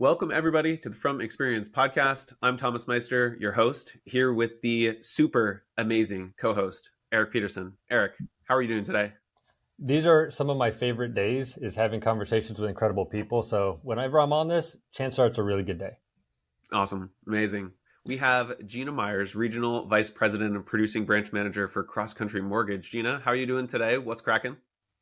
Welcome, 0.00 0.32
everybody, 0.32 0.78
to 0.78 0.88
the 0.88 0.96
From 0.96 1.20
Experience 1.20 1.68
podcast. 1.68 2.32
I'm 2.40 2.56
Thomas 2.56 2.88
Meister, 2.88 3.36
your 3.38 3.52
host, 3.52 3.98
here 4.06 4.32
with 4.32 4.62
the 4.62 4.96
super 5.02 5.66
amazing 5.76 6.32
co 6.40 6.54
host, 6.54 6.88
Eric 7.12 7.34
Peterson. 7.34 7.74
Eric, 7.90 8.12
how 8.44 8.56
are 8.56 8.62
you 8.62 8.68
doing 8.68 8.82
today? 8.82 9.12
These 9.78 10.06
are 10.06 10.30
some 10.30 10.48
of 10.48 10.56
my 10.56 10.70
favorite 10.70 11.14
days 11.14 11.58
is 11.58 11.74
having 11.74 12.00
conversations 12.00 12.58
with 12.58 12.70
incredible 12.70 13.04
people. 13.04 13.42
So 13.42 13.78
whenever 13.82 14.18
I'm 14.18 14.32
on 14.32 14.48
this, 14.48 14.74
chances 14.90 15.18
are 15.18 15.26
it's 15.26 15.36
a 15.36 15.42
really 15.42 15.64
good 15.64 15.78
day. 15.78 15.98
Awesome. 16.72 17.10
Amazing. 17.26 17.72
We 18.06 18.16
have 18.16 18.66
Gina 18.66 18.92
Myers, 18.92 19.34
Regional 19.34 19.84
Vice 19.84 20.08
President 20.08 20.56
and 20.56 20.64
Producing 20.64 21.04
Branch 21.04 21.30
Manager 21.30 21.68
for 21.68 21.84
CrossCountry 21.84 22.42
Mortgage. 22.42 22.90
Gina, 22.90 23.20
how 23.22 23.32
are 23.32 23.36
you 23.36 23.44
doing 23.44 23.66
today? 23.66 23.98
What's 23.98 24.22
cracking? 24.22 24.56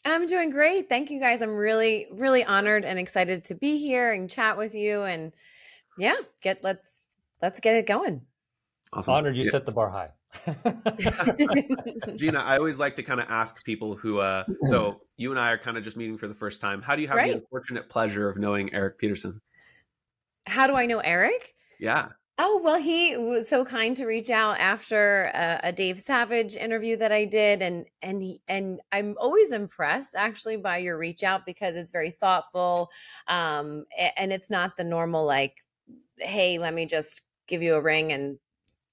I'm 0.05 0.27
doing 0.27 0.51
great. 0.51 0.89
Thank 0.89 1.11
you 1.11 1.21
guys. 1.21 1.43
I'm 1.43 1.55
really, 1.55 2.07
really 2.11 2.45
honored 2.45 2.85
and 2.85 2.99
excited 2.99 3.45
to 3.45 3.55
be 3.55 3.79
here 3.79 4.13
and 4.13 4.31
chat 4.31 4.57
with 4.57 4.75
you. 4.75 5.03
And 5.03 5.33
yeah, 5.99 6.17
get 6.43 6.63
let's 6.63 7.05
let's 7.43 7.61
get 7.61 7.77
it 7.77 7.87
going. 7.87 8.23
Awesome. 8.93 9.15
Honored 9.15 9.37
you 9.37 9.45
yeah. 9.45 9.51
set 9.51 9.67
the 9.67 9.73
bar 9.73 9.91
high. 9.91 10.11
Gina, 12.17 12.41
I 12.41 12.59
always 12.59 12.79
like 12.79 12.97
to 12.97 13.03
kind 13.03 13.19
of 13.21 13.27
ask 13.31 13.65
people 13.65 13.97
who 13.97 14.19
uh 14.19 14.45
so 14.67 15.01
you 15.17 15.31
and 15.31 15.41
I 15.41 15.51
are 15.51 15.59
kind 15.59 15.77
of 15.77 15.85
just 15.85 15.97
meeting 15.97 16.19
for 16.19 16.29
the 16.29 16.35
first 16.35 16.61
time. 16.61 16.83
How 16.83 16.97
do 16.97 17.03
you 17.03 17.09
have 17.09 17.17
right. 17.17 17.33
the 17.33 17.39
unfortunate 17.39 17.89
pleasure 17.89 18.29
of 18.29 18.39
knowing 18.39 18.73
Eric 18.75 18.99
Peterson? 18.99 19.41
How 20.47 20.67
do 20.67 20.75
I 20.75 20.87
know 20.87 20.99
Eric? 20.99 21.55
Yeah. 21.79 22.09
Oh, 22.41 22.61
well, 22.63 22.81
he 22.81 23.17
was 23.17 23.49
so 23.49 23.65
kind 23.65 23.97
to 23.97 24.07
reach 24.07 24.31
out 24.31 24.61
after 24.61 25.25
a, 25.35 25.61
a, 25.65 25.73
Dave 25.73 26.01
Savage 26.01 26.55
interview 26.55 26.97
that 26.97 27.11
I 27.11 27.25
did. 27.25 27.63
And, 27.63 27.87
and, 28.01 28.23
he, 28.23 28.41
and 28.47 28.81
I'm 28.93 29.17
always 29.19 29.51
impressed 29.51 30.15
actually 30.17 30.57
by 30.57 30.79
your 30.79 30.97
reach 30.97 31.25
out 31.25 31.45
because 31.45 31.75
it's 31.75 31.91
very 31.91 32.11
thoughtful. 32.11 32.91
Um, 33.27 33.87
and 34.17 34.33
it's 34.33 34.51
not 34.51 34.77
the 34.77 34.85
normal, 34.85 35.25
like, 35.27 35.65
Hey, 36.19 36.59
let 36.59 36.75
me 36.75 36.87
just 36.87 37.23
give 37.49 37.61
you 37.61 37.75
a 37.75 37.81
ring 37.81 38.13
and, 38.13 38.39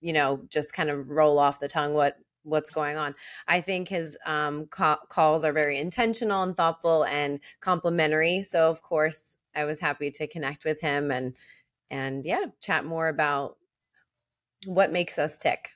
you 0.02 0.14
know, 0.14 0.42
just 0.50 0.74
kind 0.74 0.90
of 0.90 1.10
roll 1.10 1.38
off 1.38 1.60
the 1.60 1.68
tongue 1.68 1.94
what, 1.94 2.18
what's 2.42 2.72
going 2.72 2.98
on. 2.98 3.14
I 3.48 3.62
think 3.62 3.90
his 3.90 4.18
um, 4.26 4.66
ca- 4.68 5.02
calls 5.10 5.44
are 5.44 5.54
very 5.54 5.78
intentional 5.78 6.42
and 6.42 6.58
thoughtful 6.58 7.06
and 7.06 7.40
complimentary. 7.60 8.42
So 8.42 8.70
of 8.70 8.82
course 8.82 9.38
I 9.56 9.66
was 9.66 9.80
happy 9.80 10.10
to 10.12 10.26
connect 10.26 10.66
with 10.66 10.82
him 10.82 11.12
and, 11.12 11.36
and 11.90 12.26
yeah, 12.26 12.46
chat 12.62 12.86
more 12.86 13.08
about 13.08 13.58
what 14.66 14.92
makes 14.92 15.20
us 15.20 15.38
tick. 15.38 15.70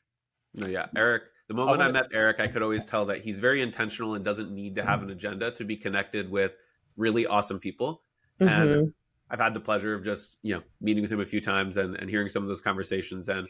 No, 0.53 0.67
yeah, 0.67 0.88
Eric. 0.95 1.23
The 1.47 1.53
moment 1.55 1.81
I 1.81 1.91
met 1.91 2.07
Eric, 2.13 2.39
I 2.39 2.47
could 2.47 2.61
always 2.61 2.85
tell 2.85 3.07
that 3.07 3.21
he's 3.21 3.39
very 3.39 3.61
intentional 3.61 4.13
and 4.13 4.23
doesn't 4.23 4.51
need 4.51 4.75
to 4.75 4.83
have 4.83 5.01
an 5.01 5.09
agenda 5.09 5.49
to 5.51 5.63
be 5.63 5.75
connected 5.75 6.29
with 6.29 6.53
really 6.95 7.25
awesome 7.25 7.59
people. 7.59 8.03
Mm-hmm. 8.39 8.53
And 8.53 8.93
I've 9.31 9.39
had 9.39 9.53
the 9.55 9.59
pleasure 9.59 9.95
of 9.95 10.03
just 10.03 10.38
you 10.43 10.55
know 10.55 10.61
meeting 10.79 11.01
with 11.01 11.11
him 11.11 11.21
a 11.21 11.25
few 11.25 11.41
times 11.41 11.77
and, 11.77 11.95
and 11.95 12.09
hearing 12.09 12.29
some 12.29 12.44
of 12.44 12.49
those 12.49 12.61
conversations. 12.61 13.29
And 13.29 13.47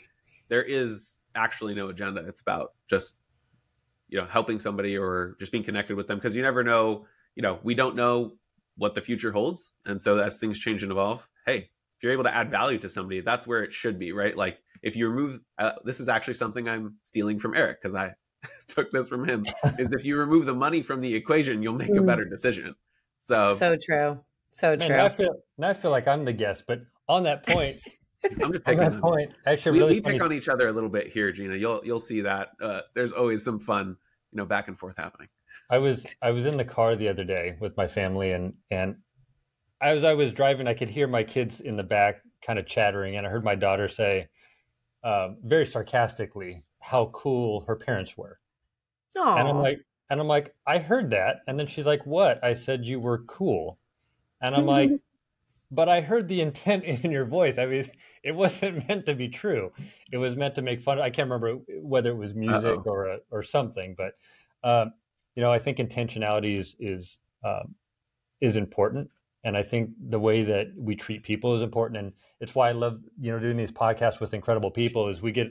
there 0.47 0.63
is 0.63 1.21
actually 1.35 1.75
no 1.75 1.89
agenda. 1.89 2.25
It's 2.25 2.41
about 2.41 2.73
just 2.89 3.15
you 4.07 4.19
know 4.19 4.25
helping 4.25 4.59
somebody 4.59 4.97
or 4.97 5.35
just 5.39 5.51
being 5.51 5.63
connected 5.63 5.97
with 5.97 6.07
them 6.07 6.17
because 6.17 6.35
you 6.35 6.41
never 6.41 6.63
know. 6.63 7.05
You 7.35 7.43
know, 7.43 7.59
we 7.63 7.75
don't 7.75 7.95
know 7.95 8.33
what 8.77 8.95
the 8.95 9.01
future 9.01 9.31
holds, 9.31 9.73
and 9.85 10.01
so 10.01 10.17
as 10.17 10.39
things 10.39 10.57
change 10.59 10.83
and 10.83 10.91
evolve, 10.91 11.27
hey, 11.45 11.69
if 11.99 12.03
you're 12.03 12.13
able 12.13 12.23
to 12.23 12.33
add 12.33 12.49
value 12.49 12.77
to 12.77 12.87
somebody, 12.87 13.19
that's 13.19 13.45
where 13.45 13.61
it 13.61 13.73
should 13.73 13.99
be, 13.99 14.13
right? 14.13 14.35
Like 14.37 14.59
if 14.81 14.95
you 14.95 15.09
remove, 15.09 15.41
uh, 15.57 15.73
this 15.83 15.99
is 15.99 16.07
actually 16.07 16.35
something 16.35 16.69
I'm 16.69 16.95
stealing 17.03 17.37
from 17.37 17.53
Eric 17.55 17.81
because 17.81 17.93
I 17.93 18.13
took 18.69 18.89
this 18.93 19.09
from 19.09 19.27
him. 19.27 19.45
is 19.77 19.91
if 19.91 20.05
you 20.05 20.15
remove 20.15 20.45
the 20.45 20.55
money 20.55 20.81
from 20.81 21.01
the 21.01 21.13
equation, 21.13 21.61
you'll 21.61 21.73
make 21.73 21.89
a 21.89 22.01
better 22.01 22.23
mm. 22.23 22.29
decision. 22.29 22.73
So 23.19 23.51
so 23.51 23.75
true, 23.75 24.17
so 24.51 24.77
Man, 24.77 24.87
true. 24.87 24.97
I 24.97 25.09
feel 25.09 25.35
I 25.61 25.73
feel 25.73 25.91
like 25.91 26.07
I'm 26.07 26.23
the 26.23 26.31
guest, 26.31 26.63
but 26.67 26.79
on 27.09 27.23
that 27.23 27.45
point. 27.45 27.75
I'm 28.41 28.51
just 28.51 28.63
picking 28.63 28.81
on 28.81 28.93
that 28.93 29.01
point. 29.01 29.33
Actually, 29.45 29.73
we, 29.73 29.79
really 29.79 29.93
we 29.95 30.01
pick 30.01 30.23
on 30.23 30.31
each 30.31 30.47
other 30.47 30.69
a 30.69 30.71
little 30.71 30.89
bit 30.89 31.07
here, 31.07 31.33
Gina. 31.33 31.55
You'll 31.55 31.81
you'll 31.83 31.99
see 31.99 32.21
that 32.21 32.51
uh, 32.61 32.81
there's 32.95 33.11
always 33.11 33.43
some 33.43 33.59
fun, 33.59 33.97
you 34.31 34.37
know, 34.37 34.45
back 34.45 34.69
and 34.69 34.79
forth 34.79 34.95
happening. 34.95 35.27
I 35.69 35.79
was 35.79 36.05
I 36.21 36.31
was 36.31 36.45
in 36.45 36.55
the 36.55 36.65
car 36.65 36.95
the 36.95 37.09
other 37.09 37.25
day 37.25 37.57
with 37.59 37.75
my 37.75 37.87
family, 37.87 38.31
and 38.31 38.53
and 38.71 38.95
as 39.81 40.03
I 40.03 40.13
was 40.13 40.33
driving, 40.33 40.67
I 40.67 40.73
could 40.73 40.89
hear 40.89 41.07
my 41.07 41.23
kids 41.23 41.61
in 41.61 41.75
the 41.75 41.83
back 41.83 42.21
kind 42.41 42.59
of 42.59 42.65
chattering, 42.65 43.17
and 43.17 43.25
I 43.25 43.29
heard 43.29 43.43
my 43.43 43.55
daughter 43.55 43.87
say, 43.87 44.27
uh, 45.03 45.29
very 45.43 45.65
sarcastically, 45.65 46.63
how 46.79 47.07
cool 47.07 47.61
her 47.61 47.75
parents 47.75 48.17
were. 48.17 48.39
Aww. 49.17 49.39
And 49.39 49.47
I'm 49.47 49.57
like, 49.57 49.79
and 50.09 50.19
I'm 50.19 50.27
like, 50.27 50.53
I 50.65 50.79
heard 50.79 51.11
that, 51.11 51.41
and 51.47 51.57
then 51.59 51.67
she's 51.67 51.85
like, 51.85 52.05
"What?" 52.05 52.43
I 52.43 52.53
said 52.53 52.85
you 52.85 52.99
were 52.99 53.19
cool, 53.19 53.77
and 54.41 54.55
I'm 54.55 54.65
like, 54.65 54.91
but 55.71 55.87
I 55.87 56.01
heard 56.01 56.27
the 56.27 56.41
intent 56.41 56.83
in 57.03 57.11
your 57.11 57.25
voice. 57.25 57.57
I 57.57 57.65
mean, 57.65 57.85
it 58.23 58.33
wasn't 58.33 58.87
meant 58.87 59.05
to 59.05 59.15
be 59.15 59.29
true. 59.29 59.71
It 60.11 60.17
was 60.17 60.35
meant 60.35 60.55
to 60.55 60.61
make 60.61 60.81
fun. 60.81 60.99
I 60.99 61.09
can't 61.09 61.29
remember 61.29 61.61
whether 61.81 62.09
it 62.09 62.17
was 62.17 62.33
music 62.33 62.79
Uh-oh. 62.79 62.91
or 62.91 63.05
a, 63.07 63.17
or 63.31 63.43
something, 63.43 63.95
but 63.97 64.13
um, 64.63 64.93
you 65.35 65.43
know, 65.43 65.51
I 65.51 65.59
think 65.59 65.77
intentionality 65.77 66.57
is 66.57 66.75
is 66.79 67.17
um, 67.43 67.75
is 68.41 68.57
important 68.57 69.09
and 69.43 69.57
i 69.57 69.63
think 69.63 69.89
the 69.99 70.19
way 70.19 70.43
that 70.43 70.67
we 70.77 70.95
treat 70.95 71.23
people 71.23 71.55
is 71.55 71.61
important. 71.61 71.99
And 71.99 72.13
it's 72.39 72.55
why 72.55 72.69
i 72.69 72.71
love 72.71 72.99
you 73.19 73.31
know 73.31 73.39
doing 73.39 73.57
these 73.57 73.71
podcasts 73.71 74.19
with 74.19 74.33
incredible 74.33 74.71
people 74.71 75.07
is 75.09 75.21
we 75.21 75.31
get 75.31 75.47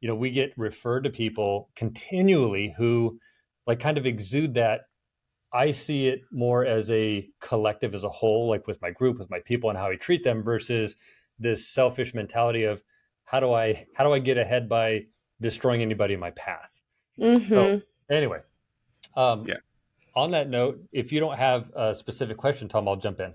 you 0.00 0.08
know 0.08 0.14
we 0.14 0.30
get 0.30 0.52
referred 0.56 1.04
to 1.04 1.10
people 1.10 1.70
continually 1.74 2.74
who 2.76 3.18
like 3.66 3.80
kind 3.80 3.98
of 3.98 4.06
exude 4.06 4.54
that. 4.54 4.82
I 5.50 5.70
see 5.70 6.08
it 6.08 6.20
more 6.30 6.66
as 6.66 6.90
a 6.90 7.26
collective 7.40 7.94
as 7.94 8.04
a 8.04 8.08
whole 8.10 8.50
like 8.50 8.66
with 8.66 8.82
my 8.82 8.90
group 8.90 9.18
with 9.18 9.30
my 9.30 9.40
people 9.40 9.70
and 9.70 9.78
how 9.78 9.88
i 9.88 9.96
treat 9.96 10.22
them 10.22 10.42
versus 10.42 10.94
this 11.38 11.66
selfish 11.66 12.12
mentality 12.12 12.64
of 12.64 12.82
how 13.24 13.40
do 13.40 13.54
i 13.54 13.86
how 13.94 14.04
do 14.04 14.12
i 14.12 14.18
get 14.18 14.36
ahead 14.36 14.68
by 14.68 15.06
destroying 15.40 15.80
anybody 15.80 16.14
in 16.14 16.20
my 16.20 16.32
path? 16.32 16.82
Mm-hmm. 17.18 17.48
so 17.48 17.80
anyway 18.10 18.40
um 19.16 19.42
yeah 19.46 19.56
on 20.14 20.30
that 20.32 20.48
note, 20.48 20.82
if 20.92 21.12
you 21.12 21.20
don't 21.20 21.36
have 21.36 21.70
a 21.74 21.94
specific 21.94 22.36
question, 22.36 22.68
Tom, 22.68 22.88
I'll 22.88 22.96
jump 22.96 23.20
in 23.20 23.34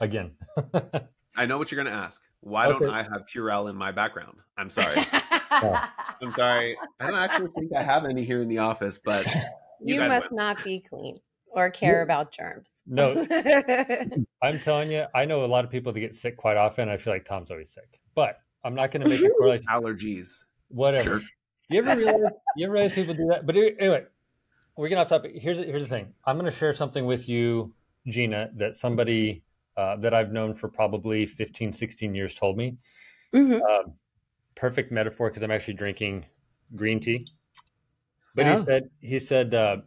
again. 0.00 0.32
I 1.36 1.46
know 1.46 1.58
what 1.58 1.70
you're 1.70 1.82
going 1.82 1.92
to 1.92 1.98
ask. 1.98 2.22
Why 2.40 2.66
okay. 2.66 2.84
don't 2.86 2.94
I 2.94 3.02
have 3.02 3.26
Purell 3.32 3.70
in 3.70 3.76
my 3.76 3.92
background? 3.92 4.38
I'm 4.56 4.70
sorry. 4.70 4.96
Oh. 5.50 5.80
I'm 6.22 6.34
sorry. 6.34 6.76
I 7.00 7.06
don't 7.06 7.16
actually 7.16 7.50
think 7.56 7.72
I 7.76 7.82
have 7.82 8.04
any 8.04 8.24
here 8.24 8.42
in 8.42 8.48
the 8.48 8.58
office, 8.58 8.98
but 8.98 9.26
you, 9.80 10.02
you 10.02 10.08
must 10.08 10.30
win. 10.30 10.36
not 10.36 10.62
be 10.64 10.80
clean 10.80 11.14
or 11.46 11.70
care 11.70 12.02
about 12.02 12.32
germs. 12.32 12.82
No, 12.86 13.26
I'm 14.42 14.58
telling 14.60 14.90
you, 14.90 15.06
I 15.14 15.24
know 15.24 15.44
a 15.44 15.46
lot 15.46 15.64
of 15.64 15.70
people 15.70 15.92
that 15.92 16.00
get 16.00 16.14
sick 16.14 16.36
quite 16.36 16.56
often. 16.56 16.88
I 16.88 16.96
feel 16.96 17.12
like 17.12 17.24
Tom's 17.24 17.50
always 17.50 17.70
sick, 17.70 18.00
but 18.14 18.38
I'm 18.64 18.74
not 18.74 18.90
going 18.90 19.02
to 19.02 19.08
make 19.08 19.20
a 19.22 19.30
correlation. 19.30 19.66
Allergies, 19.70 20.44
whatever. 20.68 21.20
Sure. 21.20 21.28
You 21.70 21.78
ever 21.80 21.96
realize? 21.96 22.32
You 22.56 22.66
ever 22.66 22.74
realize 22.74 22.92
people 22.92 23.14
do 23.14 23.28
that? 23.28 23.46
But 23.46 23.56
anyway, 23.56 24.04
we're 24.78 24.88
gonna 24.88 25.00
have 25.00 25.08
topic. 25.08 25.32
Here's 25.34 25.58
here's 25.58 25.82
the 25.82 25.88
thing. 25.88 26.14
I'm 26.24 26.38
going 26.38 26.50
to 26.50 26.56
share 26.56 26.72
something 26.72 27.04
with 27.04 27.28
you, 27.28 27.74
Gina, 28.06 28.50
that 28.54 28.76
somebody 28.76 29.42
uh, 29.76 29.96
that 29.96 30.14
I've 30.14 30.30
known 30.30 30.54
for 30.54 30.68
probably 30.68 31.26
15, 31.26 31.72
16 31.72 32.14
years 32.14 32.36
told 32.36 32.56
me. 32.56 32.76
Mm-hmm. 33.34 33.60
Um, 33.60 33.94
perfect 34.54 34.92
metaphor 34.92 35.30
because 35.30 35.42
I'm 35.42 35.50
actually 35.50 35.74
drinking 35.74 36.26
green 36.76 37.00
tea. 37.00 37.26
But 38.36 38.46
oh. 38.46 38.50
he 38.52 38.56
said 38.56 38.90
he 39.00 39.18
said 39.18 39.52
uh, 39.52 39.78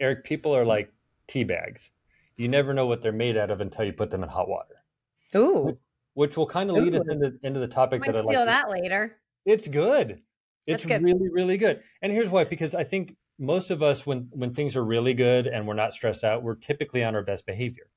Eric, 0.00 0.24
people 0.24 0.56
are 0.56 0.64
like 0.64 0.90
tea 1.26 1.44
bags. 1.44 1.90
You 2.36 2.48
never 2.48 2.72
know 2.72 2.86
what 2.86 3.02
they're 3.02 3.12
made 3.12 3.36
out 3.36 3.50
of 3.50 3.60
until 3.60 3.84
you 3.84 3.92
put 3.92 4.10
them 4.10 4.22
in 4.22 4.30
hot 4.30 4.48
water. 4.48 4.82
Ooh. 5.36 5.76
Which 6.14 6.38
will 6.38 6.46
kind 6.46 6.70
of 6.70 6.76
lead 6.76 6.94
us 6.94 7.06
into 7.06 7.34
into 7.42 7.60
the 7.60 7.68
topic 7.68 8.02
that 8.02 8.16
I 8.16 8.22
steal 8.22 8.40
like 8.40 8.46
that 8.46 8.64
to, 8.64 8.70
later. 8.70 9.18
It's 9.44 9.68
good. 9.68 10.22
It's 10.66 10.86
good. 10.86 11.02
really 11.02 11.28
really 11.30 11.58
good. 11.58 11.82
And 12.00 12.10
here's 12.10 12.30
why 12.30 12.44
because 12.44 12.74
I 12.74 12.84
think 12.84 13.14
most 13.38 13.70
of 13.70 13.82
us 13.82 14.04
when 14.04 14.28
when 14.32 14.52
things 14.52 14.76
are 14.76 14.84
really 14.84 15.14
good 15.14 15.46
and 15.46 15.66
we're 15.66 15.74
not 15.74 15.92
stressed 15.92 16.24
out 16.24 16.42
we're 16.42 16.56
typically 16.56 17.04
on 17.04 17.14
our 17.14 17.22
best 17.22 17.46
behavior 17.46 17.88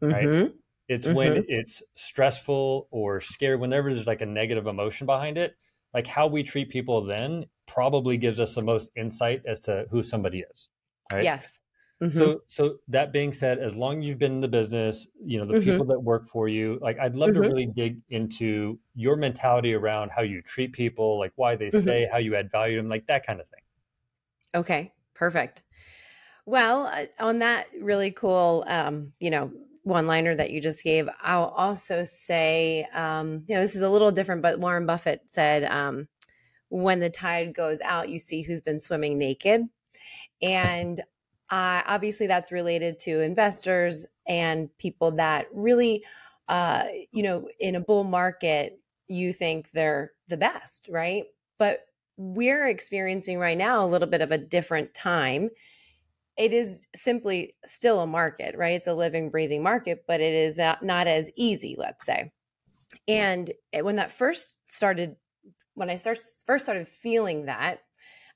right 0.00 0.26
mm-hmm. 0.26 0.52
it's 0.88 1.06
mm-hmm. 1.06 1.16
when 1.16 1.44
it's 1.48 1.82
stressful 1.94 2.88
or 2.90 3.20
scared 3.20 3.60
whenever 3.60 3.92
there's 3.92 4.06
like 4.06 4.20
a 4.20 4.26
negative 4.26 4.66
emotion 4.66 5.06
behind 5.06 5.38
it 5.38 5.56
like 5.94 6.06
how 6.06 6.26
we 6.26 6.42
treat 6.42 6.68
people 6.68 7.04
then 7.04 7.44
probably 7.66 8.16
gives 8.16 8.40
us 8.40 8.54
the 8.54 8.62
most 8.62 8.90
insight 8.96 9.42
as 9.46 9.60
to 9.60 9.86
who 9.90 10.02
somebody 10.02 10.44
is 10.52 10.68
right 11.12 11.22
yes 11.22 11.60
mm-hmm. 12.02 12.16
so 12.16 12.40
so 12.48 12.76
that 12.88 13.12
being 13.12 13.32
said 13.32 13.58
as 13.58 13.76
long 13.76 14.00
as 14.00 14.06
you've 14.06 14.18
been 14.18 14.32
in 14.32 14.40
the 14.40 14.48
business 14.48 15.06
you 15.24 15.38
know 15.38 15.46
the 15.46 15.54
mm-hmm. 15.54 15.70
people 15.70 15.86
that 15.86 16.00
work 16.00 16.26
for 16.26 16.48
you 16.48 16.78
like 16.82 16.98
i'd 16.98 17.14
love 17.14 17.28
to 17.28 17.40
mm-hmm. 17.40 17.50
really 17.50 17.66
dig 17.66 17.98
into 18.08 18.78
your 18.94 19.16
mentality 19.16 19.74
around 19.74 20.10
how 20.10 20.22
you 20.22 20.42
treat 20.42 20.72
people 20.72 21.18
like 21.18 21.32
why 21.36 21.54
they 21.54 21.68
mm-hmm. 21.68 21.82
stay 21.82 22.08
how 22.10 22.18
you 22.18 22.34
add 22.34 22.50
value 22.50 22.76
to 22.76 22.82
them 22.82 22.88
like 22.88 23.06
that 23.06 23.24
kind 23.24 23.40
of 23.40 23.46
thing 23.48 23.60
Okay, 24.54 24.92
perfect. 25.14 25.62
Well, 26.46 26.86
uh, 26.86 27.06
on 27.20 27.40
that 27.40 27.66
really 27.80 28.10
cool, 28.10 28.64
um, 28.66 29.12
you 29.20 29.30
know, 29.30 29.50
one 29.82 30.06
liner 30.06 30.34
that 30.34 30.50
you 30.50 30.60
just 30.60 30.82
gave, 30.82 31.08
I'll 31.22 31.54
also 31.56 32.04
say, 32.04 32.86
um, 32.94 33.44
you 33.46 33.54
know, 33.54 33.60
this 33.60 33.74
is 33.74 33.82
a 33.82 33.88
little 33.88 34.10
different, 34.10 34.42
but 34.42 34.58
Warren 34.58 34.86
Buffett 34.86 35.22
said, 35.26 35.64
um, 35.64 36.08
when 36.68 37.00
the 37.00 37.10
tide 37.10 37.54
goes 37.54 37.80
out, 37.80 38.08
you 38.08 38.18
see 38.18 38.42
who's 38.42 38.60
been 38.60 38.78
swimming 38.78 39.16
naked. 39.18 39.62
And 40.42 41.00
uh, 41.50 41.82
obviously, 41.86 42.26
that's 42.26 42.52
related 42.52 42.98
to 43.00 43.20
investors 43.20 44.06
and 44.26 44.68
people 44.78 45.12
that 45.12 45.46
really 45.52 46.04
uh, 46.48 46.84
you 47.12 47.22
know, 47.22 47.48
in 47.60 47.76
a 47.76 47.80
bull 47.80 48.04
market, 48.04 48.80
you 49.06 49.32
think 49.32 49.70
they're 49.72 50.12
the 50.28 50.36
best, 50.36 50.88
right? 50.90 51.24
But 51.58 51.80
we're 52.18 52.66
experiencing 52.66 53.38
right 53.38 53.56
now 53.56 53.84
a 53.84 53.88
little 53.88 54.08
bit 54.08 54.20
of 54.20 54.32
a 54.32 54.38
different 54.38 54.92
time. 54.92 55.50
It 56.36 56.52
is 56.52 56.86
simply 56.94 57.54
still 57.64 58.00
a 58.00 58.06
market, 58.06 58.56
right? 58.56 58.74
It's 58.74 58.88
a 58.88 58.94
living, 58.94 59.30
breathing 59.30 59.62
market, 59.62 60.04
but 60.06 60.20
it 60.20 60.34
is 60.34 60.58
not 60.58 61.06
as 61.06 61.30
easy, 61.36 61.76
let's 61.78 62.04
say. 62.04 62.32
And 63.06 63.50
when 63.72 63.96
that 63.96 64.12
first 64.12 64.58
started, 64.64 65.16
when 65.74 65.90
I 65.90 65.96
first 65.96 66.40
started 66.40 66.88
feeling 66.88 67.46
that, 67.46 67.80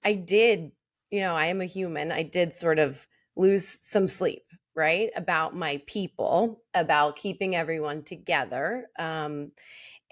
I 0.04 0.14
did, 0.14 0.72
you 1.10 1.20
know, 1.20 1.34
I 1.34 1.46
am 1.46 1.60
a 1.60 1.66
human. 1.66 2.12
I 2.12 2.22
did 2.22 2.52
sort 2.52 2.78
of 2.78 3.06
lose 3.36 3.78
some 3.82 4.06
sleep 4.06 4.44
right 4.74 5.10
about 5.16 5.54
my 5.54 5.82
people 5.86 6.62
about 6.72 7.16
keeping 7.16 7.54
everyone 7.54 8.02
together 8.02 8.86
um, 8.98 9.52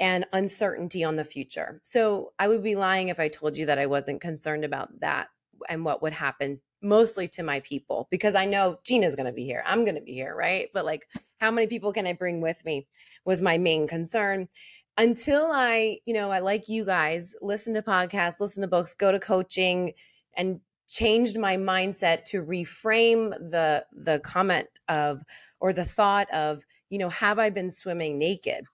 and 0.00 0.25
uncertainty 0.32 1.05
on 1.05 1.17
the 1.17 1.25
future. 1.25 1.81
So 1.85 2.32
i 2.38 2.49
would 2.49 2.62
be 2.62 2.75
lying 2.75 3.08
if 3.08 3.20
i 3.20 3.29
told 3.29 3.56
you 3.56 3.67
that 3.67 3.79
i 3.79 3.87
wasn't 3.87 4.20
concerned 4.20 4.64
about 4.64 4.88
that 5.00 5.29
and 5.69 5.85
what 5.85 6.02
would 6.02 6.14
happen 6.14 6.61
mostly 6.82 7.29
to 7.29 7.43
my 7.43 7.61
people 7.61 8.08
because 8.11 8.35
i 8.35 8.47
know 8.47 8.79
gina's 8.82 9.14
going 9.14 9.26
to 9.26 9.32
be 9.32 9.44
here 9.44 9.62
i'm 9.67 9.85
going 9.85 9.94
to 9.94 10.00
be 10.00 10.14
here 10.14 10.35
right? 10.35 10.69
But 10.73 10.87
like 10.87 11.06
how 11.38 11.50
many 11.50 11.67
people 11.67 11.93
can 11.93 12.06
i 12.06 12.14
bring 12.14 12.41
with 12.41 12.64
me 12.64 12.87
was 13.25 13.43
my 13.43 13.58
main 13.58 13.87
concern. 13.87 14.49
Until 14.97 15.50
i 15.52 15.99
you 16.06 16.14
know 16.14 16.31
i 16.31 16.41
like 16.41 16.69
you 16.69 16.85
guys 16.85 17.35
listen 17.41 17.75
to 17.75 17.82
podcasts 17.82 18.41
listen 18.41 18.62
to 18.62 18.69
books 18.69 18.94
go 18.94 19.12
to 19.12 19.20
coaching 19.20 19.93
and 20.37 20.61
changed 20.88 21.38
my 21.38 21.56
mindset 21.56 22.25
to 22.25 22.43
reframe 22.43 23.31
the 23.50 23.85
the 23.93 24.19
comment 24.20 24.67
of 24.88 25.23
or 25.61 25.73
the 25.73 25.85
thought 25.85 26.29
of 26.32 26.62
you 26.91 26.99
know 26.99 27.08
have 27.08 27.38
i 27.38 27.49
been 27.49 27.70
swimming 27.70 28.19
naked 28.19 28.64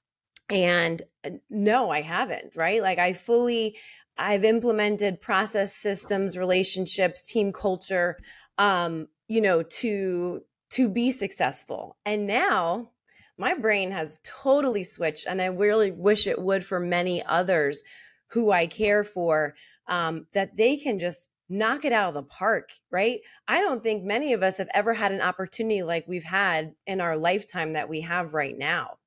and 0.49 1.03
uh, 1.25 1.31
no 1.51 1.91
i 1.91 2.01
haven't 2.01 2.55
right 2.55 2.83
like 2.83 2.99
i 2.99 3.13
fully 3.13 3.77
i've 4.19 4.45
implemented 4.45 5.21
process 5.21 5.75
systems 5.75 6.37
relationships 6.37 7.27
team 7.27 7.53
culture 7.53 8.17
um 8.59 9.07
you 9.29 9.41
know 9.41 9.63
to 9.63 10.41
to 10.71 10.89
be 10.89 11.11
successful 11.11 11.97
and 12.05 12.27
now 12.27 12.91
my 13.39 13.55
brain 13.55 13.91
has 13.91 14.19
totally 14.23 14.85
switched 14.85 15.27
and 15.27 15.43
i 15.43 15.47
really 15.47 15.91
wish 15.91 16.27
it 16.27 16.41
would 16.41 16.65
for 16.65 16.79
many 16.79 17.25
others 17.25 17.83
who 18.29 18.51
i 18.51 18.67
care 18.67 19.03
for 19.03 19.55
um, 19.89 20.27
that 20.33 20.57
they 20.57 20.77
can 20.77 20.99
just 20.99 21.31
knock 21.49 21.85
it 21.85 21.93
out 21.93 22.09
of 22.09 22.15
the 22.15 22.23
park, 22.23 22.71
right? 22.91 23.21
I 23.47 23.61
don't 23.61 23.83
think 23.83 24.05
many 24.05 24.33
of 24.33 24.43
us 24.43 24.59
have 24.59 24.69
ever 24.75 24.95
had 24.95 25.13
an 25.13 25.21
opportunity 25.21 25.83
like 25.83 26.07
we've 26.09 26.25
had 26.25 26.75
in 26.87 27.01
our 27.01 27.17
lifetime 27.17 27.75
that 27.75 27.89
we 27.89 28.01
have 28.01 28.35
right 28.35 28.57
now. 28.57 28.99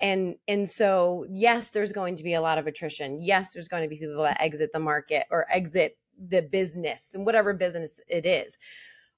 And 0.00 0.36
and 0.48 0.68
so 0.68 1.26
yes, 1.28 1.70
there's 1.70 1.92
going 1.92 2.16
to 2.16 2.24
be 2.24 2.34
a 2.34 2.40
lot 2.40 2.58
of 2.58 2.66
attrition. 2.66 3.18
Yes, 3.20 3.52
there's 3.52 3.68
going 3.68 3.82
to 3.82 3.88
be 3.88 3.98
people 3.98 4.22
that 4.22 4.40
exit 4.40 4.72
the 4.72 4.78
market 4.78 5.26
or 5.30 5.46
exit 5.50 5.96
the 6.18 6.42
business 6.42 7.12
and 7.14 7.24
whatever 7.24 7.54
business 7.54 8.00
it 8.08 8.26
is. 8.26 8.58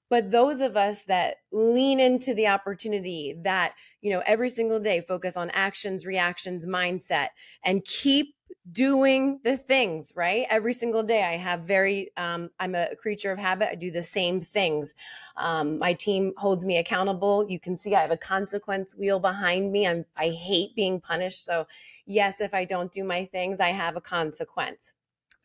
But 0.09 0.29
those 0.29 0.61
of 0.61 0.77
us 0.77 1.05
that 1.05 1.37
lean 1.51 1.99
into 1.99 2.35
the 2.35 2.47
opportunity 2.47 3.35
that, 3.41 3.73
you 4.01 4.11
know, 4.11 4.21
every 4.25 4.49
single 4.49 4.79
day 4.79 5.01
focus 5.01 5.35
on 5.35 5.49
actions, 5.49 6.05
reactions, 6.05 6.67
mindset 6.67 7.29
and 7.63 7.83
keep 7.83 8.34
doing 8.71 9.39
the 9.43 9.57
things 9.57 10.11
right? 10.15 10.45
Every 10.49 10.73
single 10.73 11.03
day 11.03 11.23
i 11.23 11.37
have 11.37 11.61
very 11.61 12.11
um, 12.17 12.49
i'm 12.59 12.73
a 12.75 12.95
creature 12.95 13.31
of 13.31 13.37
habit. 13.37 13.69
I 13.71 13.75
do 13.75 13.91
the 13.91 14.03
same 14.03 14.41
things. 14.41 14.93
Um, 15.37 15.77
my 15.77 15.93
team 15.93 16.33
holds 16.37 16.65
me 16.65 16.77
accountable. 16.77 17.47
You 17.47 17.59
can 17.59 17.75
see 17.75 17.95
i 17.95 18.01
have 18.01 18.11
a 18.11 18.17
consequence 18.17 18.95
wheel 18.95 19.19
behind 19.19 19.71
me. 19.71 19.87
I'm 19.87 20.05
i 20.17 20.29
hate 20.29 20.75
being 20.75 20.99
punished. 20.99 21.45
So 21.45 21.67
yes 22.05 22.41
if 22.41 22.53
i 22.53 22.65
don't 22.65 22.91
do 22.91 23.03
my 23.03 23.25
things 23.25 23.59
i 23.59 23.69
have 23.69 23.95
a 23.95 24.01
consequence. 24.01 24.93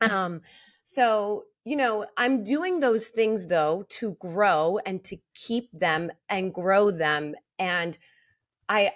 Um, 0.00 0.40
so 0.84 1.44
you 1.64 1.76
know 1.76 2.06
i'm 2.16 2.42
doing 2.42 2.80
those 2.80 3.08
things 3.08 3.46
though 3.48 3.84
to 3.90 4.12
grow 4.18 4.78
and 4.86 5.04
to 5.04 5.18
keep 5.34 5.70
them 5.72 6.10
and 6.28 6.54
grow 6.54 6.90
them. 6.90 7.34
And 7.58 7.98
i 8.68 8.92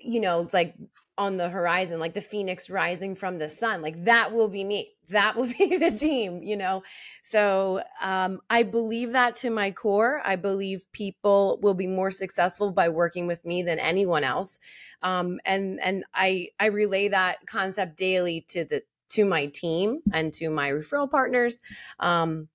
you 0.00 0.20
know 0.20 0.40
it's 0.40 0.54
like 0.54 0.74
on 1.18 1.36
the 1.36 1.48
horizon, 1.48 1.98
like 1.98 2.14
the 2.14 2.20
phoenix 2.20 2.70
rising 2.70 3.14
from 3.16 3.38
the 3.38 3.48
sun. 3.48 3.82
Like 3.82 4.04
that 4.04 4.32
will 4.32 4.48
be 4.48 4.62
me. 4.62 4.92
That 5.10 5.36
will 5.36 5.46
be 5.58 5.76
the 5.76 5.90
team, 5.90 6.42
you 6.42 6.56
know? 6.56 6.84
So 7.22 7.82
um, 8.00 8.40
I 8.48 8.62
believe 8.62 9.12
that 9.12 9.34
to 9.36 9.50
my 9.50 9.72
core. 9.72 10.22
I 10.24 10.36
believe 10.36 10.86
people 10.92 11.58
will 11.60 11.74
be 11.74 11.88
more 11.88 12.12
successful 12.12 12.70
by 12.70 12.88
working 12.88 13.26
with 13.26 13.44
me 13.44 13.62
than 13.62 13.78
anyone 13.78 14.24
else. 14.24 14.58
Um, 15.02 15.40
and 15.44 15.80
and 15.82 16.04
I 16.14 16.48
I 16.58 16.66
relay 16.66 17.08
that 17.08 17.38
concept 17.46 17.96
daily 17.96 18.44
to 18.48 18.64
the 18.64 18.82
to 19.10 19.24
my 19.24 19.46
team 19.46 20.00
and 20.12 20.32
to 20.34 20.50
my 20.50 20.70
referral 20.70 21.10
partners. 21.10 21.60
Um, 21.98 22.48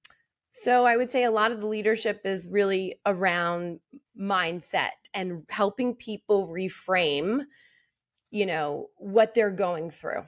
so 0.49 0.85
I 0.85 0.97
would 0.97 1.09
say 1.09 1.23
a 1.23 1.31
lot 1.31 1.51
of 1.51 1.61
the 1.61 1.67
leadership 1.67 2.21
is 2.25 2.47
really 2.47 2.99
around 3.07 3.79
mindset 4.19 4.91
and 5.13 5.43
helping 5.49 5.95
people 5.95 6.47
reframe 6.47 7.45
you 8.33 8.45
know 8.45 8.87
what 8.97 9.33
they're 9.33 9.51
going 9.51 9.89
through 9.89 10.23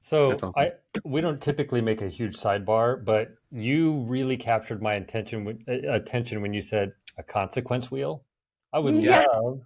so 0.00 0.52
I 0.56 0.72
we 1.04 1.20
don't 1.20 1.40
typically 1.40 1.80
make 1.80 2.02
a 2.02 2.08
huge 2.08 2.36
sidebar, 2.36 3.04
but 3.04 3.30
you 3.50 4.04
really 4.08 4.36
captured 4.36 4.80
my 4.80 4.94
attention 4.94 5.64
uh, 5.68 5.92
attention 5.92 6.40
when 6.40 6.52
you 6.52 6.60
said 6.60 6.92
a 7.18 7.22
consequence 7.22 7.90
wheel. 7.90 8.24
I 8.72 8.78
would 8.78 8.94
yes. 8.94 9.26
love 9.32 9.60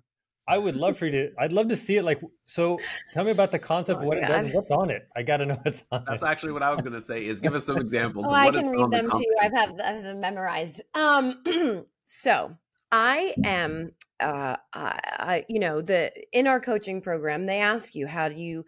I 0.49 0.59
would 0.59 0.75
love 0.75 0.97
for 0.97 1.07
you 1.07 1.13
to 1.13 1.33
I'd 1.39 1.53
love 1.53 1.69
to 1.69 1.77
see 1.77 1.97
it 1.97 2.05
like 2.05 2.21
so 2.47 2.79
tell 3.13 3.25
me 3.25 3.31
about 3.31 3.51
the 3.51 3.59
concept 3.59 3.99
oh 3.99 4.03
of 4.03 4.09
what 4.09 4.21
God. 4.21 4.31
it 4.31 4.43
does. 4.45 4.53
What's 4.55 4.71
on 4.71 4.91
it? 4.91 5.07
I 5.15 5.23
gotta 5.23 5.47
know 5.47 5.59
what's 5.63 5.85
on 5.93 6.05
That's 6.09 6.25
it. 6.25 6.27
actually 6.27 6.53
what 6.53 6.63
I 6.63 6.71
was 6.71 6.81
gonna 6.81 7.01
say 7.01 7.25
is 7.27 7.41
give 7.41 7.55
us 7.55 7.65
some 7.65 7.77
examples. 7.87 8.27
oh, 8.27 8.33
I 8.33 8.51
can 8.51 8.69
read 8.69 8.91
them 8.91 9.05
the 9.05 9.11
too. 9.13 9.37
I've 9.41 9.53
have, 9.53 9.81
I've 9.81 10.17
memorized. 10.17 10.83
Um 10.95 11.85
so 12.07 12.57
I 12.93 13.35
am 13.43 13.93
uh, 14.21 14.57
I, 14.75 15.45
you 15.49 15.59
know 15.59 15.81
the 15.81 16.13
in 16.31 16.47
our 16.47 16.61
coaching 16.61 17.01
program 17.01 17.47
they 17.47 17.59
ask 17.61 17.95
you 17.95 18.07
how 18.07 18.29
do 18.29 18.35
you 18.35 18.65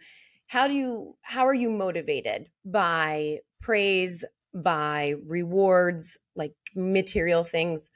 how 0.47 0.67
do 0.67 0.73
you 0.73 1.17
how 1.21 1.47
are 1.47 1.55
you 1.55 1.71
motivated 1.71 2.49
by 2.65 3.41
praise 3.61 4.25
by 4.55 5.15
rewards 5.27 6.19
like 6.35 6.55
material 6.75 7.45
things 7.45 7.91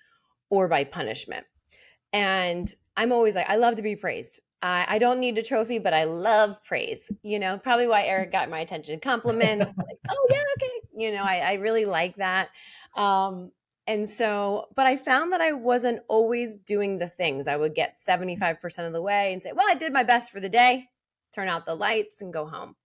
or 0.51 0.69
by 0.69 0.85
punishment? 0.85 1.47
And 2.13 2.73
i'm 2.97 3.13
always 3.13 3.35
like 3.35 3.49
i 3.49 3.57
love 3.57 3.77
to 3.77 3.83
be 3.83 3.97
praised. 3.97 4.43
I, 4.61 4.87
I 4.89 4.99
don't 4.99 5.21
need 5.21 5.39
a 5.39 5.43
trophy 5.43 5.79
but 5.79 5.95
i 5.95 6.05
love 6.05 6.63
praise. 6.63 7.11
You 7.23 7.39
know 7.39 7.59
probably 7.59 7.87
why 7.87 8.05
eric 8.05 8.33
got 8.33 8.51
my 8.51 8.61
attention. 8.61 9.01
Compliments 9.03 9.65
like 9.65 9.99
oh 10.11 10.27
yeah 10.31 10.43
okay. 10.57 11.05
You 11.05 11.13
know 11.13 11.23
i, 11.23 11.39
I 11.39 11.53
really 11.55 11.87
like 11.87 12.17
that. 12.17 12.51
Um, 12.97 13.53
and 13.89 14.07
so, 14.07 14.67
but 14.77 14.87
I 14.87 14.99
found 14.99 15.33
that 15.33 15.41
I 15.41 15.53
wasn't 15.53 16.03
always 16.09 16.57
doing 16.57 16.99
the 16.99 17.09
things. 17.09 17.49
I 17.49 17.57
would 17.57 17.75
get 17.75 17.97
75% 17.97 18.87
of 18.87 18.93
the 18.93 19.01
way 19.01 19.33
and 19.33 19.43
say, 19.43 19.53
well, 19.55 19.67
I 19.67 19.75
did 19.75 19.95
my 19.95 20.03
best 20.03 20.31
for 20.31 20.41
the 20.41 20.51
day, 20.51 20.89
turn 21.35 21.49
out 21.49 21.65
the 21.65 21.75
lights 21.75 22.21
and 22.21 22.31
go 22.31 22.47
home. 22.47 22.77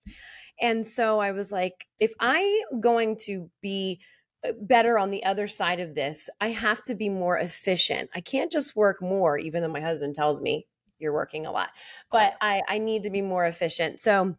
And 0.61 0.87
so 0.87 1.19
I 1.19 1.33
was 1.33 1.51
like, 1.51 1.85
if 1.99 2.13
I'm 2.21 2.79
going 2.79 3.17
to 3.25 3.51
be 3.61 3.99
uh, 4.47 4.53
better 4.61 4.97
on 4.97 5.11
the 5.11 5.25
other 5.25 5.45
side 5.45 5.81
of 5.81 5.93
this, 5.93 6.29
I 6.39 6.51
have 6.51 6.81
to 6.85 6.95
be 6.95 7.09
more 7.09 7.37
efficient. 7.37 8.09
I 8.15 8.21
can't 8.21 8.51
just 8.51 8.73
work 8.73 9.01
more, 9.01 9.37
even 9.37 9.61
though 9.61 9.67
my 9.67 9.81
husband 9.81 10.15
tells 10.15 10.41
me 10.41 10.67
you're 10.99 11.11
working 11.11 11.45
a 11.45 11.51
lot, 11.51 11.71
but 12.11 12.35
I, 12.39 12.61
I 12.65 12.77
need 12.77 13.03
to 13.03 13.09
be 13.09 13.21
more 13.21 13.45
efficient. 13.45 13.99
So 13.99 14.37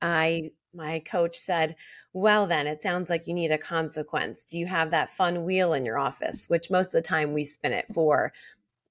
I 0.00 0.52
my 0.74 1.00
coach 1.00 1.36
said, 1.36 1.76
Well, 2.12 2.46
then 2.46 2.66
it 2.66 2.82
sounds 2.82 3.10
like 3.10 3.26
you 3.26 3.34
need 3.34 3.50
a 3.50 3.58
consequence. 3.58 4.46
Do 4.46 4.58
you 4.58 4.66
have 4.66 4.90
that 4.90 5.10
fun 5.10 5.44
wheel 5.44 5.72
in 5.74 5.84
your 5.84 5.98
office? 5.98 6.46
Which 6.48 6.70
most 6.70 6.88
of 6.88 7.02
the 7.02 7.08
time 7.08 7.32
we 7.32 7.44
spin 7.44 7.72
it 7.72 7.86
for 7.92 8.32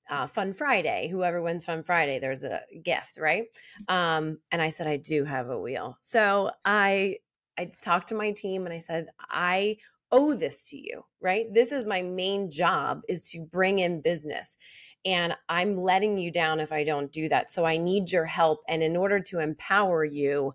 uh, 0.09 0.27
Fun 0.27 0.53
Friday. 0.53 1.07
Whoever 1.07 1.41
wins 1.41 1.65
Fun 1.65 1.83
Friday, 1.83 2.19
there's 2.19 2.43
a 2.43 2.61
gift, 2.83 3.17
right? 3.17 3.45
Um, 3.87 4.39
and 4.51 4.61
I 4.61 4.69
said, 4.69 4.87
I 4.87 4.97
do 4.97 5.23
have 5.23 5.49
a 5.49 5.59
wheel. 5.59 5.97
So 6.01 6.51
I 6.65 7.17
I 7.57 7.71
talked 7.83 8.09
to 8.09 8.15
my 8.15 8.31
team 8.31 8.65
and 8.65 8.73
I 8.73 8.79
said, 8.79 9.07
I 9.29 9.77
owe 10.11 10.33
this 10.33 10.69
to 10.69 10.77
you, 10.77 11.03
right? 11.21 11.45
This 11.51 11.71
is 11.71 11.85
my 11.85 12.01
main 12.01 12.49
job 12.49 13.01
is 13.07 13.29
to 13.31 13.41
bring 13.41 13.79
in 13.79 14.01
business. 14.01 14.57
And 15.05 15.35
I'm 15.49 15.77
letting 15.77 16.17
you 16.17 16.31
down 16.31 16.59
if 16.59 16.71
I 16.71 16.83
don't 16.83 17.11
do 17.11 17.27
that. 17.29 17.49
So 17.49 17.65
I 17.65 17.77
need 17.77 18.11
your 18.11 18.25
help. 18.25 18.61
And 18.69 18.81
in 18.81 18.95
order 18.95 19.19
to 19.19 19.39
empower 19.39 20.05
you, 20.05 20.53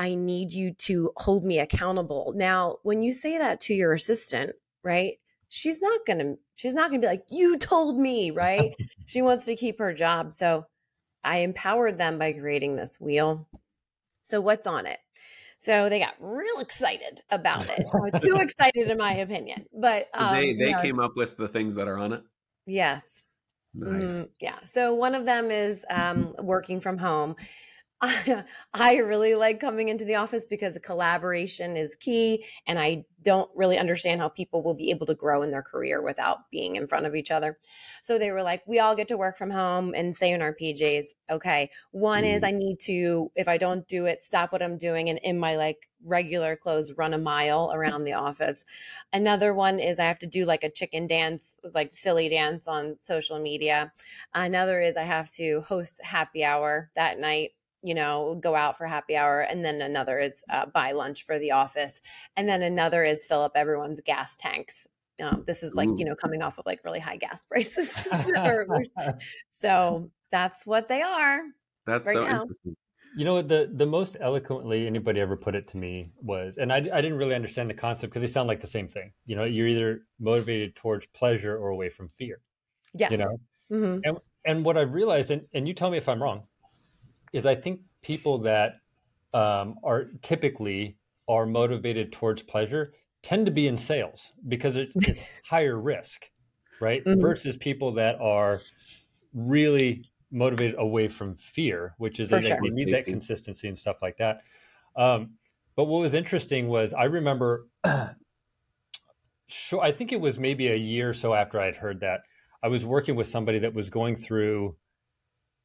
I 0.00 0.14
need 0.14 0.50
you 0.50 0.72
to 0.72 1.12
hold 1.18 1.44
me 1.44 1.58
accountable. 1.58 2.32
Now, 2.34 2.78
when 2.84 3.02
you 3.02 3.12
say 3.12 3.36
that 3.36 3.60
to 3.62 3.74
your 3.74 3.92
assistant, 3.92 4.52
right? 4.82 5.18
She's 5.50 5.82
not 5.82 6.06
going 6.06 6.20
to 6.20 6.38
she's 6.56 6.74
not 6.74 6.88
going 6.88 7.02
to 7.02 7.06
be 7.06 7.10
like, 7.10 7.24
"You 7.30 7.58
told 7.58 7.98
me," 7.98 8.30
right? 8.30 8.72
she 9.04 9.20
wants 9.20 9.44
to 9.44 9.56
keep 9.56 9.78
her 9.78 9.92
job. 9.92 10.32
So, 10.32 10.64
I 11.22 11.38
empowered 11.38 11.98
them 11.98 12.18
by 12.18 12.32
creating 12.32 12.76
this 12.76 12.98
wheel. 12.98 13.46
So, 14.22 14.40
what's 14.40 14.66
on 14.66 14.86
it? 14.86 14.98
So 15.58 15.90
they 15.90 15.98
got 15.98 16.14
real 16.18 16.60
excited 16.60 17.20
about 17.28 17.68
it. 17.68 17.84
Too 18.22 18.36
excited, 18.40 18.88
in 18.88 18.96
my 18.96 19.12
opinion. 19.16 19.66
But 19.78 20.08
um, 20.14 20.32
they 20.32 20.54
they 20.54 20.68
you 20.68 20.72
know, 20.72 20.80
came 20.80 20.98
up 20.98 21.12
with 21.14 21.36
the 21.36 21.48
things 21.48 21.74
that 21.74 21.86
are 21.86 21.98
on 21.98 22.14
it. 22.14 22.22
Yes. 22.64 23.24
Nice. 23.74 24.12
Mm, 24.12 24.30
yeah. 24.40 24.64
So 24.64 24.94
one 24.94 25.14
of 25.14 25.26
them 25.26 25.50
is 25.50 25.84
um, 25.90 26.34
working 26.38 26.80
from 26.80 26.96
home. 26.96 27.36
I 28.72 28.96
really 28.96 29.34
like 29.34 29.60
coming 29.60 29.88
into 29.88 30.06
the 30.06 30.14
office 30.14 30.46
because 30.46 30.72
the 30.72 30.80
collaboration 30.80 31.76
is 31.76 31.94
key. 31.94 32.46
And 32.66 32.78
I 32.78 33.04
don't 33.22 33.50
really 33.54 33.76
understand 33.76 34.22
how 34.22 34.28
people 34.30 34.62
will 34.62 34.74
be 34.74 34.90
able 34.90 35.04
to 35.06 35.14
grow 35.14 35.42
in 35.42 35.50
their 35.50 35.62
career 35.62 36.00
without 36.00 36.50
being 36.50 36.76
in 36.76 36.86
front 36.86 37.04
of 37.04 37.14
each 37.14 37.30
other. 37.30 37.58
So 38.02 38.18
they 38.18 38.30
were 38.30 38.42
like, 38.42 38.62
we 38.66 38.78
all 38.78 38.96
get 38.96 39.08
to 39.08 39.18
work 39.18 39.36
from 39.36 39.50
home 39.50 39.92
and 39.94 40.16
stay 40.16 40.32
in 40.32 40.40
our 40.40 40.54
PJs. 40.54 41.04
Okay. 41.30 41.70
One 41.90 42.24
mm. 42.24 42.34
is 42.34 42.42
I 42.42 42.52
need 42.52 42.78
to, 42.80 43.30
if 43.36 43.48
I 43.48 43.58
don't 43.58 43.86
do 43.86 44.06
it, 44.06 44.22
stop 44.22 44.50
what 44.50 44.62
I'm 44.62 44.78
doing 44.78 45.10
and 45.10 45.18
in 45.18 45.38
my 45.38 45.56
like 45.56 45.86
regular 46.02 46.56
clothes, 46.56 46.96
run 46.96 47.12
a 47.12 47.18
mile 47.18 47.70
around 47.74 48.04
the 48.04 48.14
office. 48.14 48.64
Another 49.12 49.52
one 49.52 49.78
is 49.78 49.98
I 49.98 50.04
have 50.04 50.18
to 50.20 50.26
do 50.26 50.46
like 50.46 50.64
a 50.64 50.70
chicken 50.70 51.06
dance, 51.06 51.58
it 51.58 51.64
was 51.66 51.74
like 51.74 51.92
silly 51.92 52.30
dance 52.30 52.66
on 52.66 52.96
social 52.98 53.38
media. 53.38 53.92
Another 54.32 54.80
is 54.80 54.96
I 54.96 55.02
have 55.02 55.30
to 55.32 55.60
host 55.60 56.00
happy 56.02 56.42
hour 56.42 56.88
that 56.94 57.18
night 57.18 57.50
you 57.82 57.94
know, 57.94 58.38
go 58.42 58.54
out 58.54 58.76
for 58.76 58.86
happy 58.86 59.16
hour. 59.16 59.40
And 59.40 59.64
then 59.64 59.80
another 59.80 60.18
is 60.18 60.42
uh, 60.50 60.66
buy 60.66 60.92
lunch 60.92 61.24
for 61.24 61.38
the 61.38 61.52
office. 61.52 62.00
And 62.36 62.48
then 62.48 62.62
another 62.62 63.04
is 63.04 63.26
fill 63.26 63.42
up 63.42 63.52
everyone's 63.54 64.00
gas 64.00 64.36
tanks. 64.36 64.86
Um, 65.22 65.44
this 65.46 65.62
is 65.62 65.74
like, 65.74 65.88
Ooh. 65.88 65.96
you 65.98 66.04
know, 66.04 66.14
coming 66.14 66.42
off 66.42 66.58
of 66.58 66.66
like 66.66 66.80
really 66.84 67.00
high 67.00 67.16
gas 67.16 67.44
prices. 67.50 67.90
so 69.50 70.10
that's 70.30 70.66
what 70.66 70.88
they 70.88 71.02
are. 71.02 71.40
That's 71.86 72.06
right 72.06 72.14
so 72.14 72.24
now. 72.24 72.42
interesting. 72.42 72.76
You 73.16 73.24
know, 73.24 73.42
the 73.42 73.68
the 73.74 73.86
most 73.86 74.16
eloquently 74.20 74.86
anybody 74.86 75.20
ever 75.20 75.36
put 75.36 75.56
it 75.56 75.66
to 75.68 75.76
me 75.76 76.12
was, 76.22 76.58
and 76.58 76.72
I, 76.72 76.76
I 76.76 77.00
didn't 77.00 77.16
really 77.16 77.34
understand 77.34 77.68
the 77.68 77.74
concept 77.74 78.12
because 78.12 78.22
they 78.22 78.32
sound 78.32 78.46
like 78.46 78.60
the 78.60 78.68
same 78.68 78.86
thing. 78.86 79.12
You 79.26 79.34
know, 79.34 79.42
you're 79.42 79.66
either 79.66 80.02
motivated 80.20 80.76
towards 80.76 81.06
pleasure 81.06 81.56
or 81.56 81.70
away 81.70 81.88
from 81.88 82.08
fear. 82.08 82.40
Yes. 82.94 83.10
You 83.10 83.16
know, 83.16 83.36
mm-hmm. 83.72 83.98
and 84.04 84.18
and 84.44 84.64
what 84.64 84.76
I've 84.76 84.94
realized, 84.94 85.32
and, 85.32 85.42
and 85.52 85.66
you 85.66 85.74
tell 85.74 85.90
me 85.90 85.98
if 85.98 86.08
I'm 86.08 86.22
wrong, 86.22 86.44
is 87.32 87.46
I 87.46 87.54
think 87.54 87.80
people 88.02 88.38
that 88.38 88.80
um, 89.32 89.76
are 89.84 90.06
typically 90.22 90.96
are 91.28 91.46
motivated 91.46 92.12
towards 92.12 92.42
pleasure 92.42 92.92
tend 93.22 93.46
to 93.46 93.52
be 93.52 93.66
in 93.66 93.76
sales 93.76 94.32
because 94.48 94.76
it's, 94.76 94.92
it's 94.96 95.40
higher 95.48 95.78
risk, 95.78 96.30
right? 96.80 97.04
Mm-hmm. 97.04 97.20
Versus 97.20 97.56
people 97.56 97.92
that 97.92 98.20
are 98.20 98.58
really 99.34 100.04
motivated 100.32 100.76
away 100.78 101.08
from 101.08 101.36
fear, 101.36 101.94
which 101.98 102.20
is 102.20 102.28
they, 102.28 102.40
sure. 102.40 102.58
they 102.62 102.70
need 102.70 102.92
that 102.92 103.04
consistency 103.04 103.68
and 103.68 103.78
stuff 103.78 103.96
like 104.02 104.16
that. 104.18 104.42
Um, 104.96 105.34
but 105.76 105.84
what 105.84 106.00
was 106.00 106.14
interesting 106.14 106.68
was 106.68 106.92
I 106.92 107.04
remember, 107.04 107.68
sure, 109.46 109.80
I 109.80 109.92
think 109.92 110.12
it 110.12 110.20
was 110.20 110.38
maybe 110.38 110.68
a 110.68 110.76
year 110.76 111.10
or 111.10 111.14
so 111.14 111.34
after 111.34 111.60
I 111.60 111.66
had 111.66 111.76
heard 111.76 112.00
that 112.00 112.22
I 112.62 112.68
was 112.68 112.84
working 112.84 113.16
with 113.16 113.26
somebody 113.26 113.60
that 113.60 113.74
was 113.74 113.88
going 113.88 114.16
through 114.16 114.76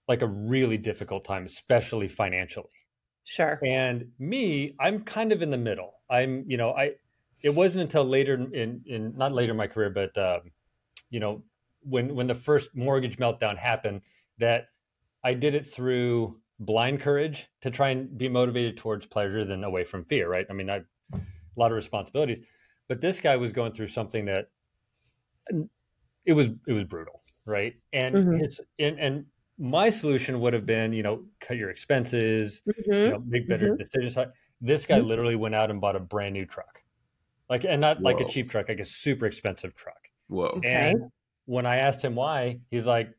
like 0.08 0.22
a 0.22 0.28
really 0.28 0.78
difficult 0.78 1.26
time, 1.26 1.46
especially 1.46 2.08
financially. 2.08 2.70
Sure. 3.24 3.60
And 3.66 4.12
me, 4.20 4.76
I'm 4.80 5.02
kind 5.02 5.32
of 5.32 5.42
in 5.42 5.50
the 5.50 5.58
middle. 5.58 5.94
I'm, 6.10 6.46
you 6.48 6.58
know, 6.58 6.72
I, 6.72 6.92
it 7.42 7.50
wasn't 7.50 7.82
until 7.82 8.04
later 8.04 8.36
in, 8.36 8.84
in 8.86 9.14
not 9.18 9.32
later 9.32 9.52
in 9.52 9.58
my 9.58 9.68
career, 9.68 9.90
but, 9.90 10.16
um, 10.18 10.52
you 11.10 11.20
know, 11.20 11.44
when, 11.82 12.14
when 12.16 12.28
the 12.28 12.36
first 12.36 12.76
mortgage 12.76 13.18
meltdown 13.18 13.58
happened 13.58 14.02
that 14.38 14.66
I 15.24 15.34
did 15.34 15.56
it 15.56 15.66
through 15.66 16.40
blind 16.60 17.02
courage 17.02 17.48
to 17.62 17.72
try 17.72 17.90
and 17.90 18.16
be 18.16 18.30
motivated 18.30 18.78
towards 18.78 19.08
pleasure 19.08 19.44
than 19.44 19.64
away 19.64 19.84
from 19.84 20.06
fear. 20.06 20.30
Right. 20.30 20.46
I 20.48 20.54
mean, 20.54 20.70
I, 20.70 20.82
a 21.14 21.20
lot 21.56 21.72
of 21.72 21.76
responsibilities, 21.76 22.42
but 22.88 23.02
this 23.02 23.20
guy 23.20 23.38
was 23.38 23.52
going 23.52 23.74
through 23.74 23.88
something 23.88 24.26
that 24.26 24.50
it 26.26 26.34
was, 26.34 26.48
it 26.68 26.74
was 26.74 26.84
brutal. 26.84 27.24
Right. 27.46 27.74
And 27.92 28.16
mm-hmm. 28.16 28.44
it's, 28.44 28.60
and, 28.78 29.00
and 29.00 29.26
my 29.58 29.90
solution 29.90 30.40
would 30.42 30.54
have 30.54 30.66
been, 30.66 30.94
you 30.94 31.04
know, 31.04 31.24
cut 31.40 31.58
your 31.58 31.70
expenses, 31.70 32.62
mm-hmm. 32.68 32.94
you 32.94 33.10
know, 33.10 33.24
make 33.26 33.48
better 33.48 33.70
mm-hmm. 33.70 33.78
decisions. 33.78 34.18
This 34.62 34.86
guy 34.86 35.00
mm-hmm. 35.00 35.08
literally 35.08 35.36
went 35.36 35.56
out 35.56 35.70
and 35.72 35.80
bought 35.80 35.96
a 35.96 36.00
brand 36.00 36.34
new 36.34 36.46
truck, 36.46 36.82
like, 37.50 37.66
and 37.66 37.82
not 37.82 37.98
Whoa. 37.98 38.12
like 38.12 38.20
a 38.20 38.26
cheap 38.26 38.50
truck, 38.50 38.70
like 38.70 38.80
a 38.80 38.86
super 38.86 39.26
expensive 39.26 39.76
truck. 39.76 40.10
Whoa! 40.28 40.48
Okay. 40.58 40.92
And 40.92 41.12
when 41.46 41.66
I 41.66 41.78
asked 41.78 42.04
him 42.04 42.16
why, 42.16 42.60
he's 42.72 42.88
like, 42.88 43.10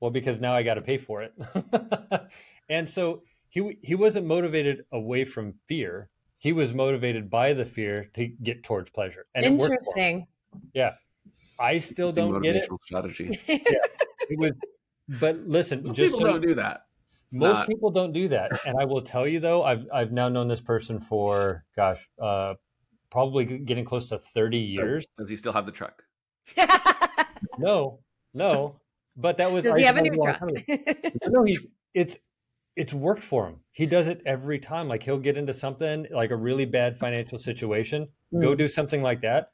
"Well, 0.00 0.10
because 0.10 0.40
now 0.40 0.54
I 0.54 0.62
got 0.62 0.74
to 0.74 0.82
pay 0.82 0.98
for 0.98 1.22
it." 1.22 1.32
and 2.68 2.88
so 2.88 3.22
he 3.48 3.78
he 3.82 3.94
wasn't 3.94 4.26
motivated 4.26 4.84
away 4.92 5.24
from 5.24 5.54
fear. 5.66 6.10
He 6.38 6.52
was 6.52 6.74
motivated 6.74 7.30
by 7.30 7.54
the 7.54 7.64
fear 7.64 8.10
to 8.14 8.26
get 8.26 8.62
towards 8.62 8.90
pleasure. 8.90 9.26
And 9.34 9.46
interesting. 9.46 10.26
Yeah, 10.74 10.94
I 11.58 11.78
still 11.78 12.12
don't 12.12 12.42
get 12.42 12.56
it. 12.56 12.68
Strategy. 12.82 13.40
yeah, 13.48 13.56
it 14.28 14.38
was 14.38 14.52
but 15.08 15.38
listen, 15.46 15.84
most 15.84 15.96
just 15.96 16.14
people 16.14 16.26
so, 16.26 16.32
don't 16.32 16.42
do 16.42 16.54
that. 16.54 16.86
It's 17.24 17.34
most 17.34 17.58
not... 17.58 17.68
people 17.68 17.90
don't 17.90 18.12
do 18.12 18.28
that, 18.28 18.52
and 18.66 18.78
I 18.78 18.84
will 18.84 19.02
tell 19.02 19.26
you 19.26 19.40
though, 19.40 19.62
I've 19.62 19.86
I've 19.92 20.12
now 20.12 20.28
known 20.28 20.48
this 20.48 20.60
person 20.60 21.00
for 21.00 21.64
gosh, 21.76 22.08
uh, 22.20 22.54
probably 23.10 23.44
getting 23.44 23.84
close 23.84 24.06
to 24.06 24.18
thirty 24.18 24.60
years. 24.60 25.06
Does, 25.16 25.24
does 25.24 25.30
he 25.30 25.36
still 25.36 25.52
have 25.52 25.66
the 25.66 25.72
truck? 25.72 26.02
no, 27.58 28.00
no. 28.32 28.80
But 29.16 29.36
that 29.38 29.52
was. 29.52 29.64
Does 29.64 29.76
he 29.76 29.84
have 29.84 29.96
a 29.96 30.02
new 30.02 30.20
truck? 30.20 30.42
no, 31.28 31.44
he's 31.44 31.66
it's 31.94 32.18
it's 32.76 32.92
worked 32.92 33.22
for 33.22 33.46
him. 33.46 33.60
He 33.70 33.86
does 33.86 34.08
it 34.08 34.20
every 34.26 34.58
time. 34.58 34.88
Like 34.88 35.02
he'll 35.02 35.18
get 35.18 35.36
into 35.36 35.54
something 35.54 36.06
like 36.10 36.30
a 36.30 36.36
really 36.36 36.64
bad 36.64 36.98
financial 36.98 37.38
situation, 37.38 38.08
mm. 38.32 38.42
go 38.42 38.54
do 38.54 38.68
something 38.68 39.02
like 39.02 39.20
that. 39.20 39.50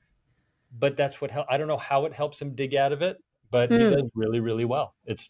But 0.77 0.97
that's 0.97 1.21
what 1.21 1.31
I 1.51 1.59
don't 1.59 1.69
know 1.69 1.77
how 1.77 2.07
it 2.07 2.15
helps 2.15 2.41
him 2.41 2.55
dig 2.55 2.75
out 2.75 2.93
of 2.93 3.03
it, 3.03 3.19
but 3.51 3.71
mm. 3.71 3.79
he 3.79 3.85
hmm. 3.85 3.95
does 3.95 4.11
really 4.15 4.41
really 4.41 4.65
well. 4.65 4.95
It's 5.05 5.29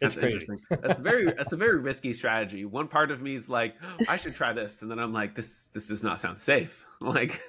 that's 0.00 0.16
interesting. 0.16 0.58
That's 0.70 1.00
very 1.00 1.24
that's 1.24 1.52
a 1.52 1.56
very 1.56 1.80
risky 1.80 2.12
strategy. 2.12 2.64
One 2.64 2.88
part 2.88 3.10
of 3.10 3.22
me 3.22 3.34
is 3.34 3.48
like, 3.48 3.76
oh, 3.82 4.04
I 4.08 4.16
should 4.16 4.34
try 4.34 4.52
this, 4.52 4.82
and 4.82 4.90
then 4.90 4.98
I'm 4.98 5.12
like, 5.12 5.34
this 5.34 5.66
this 5.66 5.88
does 5.88 6.02
not 6.04 6.20
sound 6.20 6.38
safe. 6.38 6.84
Like, 7.00 7.40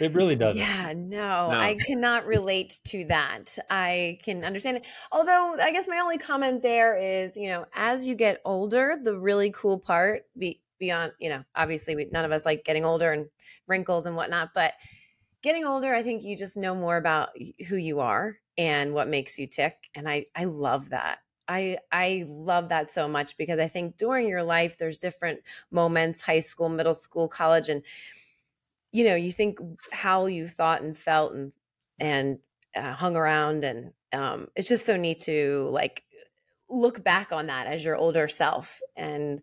it 0.00 0.14
really 0.14 0.36
does. 0.36 0.54
Yeah, 0.54 0.92
no, 0.96 1.50
no, 1.50 1.58
I 1.58 1.76
cannot 1.84 2.26
relate 2.26 2.80
to 2.84 3.04
that. 3.06 3.58
I 3.68 4.20
can 4.22 4.44
understand 4.44 4.76
it. 4.76 4.86
Although, 5.10 5.56
I 5.60 5.72
guess 5.72 5.88
my 5.88 5.98
only 5.98 6.16
comment 6.16 6.62
there 6.62 6.96
is, 6.96 7.36
you 7.36 7.48
know, 7.48 7.66
as 7.74 8.06
you 8.06 8.14
get 8.14 8.40
older, 8.44 8.96
the 9.02 9.18
really 9.18 9.50
cool 9.50 9.80
part 9.80 10.26
be, 10.38 10.60
beyond, 10.78 11.12
you 11.18 11.28
know, 11.28 11.42
obviously 11.56 11.96
we, 11.96 12.06
none 12.12 12.24
of 12.24 12.30
us 12.30 12.46
like 12.46 12.64
getting 12.64 12.84
older 12.84 13.12
and 13.12 13.26
wrinkles 13.66 14.06
and 14.06 14.14
whatnot, 14.14 14.50
but 14.54 14.74
getting 15.42 15.64
older, 15.64 15.92
I 15.92 16.02
think 16.02 16.22
you 16.22 16.36
just 16.36 16.56
know 16.56 16.74
more 16.74 16.96
about 16.96 17.30
who 17.68 17.76
you 17.76 18.00
are 18.00 18.38
and 18.56 18.92
what 18.92 19.08
makes 19.08 19.38
you 19.38 19.46
tick, 19.46 19.74
and 19.94 20.08
I 20.08 20.26
I 20.34 20.44
love 20.44 20.90
that. 20.90 21.18
I 21.48 21.78
I 21.90 22.26
love 22.28 22.68
that 22.68 22.90
so 22.90 23.08
much 23.08 23.36
because 23.36 23.58
I 23.58 23.68
think 23.68 23.96
during 23.96 24.28
your 24.28 24.42
life 24.42 24.76
there's 24.76 24.98
different 24.98 25.40
moments, 25.70 26.20
high 26.20 26.40
school, 26.40 26.68
middle 26.68 26.94
school, 26.94 27.28
college 27.28 27.68
and 27.68 27.82
you 28.92 29.04
know, 29.04 29.16
you 29.16 29.32
think 29.32 29.58
how 29.92 30.26
you 30.26 30.48
thought 30.48 30.82
and 30.82 30.96
felt 30.96 31.32
and 31.34 31.52
and 31.98 32.38
uh, 32.76 32.92
hung 32.92 33.16
around 33.16 33.64
and 33.64 33.92
um 34.12 34.48
it's 34.56 34.68
just 34.68 34.86
so 34.86 34.96
neat 34.96 35.20
to 35.22 35.68
like 35.72 36.04
look 36.70 37.02
back 37.02 37.32
on 37.32 37.46
that 37.46 37.66
as 37.66 37.84
your 37.84 37.96
older 37.96 38.28
self 38.28 38.80
and 38.96 39.40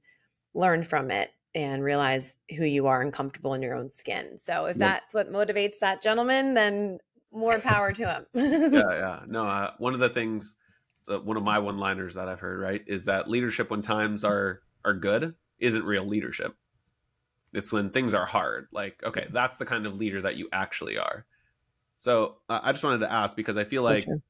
learn 0.54 0.84
from 0.84 1.12
it 1.12 1.32
and 1.56 1.84
realize 1.84 2.38
who 2.56 2.66
you 2.66 2.88
are 2.88 3.02
and 3.02 3.14
comfortable 3.14 3.54
in 3.54 3.62
your 3.62 3.76
own 3.76 3.90
skin. 3.90 4.38
So 4.38 4.66
if 4.66 4.78
that's 4.78 5.14
what 5.14 5.32
motivates 5.32 5.80
that 5.80 6.02
gentleman, 6.02 6.54
then 6.54 7.00
more 7.32 7.60
power 7.60 7.94
to 7.94 8.08
him. 8.08 8.26
yeah, 8.34 8.70
yeah. 8.74 9.20
No, 9.28 9.46
uh, 9.46 9.72
one 9.78 9.94
of 9.94 10.00
the 10.00 10.10
things 10.10 10.56
uh, 11.10 11.20
one 11.20 11.38
of 11.38 11.44
my 11.44 11.60
one 11.60 11.78
liners 11.78 12.16
that 12.16 12.28
I've 12.28 12.40
heard, 12.40 12.60
right, 12.60 12.84
is 12.88 13.06
that 13.06 13.30
leadership 13.30 13.70
when 13.70 13.82
times 13.82 14.24
are 14.24 14.62
are 14.84 14.94
good 14.94 15.36
isn't 15.60 15.84
real 15.84 16.06
leadership. 16.06 16.56
It's 17.54 17.72
when 17.72 17.90
things 17.90 18.14
are 18.14 18.26
hard. 18.26 18.68
Like, 18.72 19.02
okay, 19.04 19.28
that's 19.32 19.58
the 19.58 19.66
kind 19.66 19.86
of 19.86 19.96
leader 19.96 20.22
that 20.24 20.36
you 20.36 20.50
actually 20.52 20.98
are. 20.98 21.26
So 21.98 22.38
uh, 22.50 22.60
I 22.62 22.72
just 22.72 22.84
wanted 22.84 23.00
to 23.00 23.12
ask 23.12 23.36
because 23.36 23.58
I 23.58 23.64
feel 23.64 23.84
so 23.84 23.90
like 23.90 24.04
true. 24.04 24.22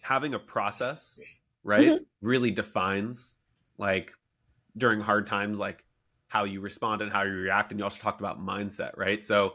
having 0.00 0.34
a 0.34 0.38
process, 0.38 1.18
right, 1.62 1.88
mm-hmm. 1.88 2.04
really 2.26 2.50
defines 2.50 3.36
like 3.78 4.12
during 4.76 5.00
hard 5.00 5.26
times, 5.26 5.58
like 5.58 5.84
how 6.28 6.44
you 6.44 6.60
respond 6.60 7.02
and 7.02 7.12
how 7.12 7.22
you 7.22 7.32
react. 7.32 7.70
And 7.70 7.78
you 7.78 7.84
also 7.84 8.02
talked 8.02 8.20
about 8.20 8.44
mindset, 8.44 8.96
right? 8.96 9.22
So, 9.22 9.54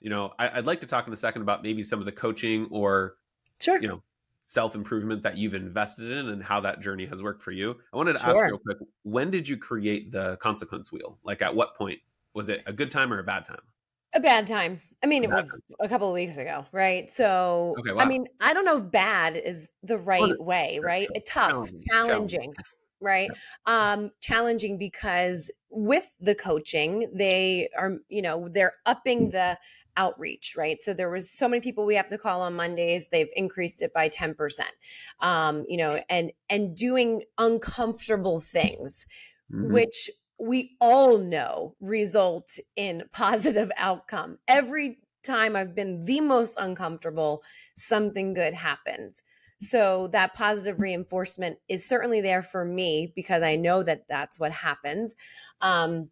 you 0.00 0.10
know, 0.10 0.32
I, 0.38 0.56
would 0.56 0.66
like 0.66 0.80
to 0.80 0.86
talk 0.86 1.06
in 1.06 1.12
a 1.12 1.16
second 1.16 1.42
about 1.42 1.62
maybe 1.62 1.82
some 1.82 2.00
of 2.00 2.04
the 2.04 2.12
coaching 2.12 2.68
or, 2.70 3.14
sure, 3.60 3.80
you 3.80 3.88
know, 3.88 4.02
self 4.42 4.74
improvement 4.74 5.22
that 5.22 5.36
you've 5.36 5.54
invested 5.54 6.10
in 6.10 6.28
and 6.28 6.42
how 6.42 6.60
that 6.60 6.80
journey 6.80 7.06
has 7.06 7.22
worked 7.22 7.42
for 7.42 7.52
you. 7.52 7.78
I 7.92 7.96
wanted 7.96 8.14
to 8.14 8.18
sure. 8.20 8.30
ask 8.30 8.42
real 8.42 8.58
quick 8.58 8.78
when 9.02 9.30
did 9.30 9.48
you 9.48 9.56
create 9.56 10.12
the 10.12 10.36
consequence 10.38 10.90
wheel? 10.90 11.18
Like, 11.24 11.42
at 11.42 11.54
what 11.54 11.76
point 11.76 11.98
was 12.34 12.48
it 12.48 12.62
a 12.66 12.72
good 12.72 12.90
time 12.90 13.12
or 13.12 13.18
a 13.18 13.24
bad 13.24 13.44
time? 13.44 13.60
A 14.14 14.20
bad 14.20 14.46
time. 14.46 14.80
I 15.02 15.06
mean, 15.06 15.24
it 15.24 15.30
was 15.30 15.48
time. 15.50 15.60
a 15.80 15.88
couple 15.88 16.08
of 16.08 16.14
weeks 16.14 16.36
ago, 16.36 16.64
right? 16.72 17.10
So, 17.10 17.74
okay, 17.78 17.92
wow. 17.92 18.02
I 18.02 18.06
mean, 18.06 18.26
I 18.40 18.52
don't 18.52 18.64
know 18.64 18.78
if 18.78 18.90
bad 18.90 19.36
is 19.36 19.74
the 19.82 19.98
right 19.98 20.20
well, 20.20 20.36
way, 20.40 20.80
right? 20.82 21.06
Sure. 21.06 21.22
Tough, 21.26 21.50
challenging, 21.50 21.84
challenging, 21.90 22.54
right? 23.00 23.30
Yeah. 23.66 23.92
Um, 23.92 24.10
challenging 24.20 24.78
because 24.78 25.50
with 25.70 26.12
the 26.20 26.34
coaching, 26.34 27.10
they 27.14 27.68
are, 27.78 27.98
you 28.08 28.20
know, 28.20 28.48
they're 28.48 28.74
upping 28.84 29.30
the 29.30 29.58
outreach, 29.96 30.54
right? 30.56 30.80
So 30.80 30.92
there 30.94 31.10
was 31.10 31.30
so 31.30 31.48
many 31.48 31.60
people 31.60 31.84
we 31.84 31.94
have 31.96 32.08
to 32.08 32.18
call 32.18 32.42
on 32.42 32.54
Mondays. 32.54 33.08
They've 33.08 33.30
increased 33.34 33.82
it 33.82 33.92
by 33.92 34.08
10%. 34.08 34.60
Um, 35.20 35.64
you 35.68 35.76
know, 35.76 36.00
and 36.08 36.32
and 36.48 36.76
doing 36.76 37.22
uncomfortable 37.38 38.40
things, 38.40 39.06
mm-hmm. 39.52 39.72
which 39.72 40.10
we 40.40 40.76
all 40.80 41.18
know 41.18 41.76
result 41.80 42.58
in 42.76 43.04
positive 43.12 43.70
outcome. 43.76 44.38
Every 44.48 44.98
time 45.22 45.54
I've 45.54 45.74
been 45.74 46.04
the 46.04 46.20
most 46.20 46.56
uncomfortable, 46.58 47.42
something 47.76 48.32
good 48.32 48.54
happens. 48.54 49.22
So 49.60 50.08
that 50.12 50.32
positive 50.32 50.80
reinforcement 50.80 51.58
is 51.68 51.86
certainly 51.86 52.22
there 52.22 52.42
for 52.42 52.64
me 52.64 53.12
because 53.14 53.42
I 53.42 53.56
know 53.56 53.82
that 53.82 54.04
that's 54.08 54.40
what 54.40 54.52
happens. 54.52 55.14
Um, 55.60 56.08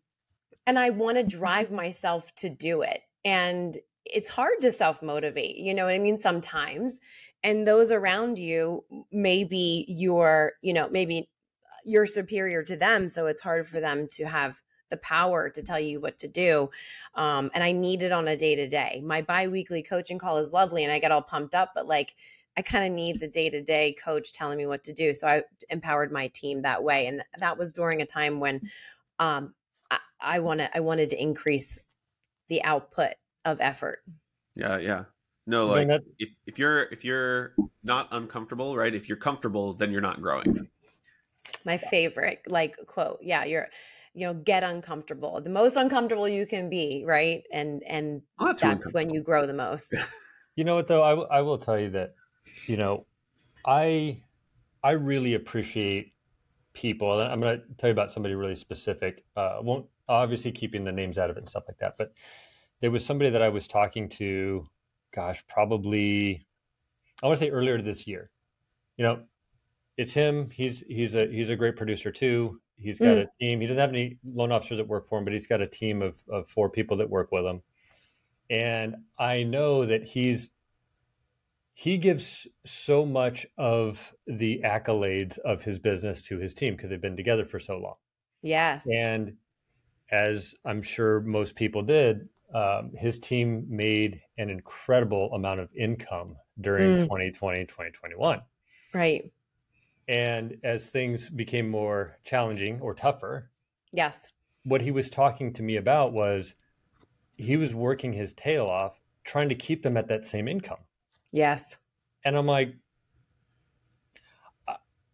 and 0.67 0.79
I 0.79 0.91
want 0.91 1.17
to 1.17 1.25
drive 1.25 1.73
myself 1.73 2.35
to 2.37 2.51
do 2.51 2.83
it. 2.83 3.01
And 3.25 3.77
it's 4.05 4.29
hard 4.29 4.61
to 4.63 4.73
self 4.73 5.03
motivate, 5.03 5.57
you 5.57 5.75
know 5.75 5.85
what 5.85 5.95
I 5.95 5.99
mean? 5.99 6.19
Sometimes. 6.19 7.01
And 7.45 7.67
those 7.67 7.93
around 7.93 8.39
you, 8.39 8.85
maybe 9.13 9.85
you're, 9.89 10.53
you 10.63 10.73
know, 10.73 10.89
maybe 10.91 11.29
you're 11.85 12.07
superior 12.07 12.63
to 12.65 12.77
them. 12.77 13.09
So 13.09 13.27
it's 13.27 13.41
hard 13.41 13.67
for 13.67 13.81
them 13.81 14.09
to 14.13 14.25
have 14.25 14.61
the 14.91 14.97
power 14.97 15.51
to 15.51 15.63
tell 15.63 15.79
you 15.79 16.01
what 16.01 16.19
to 16.19 16.29
do. 16.29 16.71
Um, 17.15 17.51
and 17.55 17.63
I 17.63 17.73
need 17.73 18.03
it 18.03 18.13
on 18.13 18.27
a 18.27 18.37
day 18.37 18.57
to 18.57 18.67
day. 18.67 19.03
My 19.05 19.23
biweekly 19.23 19.83
coaching 19.83 20.19
call 20.19 20.39
is 20.39 20.53
lovely 20.53 20.83
and 20.83 20.93
I 20.93 20.99
get 20.99 21.13
all 21.13 21.23
pumped 21.23 21.55
up, 21.55 21.73
but 21.75 21.87
like, 21.87 22.15
I 22.57 22.63
kind 22.63 22.91
of 22.91 22.97
need 22.97 23.21
the 23.21 23.29
day 23.29 23.49
to 23.51 23.63
day 23.63 23.95
coach 24.03 24.33
telling 24.33 24.59
me 24.59 24.67
what 24.67 24.83
to 24.85 24.93
do. 24.93 25.15
So 25.15 25.29
I 25.29 25.45
empowered 25.71 26.11
my 26.11 26.27
team 26.29 26.63
that 26.63 26.83
way. 26.83 27.07
And 27.07 27.23
that 27.39 27.57
was 27.57 27.73
during 27.73 28.03
a 28.03 28.07
time 28.07 28.41
when 28.41 28.69
um, 29.21 29.55
I, 29.93 29.99
I 30.21 30.39
wanted 30.41 30.71
I 30.75 30.81
wanted 30.81 31.11
to 31.11 31.23
increase 31.23 31.79
the 32.49 32.63
output 32.65 33.13
of 33.45 33.61
effort. 33.61 34.01
Yeah, 34.55 34.79
yeah. 34.79 35.05
No, 35.47 35.67
like 35.67 35.89
if, 36.19 36.29
if 36.47 36.59
you're 36.59 36.83
if 36.85 37.05
you're 37.05 37.53
not 37.83 38.09
uncomfortable, 38.11 38.77
right? 38.77 38.95
If 38.95 39.09
you're 39.09 39.19
comfortable, 39.19 39.75
then 39.75 39.91
you're 39.93 40.01
not 40.03 40.21
growing. 40.21 40.69
My 41.65 41.77
favorite 41.77 42.43
like 42.47 42.77
quote. 42.87 43.21
Yeah, 43.23 43.45
you're 43.45 43.69
you 44.15 44.27
know, 44.27 44.35
get 44.35 44.65
uncomfortable. 44.65 45.41
The 45.41 45.51
most 45.51 45.77
uncomfortable 45.77 46.29
you 46.29 46.45
can 46.45 46.69
be, 46.69 47.05
right? 47.07 47.45
And 47.53 47.83
and 47.87 48.23
that's, 48.39 48.63
that's 48.63 48.93
when 48.93 49.11
you 49.11 49.23
grow 49.23 49.47
the 49.47 49.55
most. 49.55 49.95
you 50.57 50.65
know 50.65 50.75
what 50.75 50.89
though? 50.89 51.05
I, 51.05 51.11
w- 51.11 51.29
I 51.31 51.41
will 51.43 51.59
tell 51.59 51.79
you 51.79 51.91
that, 51.91 52.15
you 52.67 52.77
know, 52.77 53.07
I 53.65 54.21
I 54.83 54.93
really 54.93 55.35
appreciate 55.35 56.15
people. 56.73 57.13
I'm 57.13 57.41
going 57.41 57.61
to 57.61 57.65
tell 57.77 57.89
you 57.89 57.93
about 57.93 58.11
somebody 58.11 58.35
really 58.35 58.55
specific. 58.57 59.25
Uh, 59.37 59.59
won't 59.63 59.87
obviously 60.09 60.53
keeping 60.53 60.85
the 60.85 60.93
names 60.93 61.19
out 61.19 61.31
of 61.31 61.37
it 61.37 61.41
and 61.41 61.49
stuff 61.49 61.65
like 61.69 61.79
that. 61.79 61.97
But 61.99 62.13
there 62.81 62.91
was 62.91 63.05
somebody 63.05 63.31
that 63.31 63.43
I 63.43 63.49
was 63.49 63.67
talking 63.67 64.09
to, 64.11 64.67
gosh, 65.15 65.45
probably 65.49 66.47
I 67.23 67.27
want 67.27 67.39
to 67.39 67.45
say 67.45 67.51
earlier 67.51 67.81
this 67.83 68.07
year. 68.07 68.31
You 68.97 69.05
know, 69.05 69.21
it's 69.97 70.13
him. 70.13 70.51
He's 70.51 70.85
he's 70.89 71.15
a 71.15 71.27
he's 71.27 71.51
a 71.51 71.57
great 71.57 71.77
producer 71.77 72.11
too. 72.11 72.61
He's 72.77 73.01
got 73.01 73.17
mm. 73.17 73.23
a 73.23 73.29
team. 73.41 73.61
He 73.61 73.67
doesn't 73.67 73.81
have 73.81 73.91
any 73.91 74.19
loan 74.25 74.53
officers 74.53 74.79
that 74.79 74.87
work 74.87 75.09
for 75.09 75.19
him, 75.19 75.25
but 75.25 75.33
he's 75.33 75.49
got 75.49 75.61
a 75.61 75.67
team 75.67 76.01
of, 76.01 76.15
of 76.29 76.49
four 76.49 76.71
people 76.71 76.97
that 76.99 77.11
work 77.11 77.33
with 77.33 77.45
him. 77.45 77.63
And 78.51 78.97
I 79.19 79.43
know 79.43 79.85
that 79.85 80.05
he's 80.05 80.51
he 81.75 81.97
gives 81.97 82.47
so 82.65 83.05
much 83.05 83.47
of 83.57 84.13
the 84.27 84.61
accolades 84.65 85.39
of 85.39 85.63
his 85.63 85.79
business 85.79 86.23
to 86.23 86.39
his 86.39 86.55
team 86.55 86.75
because 86.75 86.91
they've 86.91 87.01
been 87.01 87.17
together 87.17 87.45
for 87.45 87.59
so 87.59 87.79
long. 87.79 87.95
Yes. 88.43 88.85
And 88.87 89.35
as 90.11 90.55
I'm 90.65 90.83
sure 90.83 91.21
most 91.21 91.55
people 91.55 91.83
did, 91.83 92.29
um, 92.55 92.93
his 92.97 93.19
team 93.19 93.67
made 93.69 94.23
an 94.39 94.51
incredible 94.51 95.33
amount 95.35 95.61
of 95.61 95.69
income 95.75 96.37
during 96.61 96.97
mm. 96.97 97.03
2020 97.03 97.67
2021. 97.67 98.41
Right. 98.95 99.31
And 100.09 100.57
as 100.65 100.89
things 100.89 101.29
became 101.29 101.69
more 101.69 102.17
challenging 102.25 102.81
or 102.81 102.95
tougher, 102.95 103.51
yes. 103.93 104.29
What 104.65 104.81
he 104.83 104.91
was 104.91 105.09
talking 105.09 105.53
to 105.55 105.63
me 105.63 105.77
about 105.77 106.13
was 106.13 106.55
he 107.37 107.57
was 107.57 107.75
working 107.75 108.13
his 108.13 108.33
tail 108.33 108.67
off 108.67 109.01
trying 109.25 109.49
to 109.51 109.55
keep 109.55 109.83
them 109.83 109.97
at 109.97 110.09
that 110.09 110.27
same 110.27 110.49
income. 110.49 110.81
Yes. 111.33 111.77
And 112.25 112.37
I'm 112.37 112.47
like, 112.47 112.75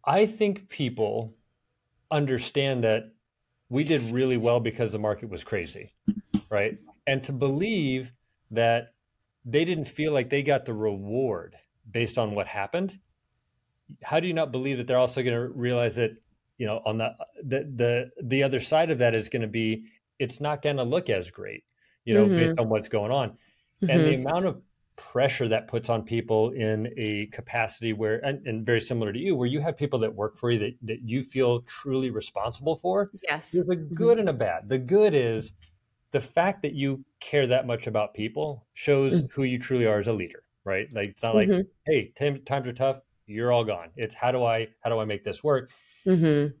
I 0.05 0.25
think 0.25 0.69
people 0.69 1.35
understand 2.11 2.83
that 2.83 3.14
we 3.69 3.83
did 3.83 4.01
really 4.11 4.37
well 4.37 4.59
because 4.59 4.91
the 4.91 4.99
market 4.99 5.29
was 5.29 5.43
crazy, 5.43 5.93
right? 6.49 6.77
And 7.07 7.23
to 7.23 7.33
believe 7.33 8.13
that 8.51 8.93
they 9.43 9.65
didn't 9.65 9.85
feel 9.85 10.11
like 10.11 10.29
they 10.29 10.43
got 10.43 10.65
the 10.65 10.73
reward 10.73 11.55
based 11.89 12.17
on 12.17 12.35
what 12.35 12.47
happened, 12.47 12.99
how 14.03 14.19
do 14.19 14.27
you 14.27 14.33
not 14.33 14.51
believe 14.51 14.77
that 14.77 14.87
they're 14.87 14.97
also 14.97 15.21
going 15.21 15.35
to 15.35 15.47
realize 15.49 15.95
that 15.95 16.11
you 16.57 16.65
know 16.65 16.81
on 16.85 16.97
the 16.97 17.15
the 17.43 17.71
the 17.75 18.11
the 18.23 18.43
other 18.43 18.59
side 18.59 18.89
of 18.89 18.99
that 18.99 19.13
is 19.13 19.29
going 19.29 19.41
to 19.41 19.47
be 19.47 19.85
it's 20.19 20.39
not 20.39 20.61
going 20.61 20.77
to 20.77 20.83
look 20.83 21.09
as 21.09 21.29
great, 21.29 21.63
you 22.05 22.13
know, 22.13 22.25
mm-hmm. 22.25 22.37
based 22.37 22.59
on 22.59 22.69
what's 22.69 22.87
going 22.87 23.11
on, 23.11 23.29
mm-hmm. 23.29 23.89
and 23.89 24.01
the 24.01 24.09
mm-hmm. 24.09 24.27
amount 24.27 24.45
of 24.45 24.61
pressure 24.95 25.47
that 25.47 25.67
puts 25.67 25.89
on 25.89 26.03
people 26.03 26.51
in 26.51 26.93
a 26.97 27.25
capacity 27.27 27.91
where 27.93 28.23
and, 28.25 28.45
and, 28.47 28.65
very 28.65 28.79
similar 28.79 29.11
to 29.11 29.19
you 29.19 29.35
where 29.35 29.47
you 29.47 29.59
have 29.59 29.75
people 29.75 29.99
that 29.99 30.13
work 30.13 30.37
for 30.37 30.51
you 30.51 30.59
that, 30.59 30.73
that 30.81 31.01
you 31.03 31.21
feel 31.21 31.61
truly 31.61 32.09
responsible 32.09 32.77
for 32.77 33.11
yes 33.27 33.51
there's 33.51 33.67
a 33.67 33.75
good 33.75 34.17
mm-hmm. 34.17 34.21
and 34.21 34.29
a 34.29 34.33
bad 34.33 34.69
the 34.69 34.77
good 34.77 35.13
is 35.13 35.51
the 36.11 36.21
fact 36.21 36.61
that 36.61 36.73
you 36.73 37.03
care 37.19 37.45
that 37.45 37.67
much 37.67 37.87
about 37.87 38.13
people 38.13 38.65
shows 38.73 39.21
mm-hmm. 39.21 39.27
who 39.33 39.43
you 39.43 39.59
truly 39.59 39.85
are 39.85 39.99
as 39.99 40.07
a 40.07 40.13
leader 40.13 40.43
right 40.63 40.87
like 40.93 41.09
it's 41.09 41.23
not 41.23 41.35
like 41.35 41.49
mm-hmm. 41.49 41.61
hey 41.85 42.13
t- 42.15 42.39
times 42.39 42.67
are 42.67 42.73
tough 42.73 42.97
you're 43.27 43.51
all 43.51 43.65
gone 43.65 43.89
it's 43.97 44.15
how 44.15 44.31
do 44.31 44.43
i 44.45 44.67
how 44.81 44.89
do 44.89 44.97
i 44.97 45.03
make 45.03 45.25
this 45.25 45.43
work 45.43 45.71
mm-hmm. 46.07 46.53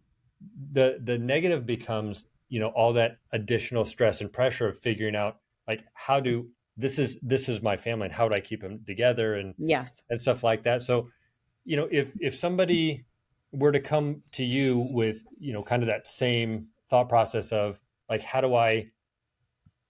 the 0.73 0.99
the 1.01 1.17
negative 1.17 1.65
becomes 1.65 2.25
you 2.49 2.59
know 2.59 2.69
all 2.69 2.93
that 2.93 3.17
additional 3.31 3.85
stress 3.85 4.19
and 4.19 4.31
pressure 4.31 4.67
of 4.67 4.77
figuring 4.77 5.15
out 5.15 5.37
like 5.67 5.83
how 5.93 6.19
do 6.19 6.47
this 6.77 6.99
is 6.99 7.17
this 7.21 7.47
is 7.47 7.61
my 7.61 7.77
family 7.77 8.05
and 8.05 8.13
how 8.13 8.25
would 8.25 8.35
i 8.35 8.39
keep 8.39 8.61
them 8.61 8.81
together 8.85 9.35
and 9.35 9.53
yes. 9.57 10.01
and 10.09 10.21
stuff 10.21 10.43
like 10.43 10.63
that. 10.63 10.81
So 10.81 11.09
you 11.63 11.77
know 11.77 11.87
if 11.91 12.11
if 12.19 12.35
somebody 12.35 13.05
were 13.51 13.71
to 13.71 13.79
come 13.79 14.21
to 14.33 14.43
you 14.43 14.87
with 14.91 15.23
you 15.39 15.53
know 15.53 15.63
kind 15.63 15.83
of 15.83 15.87
that 15.87 16.07
same 16.07 16.67
thought 16.89 17.09
process 17.09 17.51
of 17.51 17.79
like 18.09 18.21
how 18.21 18.41
do 18.41 18.53
i 18.53 18.87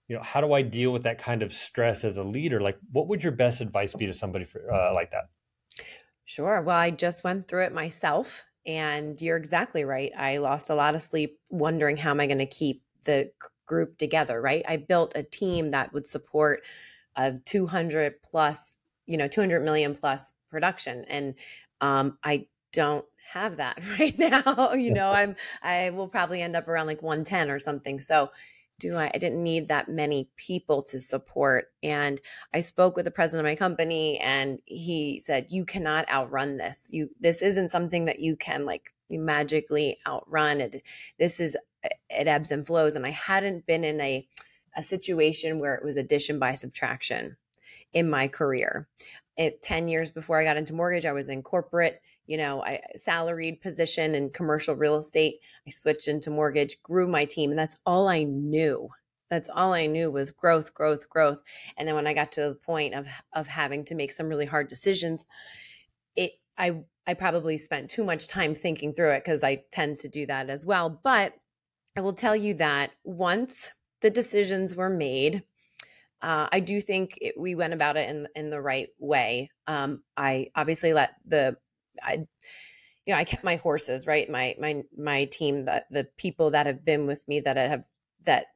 you 0.08 0.16
know 0.16 0.22
how 0.22 0.40
do 0.40 0.52
i 0.52 0.62
deal 0.62 0.92
with 0.92 1.02
that 1.02 1.18
kind 1.18 1.42
of 1.42 1.52
stress 1.52 2.04
as 2.04 2.16
a 2.16 2.22
leader? 2.22 2.60
Like 2.60 2.78
what 2.92 3.08
would 3.08 3.22
your 3.22 3.32
best 3.32 3.60
advice 3.60 3.94
be 3.94 4.06
to 4.06 4.12
somebody 4.12 4.44
for, 4.44 4.72
uh, 4.72 4.94
like 4.94 5.10
that? 5.10 5.28
Sure. 6.24 6.62
Well 6.62 6.76
i 6.76 6.90
just 6.90 7.24
went 7.24 7.48
through 7.48 7.64
it 7.64 7.74
myself 7.74 8.44
and 8.64 9.20
you're 9.20 9.36
exactly 9.36 9.84
right. 9.84 10.12
I 10.16 10.38
lost 10.38 10.70
a 10.70 10.74
lot 10.74 10.94
of 10.94 11.02
sleep 11.02 11.38
wondering 11.50 11.96
how 11.96 12.10
am 12.10 12.20
i 12.20 12.26
going 12.26 12.38
to 12.38 12.46
keep 12.46 12.82
the 13.04 13.30
group 13.66 13.98
together, 13.98 14.40
right? 14.40 14.64
I 14.68 14.76
built 14.76 15.12
a 15.14 15.22
team 15.22 15.72
that 15.72 15.92
would 15.92 16.06
support 16.06 16.62
a 17.16 17.32
200 17.44 18.22
plus, 18.22 18.76
you 19.06 19.16
know, 19.16 19.28
200 19.28 19.60
million 19.64 19.94
plus 19.94 20.32
production. 20.50 21.04
And 21.08 21.34
um, 21.80 22.18
I 22.24 22.46
don't 22.72 23.04
have 23.32 23.56
that 23.56 23.78
right 23.98 24.18
now. 24.18 24.72
you 24.72 24.92
know, 24.92 25.10
I'm, 25.10 25.36
I 25.62 25.90
will 25.90 26.08
probably 26.08 26.42
end 26.42 26.56
up 26.56 26.68
around 26.68 26.86
like 26.86 27.02
110 27.02 27.50
or 27.50 27.58
something. 27.58 28.00
So, 28.00 28.30
do 28.78 28.96
I, 28.96 29.10
I 29.14 29.18
didn't 29.18 29.42
need 29.42 29.68
that 29.68 29.88
many 29.88 30.28
people 30.36 30.82
to 30.84 31.00
support. 31.00 31.72
And 31.82 32.20
I 32.52 32.60
spoke 32.60 32.96
with 32.96 33.04
the 33.04 33.10
president 33.10 33.46
of 33.46 33.50
my 33.50 33.56
company 33.56 34.18
and 34.18 34.58
he 34.64 35.18
said, 35.18 35.46
you 35.50 35.64
cannot 35.64 36.08
outrun 36.10 36.56
this. 36.58 36.88
You, 36.90 37.08
this 37.18 37.42
isn't 37.42 37.70
something 37.70 38.04
that 38.04 38.20
you 38.20 38.36
can 38.36 38.66
like 38.66 38.92
magically 39.08 39.98
outrun 40.06 40.60
it. 40.60 40.82
This 41.18 41.40
is 41.40 41.56
it 42.10 42.26
ebbs 42.26 42.52
and 42.52 42.66
flows. 42.66 42.96
And 42.96 43.06
I 43.06 43.10
hadn't 43.10 43.66
been 43.66 43.84
in 43.84 44.00
a, 44.00 44.26
a 44.76 44.82
situation 44.82 45.58
where 45.58 45.74
it 45.74 45.84
was 45.84 45.96
addition 45.96 46.38
by 46.38 46.54
subtraction 46.54 47.36
in 47.92 48.08
my 48.10 48.28
career. 48.28 48.88
It, 49.36 49.62
10 49.62 49.88
years 49.88 50.10
before 50.10 50.40
I 50.40 50.44
got 50.44 50.56
into 50.56 50.74
mortgage, 50.74 51.04
I 51.04 51.12
was 51.12 51.28
in 51.28 51.42
corporate, 51.42 52.00
you 52.26 52.36
know, 52.36 52.62
I 52.62 52.80
salaried 52.96 53.60
position 53.60 54.14
in 54.14 54.30
commercial 54.30 54.74
real 54.74 54.96
estate. 54.96 55.40
I 55.66 55.70
switched 55.70 56.08
into 56.08 56.30
mortgage, 56.30 56.82
grew 56.82 57.06
my 57.06 57.24
team, 57.24 57.50
and 57.50 57.58
that's 57.58 57.76
all 57.84 58.08
I 58.08 58.24
knew. 58.24 58.88
That's 59.28 59.48
all 59.48 59.72
I 59.72 59.86
knew 59.86 60.10
was 60.10 60.30
growth, 60.30 60.72
growth, 60.72 61.08
growth. 61.08 61.40
And 61.76 61.86
then 61.86 61.94
when 61.94 62.06
I 62.06 62.14
got 62.14 62.32
to 62.32 62.42
the 62.42 62.54
point 62.54 62.94
of 62.94 63.08
of 63.32 63.46
having 63.46 63.84
to 63.86 63.94
make 63.94 64.12
some 64.12 64.28
really 64.28 64.46
hard 64.46 64.68
decisions, 64.68 65.24
it 66.14 66.32
I 66.56 66.82
I 67.06 67.14
probably 67.14 67.58
spent 67.58 67.90
too 67.90 68.04
much 68.04 68.28
time 68.28 68.54
thinking 68.54 68.92
through 68.92 69.12
it 69.12 69.24
because 69.24 69.44
I 69.44 69.62
tend 69.72 70.00
to 70.00 70.08
do 70.08 70.26
that 70.26 70.50
as 70.50 70.64
well. 70.64 71.00
But 71.02 71.34
I 71.96 72.00
will 72.00 72.12
tell 72.12 72.36
you 72.36 72.54
that 72.54 72.92
once 73.04 73.72
the 74.02 74.10
decisions 74.10 74.76
were 74.76 74.90
made, 74.90 75.42
uh, 76.22 76.48
I 76.50 76.60
do 76.60 76.80
think 76.80 77.18
it, 77.20 77.38
we 77.38 77.54
went 77.54 77.72
about 77.72 77.96
it 77.96 78.08
in 78.08 78.28
in 78.34 78.50
the 78.50 78.60
right 78.60 78.88
way. 78.98 79.50
Um, 79.66 80.02
I 80.16 80.48
obviously 80.54 80.92
let 80.92 81.14
the 81.26 81.56
I 82.02 82.26
you 83.06 83.14
know 83.14 83.16
I 83.16 83.24
kept 83.24 83.44
my 83.44 83.56
horses 83.56 84.06
right? 84.06 84.28
My 84.28 84.56
my 84.58 84.82
my 84.96 85.24
team 85.26 85.64
that 85.66 85.86
the 85.90 86.04
people 86.16 86.50
that 86.50 86.66
have 86.66 86.84
been 86.84 87.06
with 87.06 87.26
me 87.28 87.40
that 87.40 87.56
I 87.56 87.68
have 87.68 87.84
that 88.24 88.46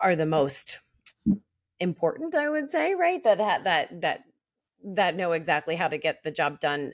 are 0.00 0.16
the 0.16 0.26
most 0.26 0.80
important 1.78 2.34
i 2.34 2.48
would 2.48 2.70
say 2.70 2.94
right? 2.94 3.22
That 3.24 3.64
that 3.64 4.00
that 4.00 4.24
that 4.84 5.16
know 5.16 5.32
exactly 5.32 5.76
how 5.76 5.88
to 5.88 5.98
get 5.98 6.22
the 6.22 6.30
job 6.30 6.60
done. 6.60 6.92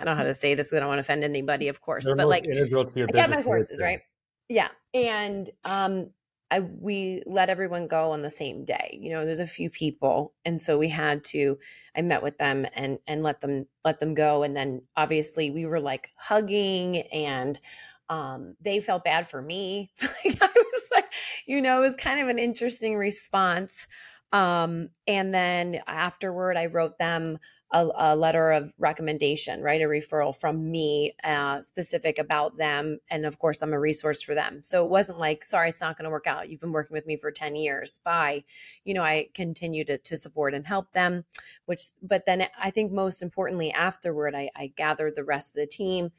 I 0.00 0.04
don't 0.04 0.14
know 0.14 0.18
how 0.18 0.24
to 0.24 0.32
say 0.32 0.54
this 0.54 0.72
i 0.72 0.78
don't 0.78 0.88
want 0.88 0.96
to 0.96 1.00
offend 1.00 1.22
anybody 1.22 1.68
of 1.68 1.82
course 1.82 2.10
but 2.16 2.26
like 2.26 2.46
integral 2.46 2.86
to 2.86 2.98
your 2.98 3.08
I 3.10 3.12
get 3.12 3.28
my 3.28 3.42
horses 3.42 3.78
right 3.78 4.00
yeah 4.48 4.68
and 4.94 5.50
um 5.64 6.10
I, 6.50 6.60
we 6.60 7.22
let 7.26 7.50
everyone 7.50 7.88
go 7.88 8.12
on 8.12 8.22
the 8.22 8.30
same 8.30 8.64
day. 8.64 8.98
You 9.02 9.10
know, 9.10 9.24
there's 9.24 9.40
a 9.40 9.46
few 9.48 9.68
people, 9.68 10.32
and 10.44 10.62
so 10.62 10.78
we 10.78 10.88
had 10.88 11.24
to. 11.24 11.58
I 11.96 12.02
met 12.02 12.22
with 12.22 12.38
them 12.38 12.66
and 12.74 12.98
and 13.08 13.22
let 13.22 13.40
them 13.40 13.66
let 13.84 13.98
them 13.98 14.14
go, 14.14 14.44
and 14.44 14.56
then 14.56 14.82
obviously 14.96 15.50
we 15.50 15.66
were 15.66 15.80
like 15.80 16.10
hugging, 16.16 16.98
and 16.98 17.58
um, 18.08 18.54
they 18.60 18.80
felt 18.80 19.04
bad 19.04 19.28
for 19.28 19.42
me. 19.42 19.90
like 20.00 20.38
I 20.40 20.48
was 20.54 20.88
like, 20.94 21.12
you 21.46 21.60
know, 21.60 21.78
it 21.78 21.86
was 21.86 21.96
kind 21.96 22.20
of 22.20 22.28
an 22.28 22.38
interesting 22.38 22.96
response. 22.96 23.88
Um, 24.32 24.90
and 25.06 25.32
then 25.34 25.80
afterward, 25.86 26.56
I 26.56 26.66
wrote 26.66 26.98
them 26.98 27.38
a, 27.72 27.88
a, 27.96 28.16
letter 28.16 28.52
of 28.52 28.72
recommendation, 28.78 29.60
right? 29.60 29.82
A 29.82 29.86
referral 29.86 30.34
from 30.34 30.70
me 30.70 31.14
uh, 31.24 31.60
specific 31.60 32.18
about 32.18 32.56
them. 32.56 32.98
And 33.10 33.26
of 33.26 33.38
course, 33.38 33.60
I'm 33.60 33.72
a 33.72 33.80
resource 33.80 34.22
for 34.22 34.34
them. 34.34 34.62
So 34.62 34.84
it 34.84 34.90
wasn't 34.90 35.18
like, 35.18 35.44
sorry, 35.44 35.70
it's 35.70 35.80
not 35.80 35.98
going 35.98 36.04
to 36.04 36.10
work 36.10 36.28
out. 36.28 36.48
You've 36.48 36.60
been 36.60 36.72
working 36.72 36.94
with 36.94 37.06
me 37.06 37.16
for 37.16 37.32
10 37.32 37.56
years. 37.56 38.00
Bye. 38.04 38.44
You 38.84 38.94
know, 38.94 39.02
I 39.02 39.28
continue 39.34 39.84
to, 39.84 39.98
to 39.98 40.16
support 40.16 40.54
and 40.54 40.64
help 40.64 40.92
them, 40.92 41.24
which, 41.64 41.82
but 42.02 42.24
then 42.24 42.46
I 42.58 42.70
think 42.70 42.92
most 42.92 43.20
importantly, 43.20 43.72
afterward, 43.72 44.36
I, 44.36 44.48
I 44.54 44.68
gathered 44.68 45.16
the 45.16 45.24
rest 45.24 45.50
of 45.50 45.56
the 45.56 45.66
team 45.66 46.12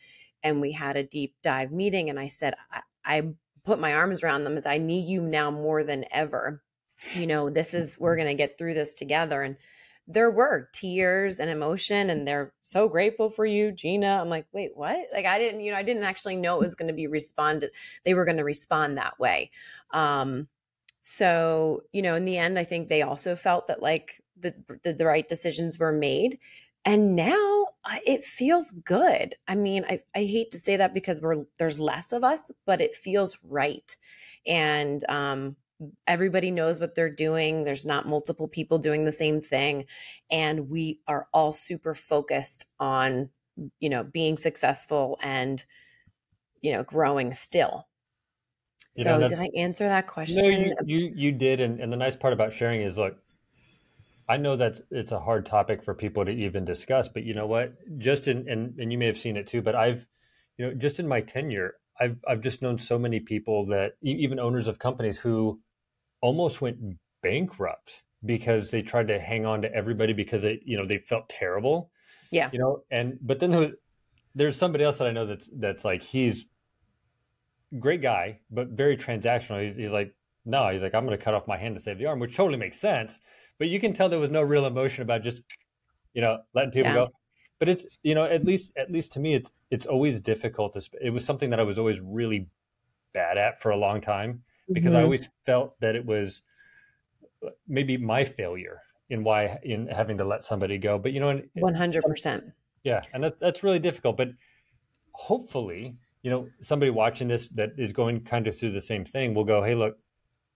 and 0.43 0.59
we 0.59 0.73
had 0.73 0.97
a 0.97 1.03
deep 1.03 1.35
dive 1.41 1.71
meeting. 1.71 2.09
And 2.09 2.19
I 2.19 2.27
said, 2.27 2.55
I, 2.71 2.81
I 3.05 3.21
put 3.63 3.79
my 3.79 3.93
arms 3.93 4.21
around 4.21 4.43
them 4.43 4.57
as 4.57 4.65
I 4.65 4.79
need 4.79 5.07
you 5.07 5.21
now 5.21 5.49
more 5.49 5.85
than 5.85 6.03
ever. 6.11 6.61
You 7.13 7.27
know, 7.27 7.49
this 7.49 7.73
is, 7.73 7.97
we're 7.97 8.17
going 8.17 8.27
to 8.27 8.33
get 8.33 8.57
through 8.57 8.73
this 8.73 8.93
together. 8.93 9.43
And, 9.43 9.55
there 10.07 10.31
were 10.31 10.69
tears 10.73 11.39
and 11.39 11.49
emotion 11.49 12.09
and 12.09 12.25
they're 12.27 12.53
so 12.63 12.87
grateful 12.87 13.29
for 13.29 13.45
you 13.45 13.71
gina. 13.71 14.19
I'm 14.21 14.29
like 14.29 14.47
wait 14.53 14.71
what? 14.75 15.07
Like 15.13 15.25
i 15.25 15.37
didn't 15.37 15.61
you 15.61 15.71
know 15.71 15.77
i 15.77 15.83
didn't 15.83 16.03
actually 16.03 16.37
know 16.37 16.55
it 16.55 16.61
was 16.61 16.75
going 16.75 16.87
to 16.87 16.93
be 16.93 17.07
responded 17.07 17.71
they 18.05 18.13
were 18.13 18.25
going 18.25 18.37
to 18.37 18.43
respond 18.43 18.97
that 18.97 19.19
way. 19.19 19.51
Um 19.91 20.47
so 21.01 21.83
you 21.93 22.01
know 22.01 22.15
in 22.15 22.25
the 22.25 22.37
end 22.37 22.57
i 22.57 22.63
think 22.63 22.89
they 22.89 23.01
also 23.01 23.35
felt 23.35 23.67
that 23.67 23.81
like 23.81 24.21
the 24.39 24.53
the, 24.83 24.93
the 24.93 25.05
right 25.05 25.27
decisions 25.27 25.79
were 25.79 25.91
made. 25.91 26.39
And 26.85 27.15
now 27.15 27.65
it 28.05 28.23
feels 28.23 28.71
good. 28.71 29.35
I 29.47 29.55
mean 29.55 29.85
I, 29.89 30.01
I 30.15 30.19
hate 30.19 30.51
to 30.51 30.57
say 30.57 30.77
that 30.77 30.93
because 30.93 31.21
we're 31.21 31.45
there's 31.59 31.79
less 31.79 32.13
of 32.13 32.23
us 32.23 32.51
but 32.65 32.81
it 32.81 32.95
feels 32.95 33.37
right. 33.43 33.95
And 34.45 35.03
um 35.09 35.55
everybody 36.07 36.51
knows 36.51 36.79
what 36.79 36.95
they're 36.95 37.09
doing. 37.09 37.63
There's 37.63 37.85
not 37.85 38.07
multiple 38.07 38.47
people 38.47 38.77
doing 38.79 39.05
the 39.05 39.11
same 39.11 39.41
thing. 39.41 39.85
And 40.31 40.69
we 40.69 40.99
are 41.07 41.27
all 41.33 41.51
super 41.51 41.93
focused 41.93 42.65
on 42.79 43.29
you 43.79 43.89
know 43.89 44.03
being 44.03 44.37
successful 44.37 45.17
and 45.21 45.63
you 46.61 46.71
know 46.71 46.83
growing 46.83 47.33
still. 47.33 47.87
You 48.95 49.03
so 49.03 49.19
know, 49.19 49.27
did 49.27 49.39
i 49.39 49.49
answer 49.55 49.87
that 49.87 50.07
question? 50.07 50.37
no 50.37 50.49
you 50.49 50.75
you, 50.85 51.13
you 51.15 51.31
did. 51.31 51.61
And, 51.61 51.79
and 51.79 51.91
the 51.91 51.97
nice 51.97 52.15
part 52.15 52.33
about 52.33 52.53
sharing 52.53 52.81
is 52.81 52.97
look 52.97 53.17
i 54.29 54.37
know 54.37 54.55
that 54.55 54.79
it's 54.91 55.11
a 55.11 55.19
hard 55.19 55.45
topic 55.45 55.83
for 55.83 55.93
people 55.93 56.25
to 56.25 56.31
even 56.31 56.65
discuss 56.65 57.07
but 57.07 57.23
you 57.23 57.33
know 57.33 57.47
what? 57.47 57.73
Just 57.97 58.27
in 58.27 58.47
and, 58.47 58.77
and 58.79 58.91
you 58.91 58.97
may 58.97 59.07
have 59.07 59.17
seen 59.17 59.37
it 59.37 59.47
too 59.47 59.61
but 59.61 59.75
i've 59.75 60.07
you 60.57 60.65
know 60.65 60.73
just 60.73 60.99
in 60.99 61.07
my 61.07 61.21
tenure 61.21 61.75
I've 61.99 62.17
I've 62.27 62.41
just 62.41 62.61
known 62.61 62.77
so 62.77 62.99
many 62.99 63.19
people 63.19 63.65
that 63.65 63.93
even 64.01 64.39
owners 64.39 64.67
of 64.67 64.79
companies 64.79 65.17
who 65.17 65.59
almost 66.21 66.61
went 66.61 66.77
bankrupt 67.21 68.03
because 68.25 68.71
they 68.71 68.81
tried 68.81 69.07
to 69.07 69.19
hang 69.19 69.45
on 69.45 69.61
to 69.61 69.73
everybody 69.73 70.13
because 70.13 70.41
they 70.41 70.61
you 70.65 70.77
know 70.77 70.85
they 70.85 70.97
felt 70.97 71.29
terrible. 71.29 71.91
Yeah. 72.31 72.49
You 72.51 72.59
know 72.59 72.83
and 72.91 73.17
but 73.21 73.39
then 73.39 73.51
there, 73.51 73.71
there's 74.35 74.55
somebody 74.55 74.83
else 74.83 74.97
that 74.97 75.07
i 75.07 75.11
know 75.11 75.25
that's 75.25 75.49
that's 75.53 75.85
like 75.85 76.03
he's 76.03 76.45
great 77.79 78.01
guy 78.01 78.39
but 78.51 78.69
very 78.69 78.97
transactional. 78.97 79.63
He's, 79.63 79.75
he's 79.75 79.91
like 79.91 80.13
no 80.45 80.69
he's 80.69 80.83
like 80.83 80.93
i'm 80.93 81.05
going 81.05 81.17
to 81.17 81.23
cut 81.23 81.33
off 81.33 81.47
my 81.47 81.57
hand 81.57 81.75
to 81.75 81.81
save 81.81 81.97
the 81.97 82.05
arm 82.05 82.19
which 82.19 82.35
totally 82.35 82.57
makes 82.57 82.79
sense. 82.79 83.17
But 83.59 83.69
you 83.69 83.79
can 83.79 83.93
tell 83.93 84.07
there 84.07 84.19
was 84.19 84.29
no 84.29 84.43
real 84.43 84.65
emotion 84.65 85.01
about 85.01 85.23
just 85.23 85.41
you 86.13 86.21
know 86.21 86.39
letting 86.53 86.71
people 86.71 86.91
yeah. 86.91 86.95
go. 86.95 87.09
But 87.59 87.69
it's 87.69 87.85
you 88.03 88.13
know 88.13 88.25
at 88.25 88.45
least 88.45 88.71
at 88.77 88.91
least 88.91 89.13
to 89.13 89.19
me 89.19 89.35
it's 89.35 89.51
it's 89.71 89.85
always 89.85 90.21
difficult 90.21 90.73
to 90.73 90.81
it 91.01 91.09
was 91.09 91.25
something 91.25 91.49
that 91.49 91.59
i 91.59 91.63
was 91.63 91.79
always 91.79 91.99
really 91.99 92.47
bad 93.13 93.37
at 93.37 93.59
for 93.59 93.71
a 93.71 93.77
long 93.77 93.99
time 93.99 94.43
because 94.71 94.91
mm-hmm. 94.91 94.99
I 94.99 95.03
always 95.03 95.29
felt 95.45 95.79
that 95.79 95.95
it 95.95 96.05
was 96.05 96.41
maybe 97.67 97.97
my 97.97 98.23
failure 98.23 98.81
in 99.09 99.23
why 99.23 99.59
in 99.63 99.87
having 99.87 100.17
to 100.17 100.25
let 100.25 100.43
somebody 100.43 100.77
go. 100.77 100.97
But 100.97 101.13
you 101.13 101.19
know, 101.19 101.41
one 101.53 101.75
hundred 101.75 102.03
percent. 102.03 102.43
Yeah, 102.83 103.01
and 103.13 103.23
that, 103.23 103.39
that's 103.39 103.63
really 103.63 103.79
difficult. 103.79 104.17
But 104.17 104.29
hopefully, 105.11 105.97
you 106.21 106.31
know, 106.31 106.47
somebody 106.61 106.89
watching 106.89 107.27
this 107.27 107.49
that 107.49 107.71
is 107.77 107.93
going 107.93 108.21
kind 108.23 108.47
of 108.47 108.57
through 108.57 108.71
the 108.71 108.81
same 108.81 109.05
thing 109.05 109.33
will 109.33 109.45
go, 109.45 109.63
"Hey, 109.63 109.75
look, 109.75 109.97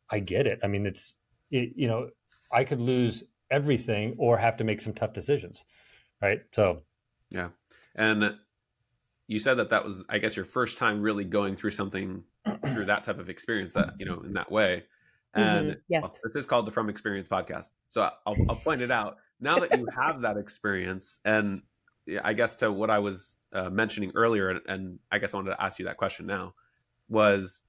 I 0.10 0.19
get 0.19 0.47
it. 0.47 0.60
I 0.63 0.67
mean, 0.67 0.86
it's 0.86 1.15
it, 1.50 1.74
you 1.76 1.88
know, 1.88 2.10
I 2.52 2.63
could 2.63 2.82
lose 2.82 3.24
everything 3.50 4.15
or 4.17 4.38
have 4.38 4.58
to 4.58 4.63
make 4.63 4.82
some 4.82 4.93
tough 4.93 5.13
decisions, 5.13 5.65
right? 6.21 6.41
So, 6.52 6.84
yeah, 7.30 7.50
and 7.95 8.36
you 9.28 9.39
said 9.39 9.56
that 9.56 9.69
that 9.69 9.86
was, 9.86 10.04
I 10.10 10.17
guess, 10.17 10.36
your 10.36 10.45
first 10.45 10.78
time 10.78 11.02
really 11.02 11.24
going 11.24 11.56
through 11.56 11.71
something 11.71 12.24
through 12.67 12.86
that 12.86 13.04
type 13.04 13.19
of 13.19 13.30
experience 13.30 13.73
that 13.73 13.93
you 13.99 14.06
know 14.06 14.21
in 14.21 14.34
that 14.34 14.51
way. 14.51 14.84
And 15.34 15.67
mm-hmm. 15.67 15.80
yes. 15.88 16.01
well, 16.04 16.12
this 16.25 16.36
is 16.36 16.45
called 16.45 16.67
the 16.67 16.71
from 16.71 16.89
experience 16.89 17.27
podcast. 17.30 17.69
So 17.88 18.01
I'll, 18.01 18.36
I'll 18.49 18.56
point 18.56 18.82
it 18.82 18.91
out. 18.91 19.17
Now 19.39 19.60
that 19.60 19.77
you 19.77 19.88
have 19.97 20.21
that 20.21 20.38
experience 20.38 21.19
and 21.25 21.62
i 22.23 22.34
guess 22.34 22.56
to 22.56 22.71
what 22.71 22.89
i 22.89 22.97
was 22.97 23.38
uh, 23.54 23.69
mentioning 23.69 24.12
earlier 24.15 24.49
and, 24.49 24.62
and 24.67 24.99
i 25.12 25.19
guess 25.19 25.36
i 25.36 25.38
wanted 25.38 25.51
to 25.51 25.63
ask 25.63 25.77
you 25.77 25.86
that 25.86 25.97
question 25.97 26.25
now 26.25 26.51
was 27.10 27.62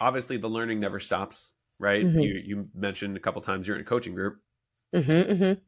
obviously 0.00 0.36
the 0.36 0.48
learning 0.48 0.78
never 0.78 1.00
stops 1.00 1.52
right? 1.78 2.04
Mm-hmm. 2.04 2.20
you 2.20 2.42
you 2.44 2.68
mentioned 2.74 3.16
a 3.16 3.20
couple 3.20 3.40
times 3.42 3.66
you're 3.66 3.76
in 3.76 3.82
a 3.82 3.86
coaching 3.86 4.14
group. 4.14 4.40
Mm-hmm, 4.94 5.32
mm-hmm. 5.32 5.60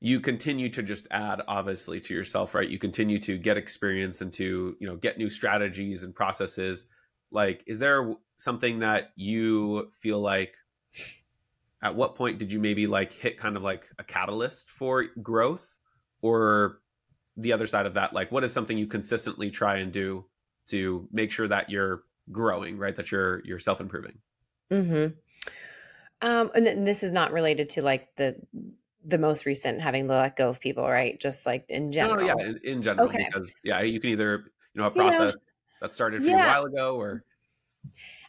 you 0.00 0.20
continue 0.20 0.68
to 0.68 0.82
just 0.82 1.08
add 1.10 1.42
obviously 1.48 2.00
to 2.00 2.14
yourself 2.14 2.54
right? 2.54 2.68
You 2.68 2.78
continue 2.78 3.18
to 3.20 3.38
get 3.38 3.56
experience 3.56 4.20
and 4.20 4.32
to 4.34 4.76
you 4.78 4.86
know 4.86 4.96
get 4.96 5.18
new 5.18 5.28
strategies 5.28 6.02
and 6.02 6.14
processes 6.14 6.86
like 7.30 7.64
is 7.66 7.78
there 7.78 8.14
something 8.38 8.80
that 8.80 9.10
you 9.16 9.88
feel 9.92 10.20
like 10.20 10.54
at 11.82 11.94
what 11.94 12.14
point 12.14 12.38
did 12.38 12.52
you 12.52 12.58
maybe 12.58 12.86
like 12.86 13.12
hit 13.12 13.38
kind 13.38 13.56
of 13.56 13.62
like 13.62 13.88
a 13.98 14.04
catalyst 14.04 14.70
for 14.70 15.04
growth? 15.22 15.78
Or 16.22 16.80
the 17.36 17.52
other 17.52 17.66
side 17.66 17.84
of 17.86 17.94
that 17.94 18.14
like 18.14 18.32
what 18.32 18.42
is 18.44 18.52
something 18.52 18.78
you 18.78 18.86
consistently 18.86 19.50
try 19.50 19.76
and 19.76 19.92
do 19.92 20.24
to 20.66 21.06
make 21.12 21.30
sure 21.30 21.46
that 21.46 21.70
you're 21.70 22.02
growing 22.32 22.78
right? 22.78 22.96
That 22.96 23.12
you're 23.12 23.44
you're 23.44 23.58
self-improving? 23.58 24.18
Mm-hmm. 24.72 25.12
Um 26.26 26.50
and 26.54 26.86
this 26.86 27.02
is 27.02 27.12
not 27.12 27.32
related 27.32 27.70
to 27.70 27.82
like 27.82 28.08
the 28.16 28.36
the 29.04 29.18
most 29.18 29.46
recent 29.46 29.80
having 29.80 30.08
to 30.08 30.14
let 30.14 30.36
go 30.36 30.48
of 30.48 30.60
people 30.60 30.84
right? 30.84 31.20
Just 31.20 31.46
like 31.46 31.66
in 31.68 31.92
general 31.92 32.16
no, 32.16 32.26
no 32.26 32.40
yeah 32.40 32.46
in, 32.46 32.60
in 32.64 32.82
general 32.82 33.08
okay. 33.08 33.28
because 33.32 33.52
yeah 33.62 33.82
you 33.82 34.00
can 34.00 34.10
either 34.10 34.50
you 34.74 34.80
know 34.80 34.86
a 34.88 34.90
process 34.90 35.18
you 35.18 35.24
know, 35.26 35.32
that 35.80 35.94
started 35.94 36.20
for 36.20 36.28
yeah. 36.28 36.36
you 36.36 36.42
a 36.42 36.46
while 36.46 36.64
ago 36.64 36.96
or 36.96 37.24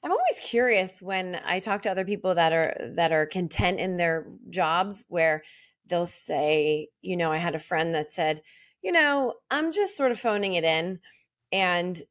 I'm 0.03 0.11
always 0.11 0.39
curious 0.41 1.01
when 1.01 1.39
I 1.45 1.59
talk 1.59 1.81
to 1.83 1.91
other 1.91 2.05
people 2.05 2.35
that 2.35 2.53
are 2.53 2.91
that 2.95 3.11
are 3.11 3.25
content 3.25 3.79
in 3.79 3.97
their 3.97 4.27
jobs 4.49 5.03
where 5.07 5.43
they'll 5.87 6.05
say, 6.05 6.89
you 7.01 7.17
know, 7.17 7.31
I 7.31 7.37
had 7.37 7.55
a 7.55 7.59
friend 7.59 7.95
that 7.95 8.11
said, 8.11 8.41
you 8.81 8.91
know, 8.91 9.33
I'm 9.49 9.71
just 9.71 9.97
sort 9.97 10.11
of 10.11 10.19
phoning 10.19 10.53
it 10.53 10.63
in 10.63 10.99
and 11.51 12.01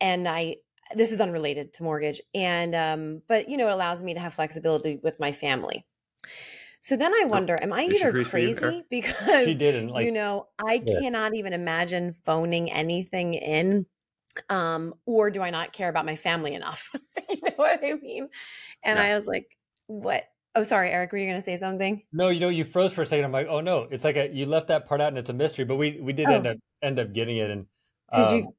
and 0.00 0.28
I 0.28 0.56
this 0.94 1.12
is 1.12 1.20
unrelated 1.20 1.72
to 1.74 1.82
mortgage 1.82 2.20
and 2.34 2.74
um 2.74 3.22
but 3.28 3.48
you 3.48 3.56
know, 3.56 3.68
it 3.68 3.72
allows 3.72 4.02
me 4.02 4.14
to 4.14 4.20
have 4.20 4.34
flexibility 4.34 4.98
with 5.02 5.20
my 5.20 5.32
family. 5.32 5.84
So 6.80 6.96
then 6.96 7.14
I 7.14 7.24
wonder, 7.24 7.58
am 7.62 7.72
I 7.72 7.84
either 7.84 8.24
crazy 8.24 8.84
because 8.90 9.44
she 9.44 9.54
didn't 9.54 9.88
like 9.88 10.06
you 10.06 10.12
know, 10.12 10.48
I 10.58 10.82
yeah. 10.84 11.00
cannot 11.00 11.34
even 11.34 11.52
imagine 11.52 12.14
phoning 12.24 12.70
anything 12.70 13.34
in 13.34 13.86
um 14.48 14.94
or 15.06 15.30
do 15.30 15.42
i 15.42 15.50
not 15.50 15.72
care 15.72 15.88
about 15.88 16.06
my 16.06 16.16
family 16.16 16.54
enough? 16.54 16.90
You 17.30 17.40
know 17.42 17.52
what 17.56 17.80
i 17.82 17.94
mean? 17.94 18.28
And 18.82 18.98
yeah. 18.98 19.04
i 19.04 19.14
was 19.16 19.26
like 19.26 19.56
what? 19.86 20.24
Oh 20.54 20.62
sorry 20.62 20.90
eric 20.90 21.10
were 21.10 21.18
you 21.18 21.26
going 21.26 21.40
to 21.40 21.44
say 21.44 21.56
something? 21.56 22.02
No 22.12 22.28
you 22.28 22.38
know 22.38 22.48
you 22.48 22.64
froze 22.64 22.92
for 22.92 23.02
a 23.02 23.06
second. 23.06 23.24
I'm 23.24 23.32
like 23.32 23.48
oh 23.48 23.60
no. 23.60 23.88
It's 23.90 24.04
like 24.04 24.16
a, 24.16 24.28
you 24.32 24.46
left 24.46 24.68
that 24.68 24.86
part 24.86 25.00
out 25.00 25.08
and 25.08 25.18
it's 25.18 25.30
a 25.30 25.34
mystery 25.34 25.64
but 25.64 25.76
we 25.76 26.00
we 26.00 26.12
did 26.12 26.26
oh. 26.28 26.34
end 26.34 26.46
up 26.46 26.56
end 26.82 26.98
up 27.00 27.12
getting 27.12 27.38
it 27.38 27.50
and 27.50 27.66
um, 28.12 28.22
did 28.22 28.30
you 28.30 28.46
um, 28.46 28.52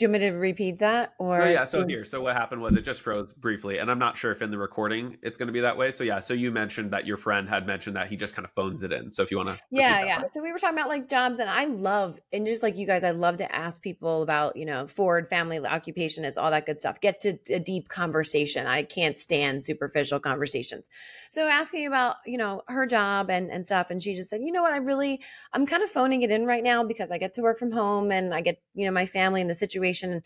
do 0.00 0.06
you 0.06 0.08
want 0.10 0.22
me 0.22 0.30
to 0.30 0.34
repeat 0.34 0.78
that 0.78 1.12
or 1.18 1.42
oh, 1.42 1.46
yeah 1.46 1.62
so 1.66 1.86
here 1.86 2.04
so 2.04 2.22
what 2.22 2.34
happened 2.34 2.62
was 2.62 2.74
it 2.74 2.80
just 2.80 3.02
froze 3.02 3.30
briefly 3.34 3.76
and 3.76 3.90
i'm 3.90 3.98
not 3.98 4.16
sure 4.16 4.32
if 4.32 4.40
in 4.40 4.50
the 4.50 4.56
recording 4.56 5.18
it's 5.22 5.36
going 5.36 5.46
to 5.46 5.52
be 5.52 5.60
that 5.60 5.76
way 5.76 5.90
so 5.90 6.02
yeah 6.02 6.18
so 6.18 6.32
you 6.32 6.50
mentioned 6.50 6.90
that 6.90 7.06
your 7.06 7.18
friend 7.18 7.50
had 7.50 7.66
mentioned 7.66 7.94
that 7.94 8.08
he 8.08 8.16
just 8.16 8.34
kind 8.34 8.46
of 8.46 8.50
phones 8.52 8.82
it 8.82 8.92
in 8.92 9.12
so 9.12 9.22
if 9.22 9.30
you 9.30 9.36
want 9.36 9.50
to 9.50 9.58
yeah 9.70 10.02
yeah 10.02 10.22
so 10.32 10.42
we 10.42 10.50
were 10.50 10.58
talking 10.58 10.78
about 10.78 10.88
like 10.88 11.06
jobs 11.06 11.38
and 11.38 11.50
i 11.50 11.66
love 11.66 12.18
and 12.32 12.46
just 12.46 12.62
like 12.62 12.78
you 12.78 12.86
guys 12.86 13.04
i 13.04 13.10
love 13.10 13.36
to 13.36 13.54
ask 13.54 13.82
people 13.82 14.22
about 14.22 14.56
you 14.56 14.64
know 14.64 14.86
ford 14.86 15.28
family 15.28 15.58
occupation 15.58 16.24
it's 16.24 16.38
all 16.38 16.50
that 16.50 16.64
good 16.64 16.78
stuff 16.78 16.98
get 17.02 17.20
to 17.20 17.36
a 17.50 17.60
deep 17.60 17.90
conversation 17.90 18.66
i 18.66 18.82
can't 18.82 19.18
stand 19.18 19.62
superficial 19.62 20.18
conversations 20.18 20.88
so 21.28 21.46
asking 21.46 21.86
about 21.86 22.16
you 22.24 22.38
know 22.38 22.62
her 22.68 22.86
job 22.86 23.28
and 23.28 23.50
and 23.50 23.66
stuff 23.66 23.90
and 23.90 24.02
she 24.02 24.14
just 24.14 24.30
said 24.30 24.40
you 24.40 24.50
know 24.50 24.62
what 24.62 24.72
i 24.72 24.78
really 24.78 25.20
i'm 25.52 25.66
kind 25.66 25.82
of 25.82 25.90
phoning 25.90 26.22
it 26.22 26.30
in 26.30 26.46
right 26.46 26.64
now 26.64 26.82
because 26.82 27.12
i 27.12 27.18
get 27.18 27.34
to 27.34 27.42
work 27.42 27.58
from 27.58 27.70
home 27.70 28.10
and 28.10 28.32
i 28.32 28.40
get 28.40 28.62
you 28.72 28.86
know 28.86 28.92
my 28.92 29.04
family 29.04 29.42
and 29.42 29.50
the 29.50 29.54
situation 29.54 29.89
situation 29.92 30.22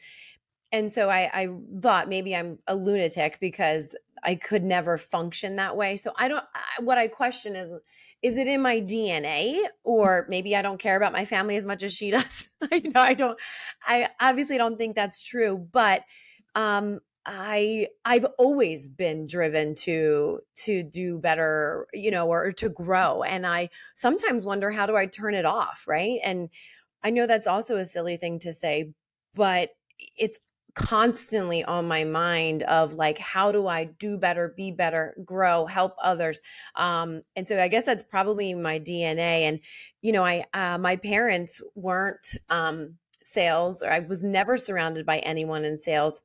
and 0.72 0.90
so 0.90 1.08
I, 1.08 1.30
I 1.32 1.48
thought 1.80 2.08
maybe 2.08 2.34
i'm 2.34 2.58
a 2.66 2.74
lunatic 2.74 3.38
because 3.40 3.94
i 4.22 4.34
could 4.34 4.64
never 4.64 4.98
function 4.98 5.56
that 5.56 5.76
way. 5.76 5.96
So 5.96 6.12
i 6.16 6.28
don't 6.28 6.44
I, 6.54 6.82
what 6.82 6.98
i 6.98 7.08
question 7.08 7.56
is 7.56 7.68
is 8.22 8.38
it 8.38 8.46
in 8.46 8.60
my 8.60 8.80
dna 8.80 9.60
or 9.84 10.26
maybe 10.28 10.56
i 10.56 10.62
don't 10.62 10.78
care 10.78 10.96
about 10.96 11.12
my 11.12 11.24
family 11.24 11.56
as 11.56 11.64
much 11.64 11.82
as 11.82 11.92
she 11.92 12.10
does? 12.18 12.48
You 12.72 12.90
know 12.90 13.00
i 13.00 13.14
don't 13.14 13.38
i 13.86 14.08
obviously 14.20 14.58
don't 14.58 14.76
think 14.76 14.94
that's 14.94 15.24
true 15.24 15.66
but 15.72 16.02
um 16.54 17.00
I 17.26 17.86
I've 18.04 18.26
always 18.36 18.86
been 18.86 19.26
driven 19.26 19.74
to 19.76 20.40
to 20.56 20.82
do 20.82 21.18
better, 21.18 21.86
you 21.94 22.10
know, 22.10 22.28
or 22.28 22.52
to 22.52 22.68
grow. 22.68 23.22
And 23.22 23.46
I 23.46 23.70
sometimes 23.94 24.44
wonder 24.44 24.70
how 24.70 24.84
do 24.84 24.94
I 24.94 25.06
turn 25.06 25.32
it 25.32 25.46
off, 25.46 25.84
right? 25.88 26.20
And 26.22 26.50
I 27.02 27.08
know 27.08 27.26
that's 27.26 27.46
also 27.46 27.76
a 27.76 27.86
silly 27.86 28.18
thing 28.18 28.40
to 28.40 28.52
say, 28.52 28.92
but 29.34 29.70
it's 30.18 30.38
constantly 30.74 31.62
on 31.64 31.86
my 31.86 32.02
mind 32.02 32.64
of 32.64 32.94
like 32.94 33.16
how 33.18 33.52
do 33.52 33.68
i 33.68 33.84
do 33.84 34.16
better 34.18 34.52
be 34.56 34.72
better 34.72 35.16
grow 35.24 35.66
help 35.66 35.94
others 36.02 36.40
um 36.74 37.22
and 37.36 37.46
so 37.46 37.62
i 37.62 37.68
guess 37.68 37.84
that's 37.84 38.02
probably 38.02 38.54
my 38.54 38.80
dna 38.80 39.42
and 39.42 39.60
you 40.02 40.10
know 40.10 40.24
i 40.24 40.44
uh, 40.52 40.76
my 40.76 40.96
parents 40.96 41.62
weren't 41.76 42.34
um 42.50 42.94
sales 43.22 43.84
or 43.84 43.92
i 43.92 44.00
was 44.00 44.24
never 44.24 44.56
surrounded 44.56 45.06
by 45.06 45.18
anyone 45.20 45.64
in 45.64 45.78
sales 45.78 46.22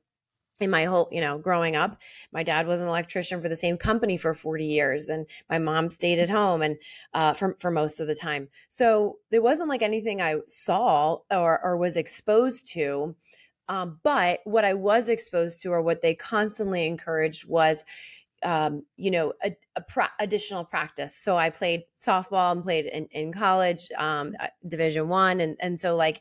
in 0.60 0.70
my 0.70 0.84
whole, 0.84 1.08
you 1.10 1.20
know, 1.20 1.38
growing 1.38 1.74
up, 1.74 1.98
my 2.32 2.42
dad 2.42 2.66
was 2.66 2.80
an 2.80 2.88
electrician 2.88 3.40
for 3.40 3.48
the 3.48 3.56
same 3.56 3.78
company 3.78 4.16
for 4.16 4.34
40 4.34 4.66
years, 4.66 5.08
and 5.08 5.26
my 5.48 5.58
mom 5.58 5.88
stayed 5.90 6.18
at 6.18 6.30
home 6.30 6.62
and 6.62 6.76
uh, 7.14 7.32
for 7.32 7.56
for 7.58 7.70
most 7.70 8.00
of 8.00 8.06
the 8.06 8.14
time. 8.14 8.48
So 8.68 9.18
it 9.30 9.42
wasn't 9.42 9.70
like 9.70 9.82
anything 9.82 10.20
I 10.20 10.36
saw 10.46 11.18
or 11.30 11.60
or 11.64 11.76
was 11.76 11.96
exposed 11.96 12.68
to. 12.72 13.16
Um, 13.68 14.00
but 14.02 14.40
what 14.44 14.64
I 14.64 14.74
was 14.74 15.08
exposed 15.08 15.62
to, 15.62 15.70
or 15.70 15.80
what 15.80 16.00
they 16.02 16.14
constantly 16.14 16.86
encouraged, 16.86 17.48
was 17.48 17.84
um, 18.42 18.84
you 18.96 19.10
know, 19.10 19.32
a, 19.44 19.54
a 19.76 20.08
additional 20.18 20.64
practice. 20.64 21.14
So 21.14 21.36
I 21.36 21.50
played 21.50 21.82
softball 21.94 22.52
and 22.52 22.62
played 22.62 22.86
in, 22.86 23.06
in 23.12 23.32
college, 23.32 23.90
um, 23.98 24.34
Division 24.66 25.08
One, 25.08 25.40
and 25.40 25.56
and 25.60 25.78
so 25.78 25.96
like 25.96 26.20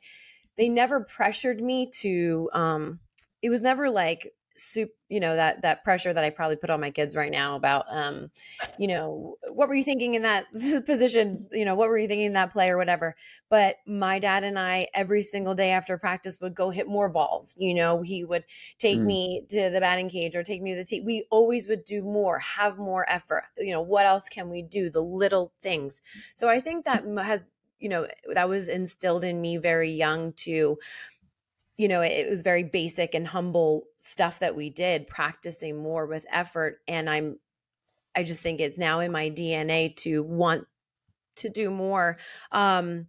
they 0.58 0.70
never 0.70 1.02
pressured 1.02 1.62
me 1.62 1.90
to. 2.02 2.50
Um, 2.54 3.00
it 3.42 3.50
was 3.50 3.62
never 3.62 3.90
like 3.90 4.34
soup 4.56 4.92
you 5.08 5.20
know 5.20 5.36
that 5.36 5.62
that 5.62 5.84
pressure 5.86 6.12
that 6.12 6.24
i 6.24 6.30
probably 6.30 6.58
put 6.58 6.70
on 6.70 6.82
my 6.82 6.92
kids 6.92 7.16
right 7.16 7.32
now 7.32 7.56
about 7.56 7.86
um 7.90 8.30
you 8.78 8.88
know 8.88 9.36
what 9.52 9.68
were 9.68 9.76
you 9.76 9.84
thinking 9.84 10.14
in 10.14 10.22
that 10.24 10.46
position? 10.86 11.48
You 11.52 11.66
know 11.66 11.76
what 11.76 11.90
were 11.90 11.98
you 11.98 12.08
thinking 12.08 12.28
in 12.28 12.34
that 12.34 12.52
play 12.52 12.70
or 12.70 12.78
whatever? 12.78 13.16
But 13.50 13.78
my 13.86 14.20
dad 14.20 14.44
and 14.44 14.58
i 14.58 14.88
every 14.94 15.22
single 15.22 15.56
day 15.56 15.72
after 15.72 15.98
practice 15.98 16.40
would 16.42 16.56
go 16.56 16.70
hit 16.70 16.88
more 16.88 17.10
balls 17.10 17.56
you 17.58 17.74
know? 17.74 18.02
He 18.02 18.24
would 18.24 18.46
take 18.78 19.00
mm. 19.00 19.06
me 19.06 19.46
to 19.50 19.70
the 19.70 19.80
batting 19.80 20.10
cage 20.10 20.36
or 20.36 20.44
take 20.44 20.62
me 20.62 20.72
to 20.72 20.78
the 20.78 20.86
tee. 20.86 21.02
We 21.02 21.26
always 21.30 21.68
would 21.68 21.86
do 21.86 22.02
more 22.02 22.40
have 22.40 22.78
more 22.78 23.10
effort. 23.10 23.44
You 23.58 23.72
know 23.72 23.82
what 23.82 24.06
else 24.06 24.30
can 24.30 24.50
we 24.50 24.62
do? 24.62 24.90
The 24.90 25.04
little 25.04 25.52
things. 25.62 26.02
So 26.34 26.50
i 26.50 26.60
think 26.60 26.86
that 26.86 27.04
has 27.24 27.46
you 27.80 27.90
know 27.90 28.08
that 28.34 28.50
was 28.50 28.68
instilled 28.68 29.24
in 29.24 29.42
me 29.42 29.58
very 29.58 29.92
young 29.92 30.34
to 30.34 30.78
you 31.80 31.88
know, 31.88 32.02
it, 32.02 32.30
was 32.30 32.42
very 32.42 32.64
basic 32.64 33.16
and 33.16 33.26
humble 33.26 33.86
stuff 33.96 34.40
that 34.40 34.54
we 34.54 34.70
did, 34.70 35.08
practicing 35.08 35.82
more 35.82 36.06
with 36.06 36.26
effort. 36.30 36.82
And 36.90 37.10
I'm, 37.10 37.40
I 38.14 38.24
just 38.24 38.42
think 38.42 38.60
it's 38.60 38.78
now 38.78 39.00
in 39.00 39.14
my 39.14 39.30
DNA 39.30 39.96
to 39.98 40.22
want 40.22 40.68
to 41.38 41.48
do 41.48 41.72
more. 41.72 42.18
Um, 42.52 43.08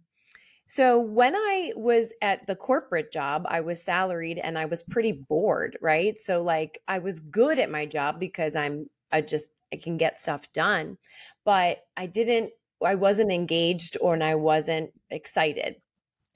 so 0.67 1.01
when 1.01 1.35
I 1.35 1.73
was 1.75 2.13
at 2.21 2.47
the 2.47 2.55
corporate 2.55 3.11
job, 3.11 3.43
I 3.45 3.59
was 3.59 3.83
salaried 3.83 4.39
and 4.39 4.57
I 4.57 4.67
was 4.67 4.83
pretty 4.83 5.11
bored, 5.11 5.77
right? 5.81 6.17
So 6.17 6.41
like 6.41 6.79
I 6.87 6.99
was 6.99 7.19
good 7.19 7.59
at 7.59 7.69
my 7.69 7.85
job 7.85 8.21
because 8.21 8.55
I'm 8.55 8.89
I 9.11 9.19
just 9.19 9.51
I 9.73 9.75
can 9.75 9.97
get 9.97 10.17
stuff 10.17 10.49
done, 10.53 10.97
but 11.43 11.79
I 11.97 12.05
didn't 12.05 12.51
I 12.81 12.95
wasn't 12.95 13.33
engaged 13.33 13.97
or 13.99 14.13
and 14.13 14.23
I 14.23 14.35
wasn't 14.35 14.91
excited 15.09 15.75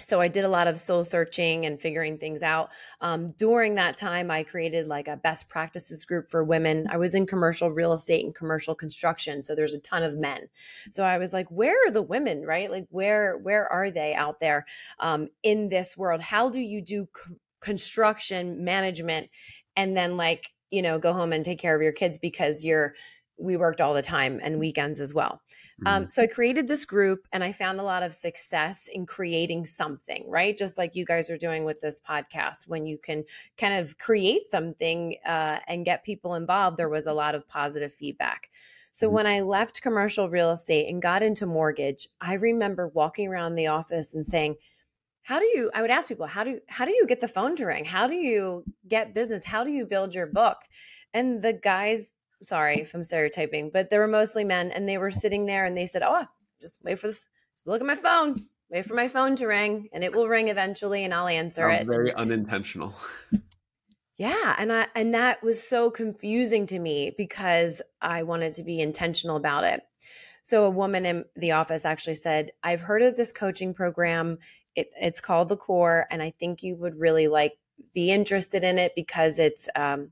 so 0.02 0.20
i 0.22 0.28
did 0.28 0.44
a 0.44 0.50
lot 0.50 0.68
of 0.68 0.80
soul 0.80 1.04
searching 1.04 1.66
and 1.66 1.82
figuring 1.82 2.18
things 2.18 2.44
out. 2.44 2.70
Um, 3.02 3.28
during 3.28 3.76
that 3.76 3.98
time 3.98 4.30
i 4.32 4.44
created 4.44 4.88
like 4.88 5.08
a 5.08 5.18
best 5.18 5.50
practices 5.50 6.06
group 6.06 6.30
for 6.30 6.44
women. 6.44 6.88
I 6.90 6.98
was 6.98 7.16
in 7.16 7.26
commercial 7.26 7.72
real 7.72 7.94
estate 7.94 8.26
and 8.26 8.36
commercial 8.36 8.76
construction 8.76 9.42
so 9.44 9.56
there's 9.56 9.74
a 9.74 9.80
ton 9.80 10.04
of 10.04 10.18
men. 10.18 10.48
So 10.90 11.04
i 11.04 11.18
was 11.18 11.34
like 11.34 11.50
where 11.50 11.76
are 11.88 11.92
the 11.92 12.02
women 12.02 12.44
right? 12.46 12.70
Like 12.70 12.88
where 12.90 13.38
where 13.38 13.72
are 13.72 13.92
they 13.92 14.14
out 14.14 14.40
there 14.40 14.66
um, 15.00 15.30
in 15.44 15.70
this 15.70 15.98
world? 15.98 16.22
How 16.22 16.50
do 16.50 16.60
you 16.60 16.82
do 16.82 17.08
c- 17.16 17.36
construction 17.62 18.64
management 18.64 19.30
and 19.76 19.96
then 19.98 20.18
like 20.18 20.46
you 20.72 20.82
know 20.82 21.00
go 21.00 21.14
home 21.14 21.34
and 21.34 21.44
take 21.44 21.60
care 21.60 21.76
of 21.76 21.82
your 21.82 21.92
kids 21.92 22.18
because 22.20 22.64
you're 22.64 22.94
we 23.38 23.58
worked 23.58 23.82
all 23.82 23.94
the 23.94 24.02
time 24.02 24.40
and 24.42 24.60
weekends 24.60 25.00
as 25.00 25.14
well. 25.14 25.42
Um, 25.86 26.04
mm-hmm. 26.04 26.10
so 26.10 26.24
I 26.24 26.28
created 26.28 26.68
this 26.68 26.86
group 26.86 27.28
and 27.34 27.44
I 27.44 27.52
found 27.52 27.80
a 27.80 27.84
lot 27.84 28.04
of 28.04 28.14
success 28.14 28.90
in 28.92 29.06
creating 29.06 29.66
something, 29.66 30.24
right? 30.28 30.58
Just 30.58 30.78
like 30.78 30.96
you 30.96 31.06
guys 31.06 31.30
are 31.30 31.38
doing 31.38 31.66
with 31.66 31.80
this 31.80 32.00
podcast, 32.00 32.68
when 32.68 32.86
you 32.86 32.98
can 32.98 33.24
kind 33.58 33.74
of 33.74 33.98
create 33.98 34.48
something 34.48 35.16
uh, 35.26 35.60
and 35.68 35.86
get 35.86 36.06
people 36.06 36.36
involved, 36.36 36.78
there 36.78 36.90
was 36.90 37.08
a 37.08 37.14
lot 37.14 37.36
of 37.36 37.48
positive 37.48 37.94
feedback. 37.94 38.50
So 38.92 39.08
mm-hmm. 39.08 39.16
when 39.16 39.28
I 39.28 39.42
left 39.42 39.82
commercial 39.82 40.30
real 40.30 40.52
estate 40.52 40.90
and 40.90 41.02
got 41.02 41.22
into 41.22 41.46
mortgage, 41.46 42.08
I 42.22 42.36
remember 42.36 42.88
walking 42.88 43.28
around 43.28 43.56
the 43.56 43.68
office 43.68 44.14
and 44.14 44.26
saying, 44.26 44.56
how 45.26 45.40
do 45.40 45.46
you 45.46 45.72
i 45.74 45.82
would 45.82 45.90
ask 45.90 46.08
people 46.08 46.28
how 46.28 46.44
do 46.44 46.60
how 46.68 46.86
do 46.86 46.92
you 46.92 47.08
get 47.08 47.20
the 47.20 47.28
phone 47.28 47.56
to 47.56 47.66
ring 47.66 47.84
how 47.84 48.06
do 48.06 48.14
you 48.14 48.64
get 48.88 49.16
business 49.16 49.44
how 49.44 49.64
do 49.64 49.72
you 49.72 49.84
build 49.84 50.14
your 50.14 50.28
book 50.28 50.58
and 51.16 51.42
the 51.42 51.54
guys 51.54 52.14
sorry 52.42 52.82
if 52.82 52.94
I'm 52.94 53.04
stereotyping, 53.04 53.72
but 53.72 53.90
they 53.90 53.98
were 53.98 54.08
mostly 54.08 54.44
men 54.44 54.72
and 54.72 54.88
they 54.88 54.98
were 54.98 55.12
sitting 55.12 55.46
there 55.46 55.66
and 55.66 55.78
they 55.78 55.86
said, 55.86 56.04
Oh, 56.04 56.26
just 56.62 56.78
wait 56.84 57.00
for 57.00 57.08
the, 57.08 57.14
just 57.14 57.68
look 57.68 57.82
at 57.82 57.88
my 57.88 57.96
phone, 57.96 58.48
wait 58.70 58.86
for 58.86 58.96
my 58.96 59.08
phone 59.08 59.36
to 59.38 59.48
ring 59.48 59.90
and 59.94 60.04
it 60.04 60.14
will 60.14 60.28
ring 60.28 60.48
eventually 60.48 61.04
and 61.04 61.14
I'll 61.14 61.28
answer 61.28 61.70
it. 61.70 61.88
Very 61.88 62.14
unintentional. 62.14 62.94
yeah. 64.18 64.56
And 64.58 64.72
I, 64.72 64.88
and 64.96 65.14
that 65.14 65.44
was 65.44 65.62
so 65.62 65.90
confusing 65.90 66.66
to 66.68 66.80
me 66.80 67.14
because 67.18 67.82
I 68.02 68.24
wanted 68.24 68.54
to 68.56 68.64
be 68.64 68.80
intentional 68.80 69.38
about 69.38 69.64
it. 69.64 69.84
So 70.42 70.66
a 70.66 70.70
woman 70.70 71.06
in 71.06 71.26
the 71.36 71.54
office 71.54 71.86
actually 71.86 72.16
said, 72.16 72.52
I've 72.64 72.82
heard 72.82 73.02
of 73.02 73.16
this 73.16 73.32
coaching 73.32 73.74
program. 73.74 74.38
It, 74.76 74.92
it's 75.00 75.20
called 75.20 75.50
the 75.50 75.58
core. 75.58 76.06
And 76.12 76.22
I 76.22 76.30
think 76.32 76.62
you 76.62 76.76
would 76.76 77.00
really 77.00 77.28
like 77.28 77.54
be 77.94 78.12
interested 78.12 78.64
in 78.64 78.78
it 78.78 78.94
because 78.96 79.40
it's, 79.40 79.68
um, 79.76 80.12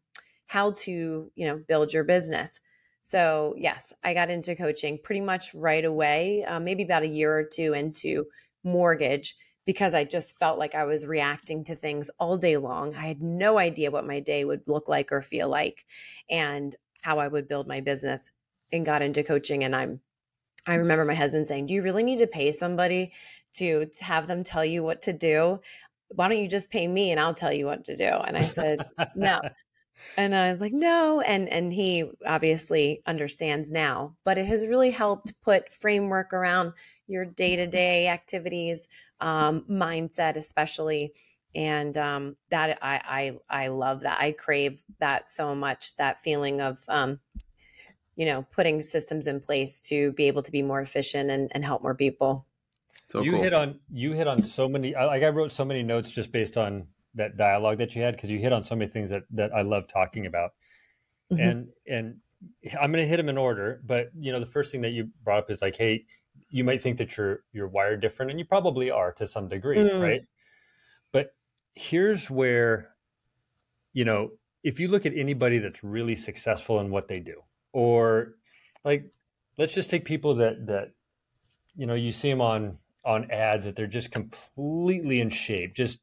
how 0.53 0.69
to, 0.69 1.31
you 1.33 1.47
know, 1.47 1.59
build 1.67 1.91
your 1.91 2.03
business. 2.03 2.59
So, 3.01 3.55
yes, 3.57 3.91
I 4.03 4.13
got 4.13 4.29
into 4.29 4.55
coaching 4.55 4.99
pretty 5.03 5.21
much 5.21 5.51
right 5.55 5.83
away, 5.83 6.45
uh, 6.47 6.59
maybe 6.59 6.83
about 6.83 7.01
a 7.01 7.07
year 7.07 7.35
or 7.35 7.43
two 7.43 7.73
into 7.73 8.25
mortgage 8.63 9.35
because 9.65 9.95
I 9.95 10.03
just 10.03 10.37
felt 10.37 10.59
like 10.59 10.75
I 10.75 10.83
was 10.85 11.07
reacting 11.07 11.63
to 11.63 11.75
things 11.75 12.11
all 12.19 12.37
day 12.37 12.57
long. 12.57 12.93
I 12.93 13.07
had 13.07 13.19
no 13.19 13.57
idea 13.57 13.89
what 13.89 14.05
my 14.05 14.19
day 14.19 14.45
would 14.45 14.67
look 14.67 14.87
like 14.87 15.11
or 15.11 15.23
feel 15.23 15.49
like 15.49 15.85
and 16.29 16.75
how 17.01 17.17
I 17.17 17.27
would 17.27 17.47
build 17.47 17.67
my 17.67 17.81
business 17.81 18.29
and 18.71 18.85
got 18.85 19.01
into 19.01 19.23
coaching 19.23 19.63
and 19.63 19.75
I'm 19.75 20.01
I 20.67 20.75
remember 20.75 21.03
my 21.03 21.15
husband 21.15 21.47
saying, 21.47 21.65
"Do 21.65 21.73
you 21.73 21.81
really 21.81 22.03
need 22.03 22.19
to 22.19 22.27
pay 22.27 22.51
somebody 22.51 23.11
to, 23.55 23.85
to 23.85 24.03
have 24.03 24.27
them 24.27 24.43
tell 24.43 24.63
you 24.63 24.81
what 24.81 25.01
to 25.01 25.13
do? 25.13 25.59
Why 26.09 26.29
don't 26.29 26.37
you 26.37 26.47
just 26.47 26.69
pay 26.69 26.87
me 26.87 27.11
and 27.11 27.19
I'll 27.19 27.33
tell 27.33 27.51
you 27.51 27.65
what 27.65 27.83
to 27.85 27.97
do?" 27.97 28.05
And 28.05 28.37
I 28.37 28.43
said, 28.43 28.85
"No." 29.15 29.41
And 30.17 30.35
I 30.35 30.49
was 30.49 30.61
like, 30.61 30.73
no. 30.73 31.21
And 31.21 31.49
and 31.49 31.73
he 31.73 32.09
obviously 32.25 33.01
understands 33.05 33.71
now, 33.71 34.15
but 34.23 34.37
it 34.37 34.45
has 34.47 34.65
really 34.65 34.91
helped 34.91 35.33
put 35.41 35.71
framework 35.71 36.33
around 36.33 36.73
your 37.07 37.25
day-to-day 37.25 38.07
activities, 38.07 38.87
um, 39.19 39.65
mindset 39.69 40.35
especially. 40.35 41.13
And 41.55 41.97
um, 41.97 42.35
that 42.49 42.79
I, 42.81 43.35
I 43.49 43.63
I 43.65 43.67
love 43.67 44.01
that. 44.01 44.19
I 44.19 44.31
crave 44.31 44.83
that 44.99 45.29
so 45.29 45.53
much, 45.53 45.95
that 45.97 46.19
feeling 46.19 46.61
of 46.61 46.83
um, 46.87 47.19
you 48.15 48.25
know, 48.25 48.45
putting 48.51 48.81
systems 48.81 49.27
in 49.27 49.39
place 49.39 49.81
to 49.83 50.11
be 50.13 50.25
able 50.25 50.43
to 50.43 50.51
be 50.51 50.61
more 50.61 50.81
efficient 50.81 51.31
and, 51.31 51.51
and 51.53 51.65
help 51.65 51.81
more 51.81 51.95
people. 51.95 52.45
So 53.05 53.21
you 53.21 53.31
cool. 53.31 53.41
hit 53.41 53.53
on 53.53 53.79
you 53.91 54.13
hit 54.13 54.27
on 54.27 54.41
so 54.43 54.67
many 54.69 54.93
like 54.93 55.23
I 55.23 55.29
wrote 55.29 55.51
so 55.51 55.65
many 55.65 55.83
notes 55.83 56.11
just 56.11 56.31
based 56.31 56.57
on 56.57 56.87
that 57.15 57.37
dialogue 57.37 57.77
that 57.77 57.95
you 57.95 58.01
had 58.01 58.15
because 58.15 58.29
you 58.29 58.39
hit 58.39 58.53
on 58.53 58.63
so 58.63 58.75
many 58.75 58.89
things 58.89 59.09
that 59.09 59.23
that 59.31 59.53
I 59.53 59.61
love 59.61 59.87
talking 59.87 60.25
about. 60.25 60.51
Mm-hmm. 61.31 61.41
And 61.41 61.67
and 61.87 62.15
I'm 62.79 62.91
going 62.91 63.03
to 63.03 63.07
hit 63.07 63.17
them 63.17 63.29
in 63.29 63.37
order, 63.37 63.81
but 63.85 64.09
you 64.17 64.31
know, 64.31 64.39
the 64.39 64.45
first 64.45 64.71
thing 64.71 64.81
that 64.81 64.91
you 64.91 65.09
brought 65.23 65.39
up 65.39 65.51
is 65.51 65.61
like, 65.61 65.77
hey, 65.77 66.05
you 66.49 66.63
might 66.63 66.81
think 66.81 66.97
that 66.97 67.17
you're 67.17 67.43
you're 67.51 67.67
wired 67.67 68.01
different, 68.01 68.31
and 68.31 68.39
you 68.39 68.45
probably 68.45 68.91
are 68.91 69.11
to 69.13 69.27
some 69.27 69.47
degree, 69.47 69.77
mm. 69.77 70.01
right? 70.01 70.21
But 71.11 71.33
here's 71.73 72.29
where, 72.29 72.89
you 73.93 74.05
know, 74.05 74.31
if 74.63 74.79
you 74.79 74.87
look 74.87 75.05
at 75.05 75.13
anybody 75.15 75.59
that's 75.59 75.83
really 75.83 76.15
successful 76.15 76.79
in 76.79 76.89
what 76.89 77.07
they 77.07 77.19
do, 77.19 77.43
or 77.71 78.35
like, 78.83 79.05
let's 79.57 79.73
just 79.73 79.89
take 79.89 80.05
people 80.05 80.35
that 80.35 80.67
that, 80.67 80.91
you 81.75 81.85
know, 81.85 81.95
you 81.95 82.11
see 82.11 82.29
them 82.29 82.41
on 82.41 82.77
on 83.05 83.29
ads 83.31 83.65
that 83.65 83.75
they're 83.75 83.87
just 83.87 84.11
completely 84.11 85.19
in 85.19 85.29
shape, 85.29 85.75
just 85.75 85.99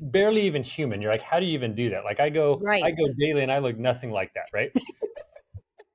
barely 0.00 0.42
even 0.42 0.62
human. 0.62 1.00
You're 1.00 1.12
like, 1.12 1.22
how 1.22 1.40
do 1.40 1.46
you 1.46 1.52
even 1.52 1.74
do 1.74 1.90
that? 1.90 2.04
Like 2.04 2.20
I 2.20 2.30
go, 2.30 2.58
right. 2.58 2.82
I 2.82 2.90
go 2.90 3.08
daily 3.18 3.42
and 3.42 3.52
I 3.52 3.58
look 3.58 3.78
nothing 3.78 4.10
like 4.10 4.32
that, 4.34 4.46
right? 4.52 4.70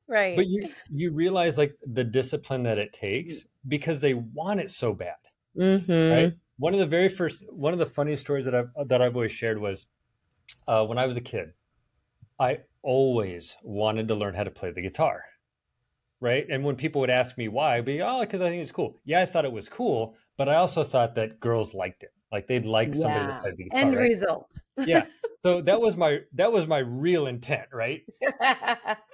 right. 0.08 0.36
But 0.36 0.47
you 0.47 0.69
you 0.89 1.12
realize 1.12 1.58
like 1.58 1.75
the 1.86 2.04
discipline 2.04 2.63
that 2.63 2.80
it 2.80 2.93
takes 2.93 3.45
because 3.67 4.01
they 4.01 4.13
want 4.13 4.60
it 4.60 4.71
so 4.71 4.93
bad. 4.93 5.15
Mm-hmm. 5.58 6.12
Right. 6.12 6.34
One 6.58 6.73
of 6.73 6.80
the 6.80 6.86
very 6.86 7.10
first, 7.10 7.43
one 7.49 7.73
of 7.73 7.80
the 7.80 7.86
funniest 7.86 8.21
stories 8.21 8.45
that 8.45 8.56
I've 8.56 8.69
that 8.88 9.01
I've 9.01 9.15
always 9.15 9.32
shared 9.32 9.60
was 9.60 9.88
uh, 10.67 10.86
when 10.86 10.97
I 10.97 11.06
was 11.06 11.17
a 11.17 11.21
kid. 11.21 11.54
I 12.39 12.60
always 12.82 13.56
wanted 13.62 14.08
to 14.08 14.15
learn 14.15 14.34
how 14.34 14.43
to 14.43 14.49
play 14.49 14.71
the 14.71 14.82
guitar 14.82 15.23
right? 16.21 16.45
And 16.49 16.63
when 16.63 16.75
people 16.75 17.01
would 17.01 17.10
ask 17.10 17.38
me 17.38 17.49
why, 17.49 17.75
I'd 17.75 17.86
be, 17.86 18.01
oh, 18.01 18.21
because 18.21 18.39
I 18.39 18.49
think 18.49 18.62
it's 18.62 18.71
cool. 18.71 18.95
Yeah, 19.04 19.19
I 19.19 19.25
thought 19.25 19.43
it 19.43 19.51
was 19.51 19.67
cool, 19.67 20.15
but 20.38 20.47
I 20.47 20.56
also 20.56 20.84
thought 20.84 21.15
that 21.15 21.41
girls 21.41 21.73
liked 21.73 22.04
it. 22.04 22.13
Like 22.31 22.47
they'd 22.47 22.65
like 22.65 22.93
somebody 22.95 23.25
yeah. 23.25 23.35
to 23.35 23.41
play 23.41 23.51
the 23.55 23.63
guitar. 23.65 23.79
End 23.79 23.95
right? 23.95 24.03
result. 24.03 24.59
yeah. 24.85 25.05
So 25.43 25.59
that 25.63 25.81
was 25.81 25.97
my 25.97 26.19
that 26.35 26.51
was 26.51 26.67
my 26.67 26.77
real 26.77 27.25
intent, 27.25 27.67
right? 27.73 28.03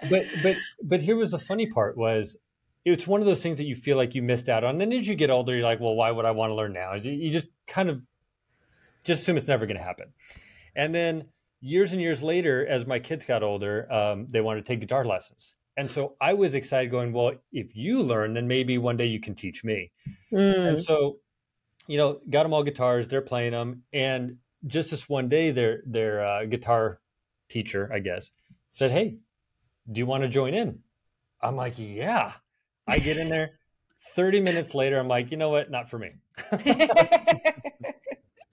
but 0.10 0.26
but 0.44 0.58
but 0.84 1.02
here 1.02 1.16
was 1.16 1.32
the 1.32 1.40
funny 1.40 1.66
part 1.66 1.98
was 1.98 2.36
it's 2.84 3.08
one 3.08 3.22
of 3.22 3.26
those 3.26 3.42
things 3.42 3.58
that 3.60 3.66
you 3.66 3.76
feel 3.76 3.96
like 3.96 4.14
you 4.14 4.22
missed 4.22 4.50
out 4.50 4.66
on. 4.66 4.72
And 4.72 4.82
then 4.82 4.92
as 4.92 5.08
you 5.08 5.16
get 5.16 5.32
older, 5.32 5.56
you're 5.56 5.64
like, 5.64 5.80
well, 5.80 5.96
why 5.96 6.12
would 6.12 6.26
I 6.26 6.32
want 6.32 6.52
to 6.52 6.56
learn 6.56 6.74
now? 6.74 6.96
You 6.96 7.32
just 7.32 7.48
kind 7.66 7.90
of 7.90 8.06
just 9.06 9.22
assume 9.22 9.38
it's 9.38 9.48
never 9.48 9.66
going 9.66 9.78
to 9.78 9.84
happen. 9.84 10.08
And 10.76 10.94
then 10.94 11.26
years 11.60 11.94
and 11.94 12.02
years 12.02 12.22
later, 12.22 12.66
as 12.68 12.86
my 12.86 13.00
kids 13.00 13.26
got 13.26 13.44
older, 13.44 13.92
um, 13.92 14.28
they 14.30 14.42
wanted 14.42 14.66
to 14.66 14.72
take 14.72 14.80
guitar 14.80 15.06
lessons. 15.06 15.56
And 15.76 15.90
so 15.90 16.16
I 16.20 16.34
was 16.34 16.56
excited 16.56 16.90
going, 16.90 17.14
well, 17.14 17.34
if 17.52 17.76
you 17.76 18.02
learn, 18.02 18.34
then 18.34 18.48
maybe 18.48 18.78
one 18.78 18.98
day 18.98 19.06
you 19.06 19.20
can 19.20 19.36
teach 19.36 19.64
me. 19.64 19.92
Mm. 20.34 20.68
And 20.68 20.82
so, 20.82 21.18
you 21.88 21.98
know, 21.98 22.20
got 22.30 22.44
them 22.44 22.54
all 22.54 22.64
guitars, 22.64 23.08
they're 23.08 23.22
playing 23.22 23.52
them. 23.52 23.84
And 23.94 24.38
just 24.66 24.92
this 24.92 25.08
one 25.10 25.30
day, 25.30 25.52
their, 25.52 25.82
their 25.86 26.26
uh, 26.26 26.46
guitar 26.46 27.00
teacher, 27.50 27.90
I 27.94 28.00
guess, 28.00 28.32
said, 28.72 28.92
Hey, 28.92 29.18
do 29.92 30.00
you 30.00 30.06
want 30.06 30.24
to 30.24 30.30
join 30.30 30.54
in? 30.54 30.80
I'm 31.42 31.56
like, 31.56 31.76
yeah. 31.78 32.34
I 32.88 33.00
get 33.00 33.18
in 33.18 33.30
there. 33.30 33.52
30 34.16 34.42
minutes 34.42 34.74
later, 34.76 35.00
I'm 35.00 35.08
like, 35.08 35.32
you 35.32 35.38
know 35.38 35.50
what? 35.50 35.70
Not 35.70 35.90
for 35.90 36.00
me. 36.00 36.12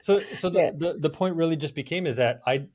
so, 0.02 0.20
so 0.34 0.50
the, 0.50 0.58
yeah. 0.58 0.70
the, 0.74 0.96
the 0.98 1.10
point 1.10 1.36
really 1.36 1.56
just 1.56 1.74
became 1.74 2.06
is 2.06 2.16
that 2.16 2.40
I, 2.46 2.66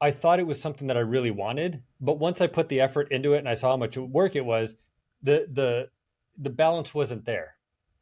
I 0.00 0.10
thought 0.10 0.38
it 0.38 0.46
was 0.46 0.60
something 0.60 0.88
that 0.88 0.96
I 0.96 1.00
really 1.00 1.30
wanted, 1.30 1.82
but 2.00 2.18
once 2.18 2.40
I 2.40 2.46
put 2.46 2.68
the 2.68 2.80
effort 2.80 3.10
into 3.10 3.34
it 3.34 3.38
and 3.38 3.48
I 3.48 3.54
saw 3.54 3.70
how 3.70 3.76
much 3.76 3.96
work 3.96 4.36
it 4.36 4.44
was, 4.44 4.74
the 5.22 5.46
the 5.50 5.88
the 6.36 6.50
balance 6.50 6.92
wasn't 6.92 7.24
there, 7.24 7.56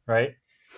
right? 0.05 0.35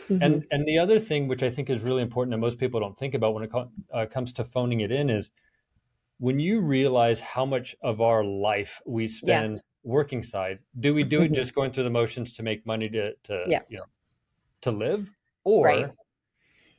Mm-hmm. 0.10 0.24
And 0.24 0.46
and 0.52 0.66
the 0.66 0.78
other 0.78 1.00
thing, 1.00 1.28
which 1.28 1.44
I 1.44 1.50
think 1.50 1.70
is 1.70 1.82
really 1.82 2.02
important 2.02 2.32
that 2.32 2.38
most 2.38 2.60
people 2.60 2.80
don't 2.80 2.98
think 2.98 3.14
about 3.14 3.34
when 3.34 3.44
it 3.44 3.52
co- 3.52 3.72
uh, 3.94 4.06
comes 4.06 4.34
to 4.34 4.44
phoning 4.44 4.82
it 4.82 4.92
in, 4.92 5.10
is 5.10 5.30
when 6.20 6.40
you 6.40 6.62
realize 6.62 7.20
how 7.20 7.46
much 7.46 7.76
of 7.82 8.02
our 8.02 8.24
life 8.24 8.82
we 8.86 9.08
spend 9.08 9.54
yes. 9.54 9.62
working 9.84 10.24
side. 10.24 10.60
Do 10.80 10.94
we 10.94 11.04
do 11.04 11.22
it 11.22 11.26
mm-hmm. 11.26 11.34
just 11.34 11.56
going 11.56 11.72
through 11.72 11.86
the 11.86 11.90
motions 11.90 12.32
to 12.34 12.44
make 12.44 12.66
money 12.66 12.90
to 12.90 13.14
to 13.24 13.46
yeah. 13.48 13.62
you 13.70 13.78
know 13.78 13.86
to 14.62 14.72
live, 14.72 15.12
or 15.44 15.66
right. 15.66 15.92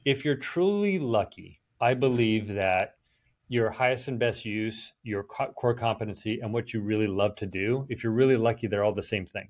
if 0.04 0.24
you're 0.24 0.36
truly 0.36 0.98
lucky, 0.98 1.60
I 1.80 1.94
believe 1.94 2.54
that 2.54 2.94
your 3.48 3.70
highest 3.70 4.08
and 4.08 4.18
best 4.18 4.44
use, 4.44 4.92
your 5.02 5.22
core 5.22 5.74
competency, 5.74 6.40
and 6.40 6.52
what 6.52 6.72
you 6.72 6.80
really 6.80 7.06
love 7.06 7.36
to 7.36 7.46
do, 7.46 7.86
if 7.88 8.02
you're 8.02 8.12
really 8.12 8.36
lucky, 8.36 8.66
they're 8.66 8.82
all 8.84 8.94
the 8.94 9.02
same 9.02 9.24
thing. 9.24 9.48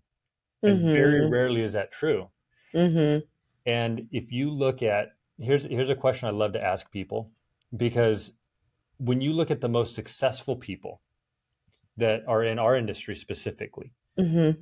And 0.62 0.80
mm-hmm. 0.80 0.92
very 0.92 1.30
rarely 1.30 1.62
is 1.62 1.72
that 1.72 1.92
true. 1.92 2.28
Mm-hmm. 2.74 3.24
And 3.66 4.08
if 4.12 4.32
you 4.32 4.50
look 4.50 4.82
at 4.82 5.12
here's 5.38 5.64
here's 5.64 5.90
a 5.90 5.94
question 5.94 6.28
I 6.28 6.32
love 6.32 6.52
to 6.54 6.62
ask 6.62 6.90
people 6.90 7.30
because 7.76 8.32
when 8.98 9.20
you 9.20 9.32
look 9.32 9.50
at 9.50 9.60
the 9.60 9.68
most 9.68 9.94
successful 9.94 10.56
people 10.56 11.02
that 11.96 12.22
are 12.26 12.42
in 12.44 12.58
our 12.58 12.76
industry 12.76 13.14
specifically, 13.16 13.92
mm-hmm. 14.18 14.60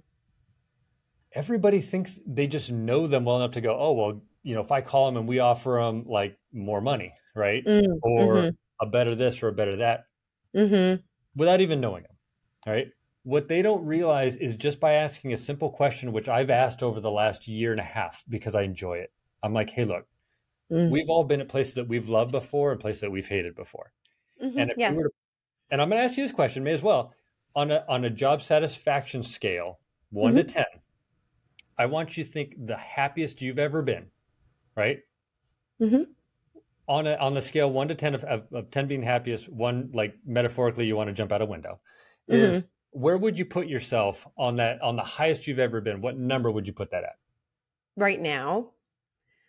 everybody 1.33 1.81
thinks 1.81 2.19
they 2.27 2.47
just 2.47 2.73
know 2.73 3.07
them 3.07 3.25
well 3.25 3.37
enough 3.37 3.53
to 3.53 3.61
go, 3.61 3.77
oh 3.79 3.93
well, 3.93 4.23
you 4.43 4.55
know, 4.55 4.61
if 4.61 4.73
I 4.73 4.81
call 4.81 5.07
them 5.07 5.17
and 5.17 5.29
we 5.29 5.39
offer 5.39 5.81
them 5.81 6.05
like 6.07 6.39
more 6.53 6.81
money, 6.81 7.13
right, 7.35 7.65
mm, 7.65 7.99
or 8.03 8.35
mm-hmm 8.35 8.49
a 8.81 8.87
better 8.87 9.15
this 9.15 9.43
or 9.43 9.49
a 9.49 9.53
better 9.53 9.77
that 9.77 10.05
mm-hmm. 10.55 11.01
without 11.35 11.61
even 11.61 11.81
knowing 11.81 12.03
them. 12.03 12.13
Right. 12.67 12.89
What 13.25 13.49
they 13.49 13.63
don't 13.63 13.85
realize 13.85 14.37
is 14.37 14.55
just 14.55 14.81
by 14.81 14.95
asking 14.95 15.33
a 15.33 15.37
simple 15.37 15.71
question, 15.71 16.13
which 16.13 16.29
I've 16.29 16.51
asked 16.51 16.83
over 16.83 17.01
the 17.01 17.11
last 17.11 17.49
year 17.49 17.73
and 17.73 17.81
a 17.81 17.85
half 17.85 18.23
because 18.29 18.55
I 18.55 18.63
enjoy 18.63 18.99
it. 18.99 19.13
I'm 19.43 19.53
like, 19.53 19.71
hey, 19.71 19.85
look, 19.85 20.07
mm-hmm. 20.71 20.91
we've 20.91 21.09
all 21.09 21.25
been 21.25 21.41
at 21.41 21.49
places 21.49 21.75
that 21.75 21.89
we've 21.89 22.09
loved 22.09 22.33
before 22.33 22.73
and 22.73 22.81
places 22.81 23.01
that 23.01 23.11
we've 23.11 23.29
hated 23.29 23.55
before. 23.55 23.93
Mm-hmm. 24.43 24.59
And 24.59 24.71
if 24.71 24.79
yes. 24.79 24.93
we 24.93 25.03
were 25.03 25.09
to, 25.09 25.15
and 25.71 25.81
I'm 25.83 25.89
going 25.89 26.01
to 26.01 26.05
ask 26.05 26.17
you 26.17 26.25
this 26.25 26.33
question, 26.33 26.65
may 26.65 26.73
as 26.73 26.83
well, 26.83 27.13
on 27.57 27.71
a 27.71 27.85
on 27.89 28.05
a 28.05 28.11
job 28.11 28.43
satisfaction 28.43 29.23
scale, 29.23 29.79
one 30.11 30.35
to 30.35 30.45
mm-hmm. 30.45 30.49
ten, 30.49 30.67
I 31.79 31.87
want 31.87 32.17
you 32.17 32.25
to 32.25 32.31
think 32.31 32.55
the 32.67 32.77
happiest 32.77 33.41
you've 33.41 33.59
ever 33.59 33.83
been, 33.83 34.07
right? 34.77 35.01
Mm-hmm 35.81 36.03
on 36.87 37.07
a 37.07 37.15
on 37.17 37.35
the 37.35 37.41
scale 37.41 37.71
one 37.71 37.89
to 37.89 37.95
ten 37.95 38.15
of, 38.15 38.25
of, 38.25 38.43
of, 38.53 38.71
ten 38.71 38.87
being 38.87 39.03
happiest, 39.03 39.49
one 39.49 39.91
like 39.95 40.15
metaphorically 40.27 40.87
you 40.87 40.97
want 40.97 41.09
to 41.09 41.15
jump 41.15 41.33
out 41.33 41.43
a 41.43 41.47
window, 41.47 41.81
is 42.29 42.63
mm-hmm. 42.63 42.67
Where 42.95 43.19
would 43.19 43.39
you 43.39 43.45
put 43.45 43.67
yourself 43.67 44.27
on 44.39 44.57
that 44.57 44.81
on 44.81 44.97
the 44.97 45.03
highest 45.03 45.47
you've 45.47 45.59
ever 45.59 45.81
been? 45.81 46.01
What 46.01 46.17
number 46.17 46.51
would 46.51 46.67
you 46.67 46.73
put 46.73 46.93
that 46.93 47.03
at? 47.03 47.17
Right 47.97 48.21
now. 48.21 48.71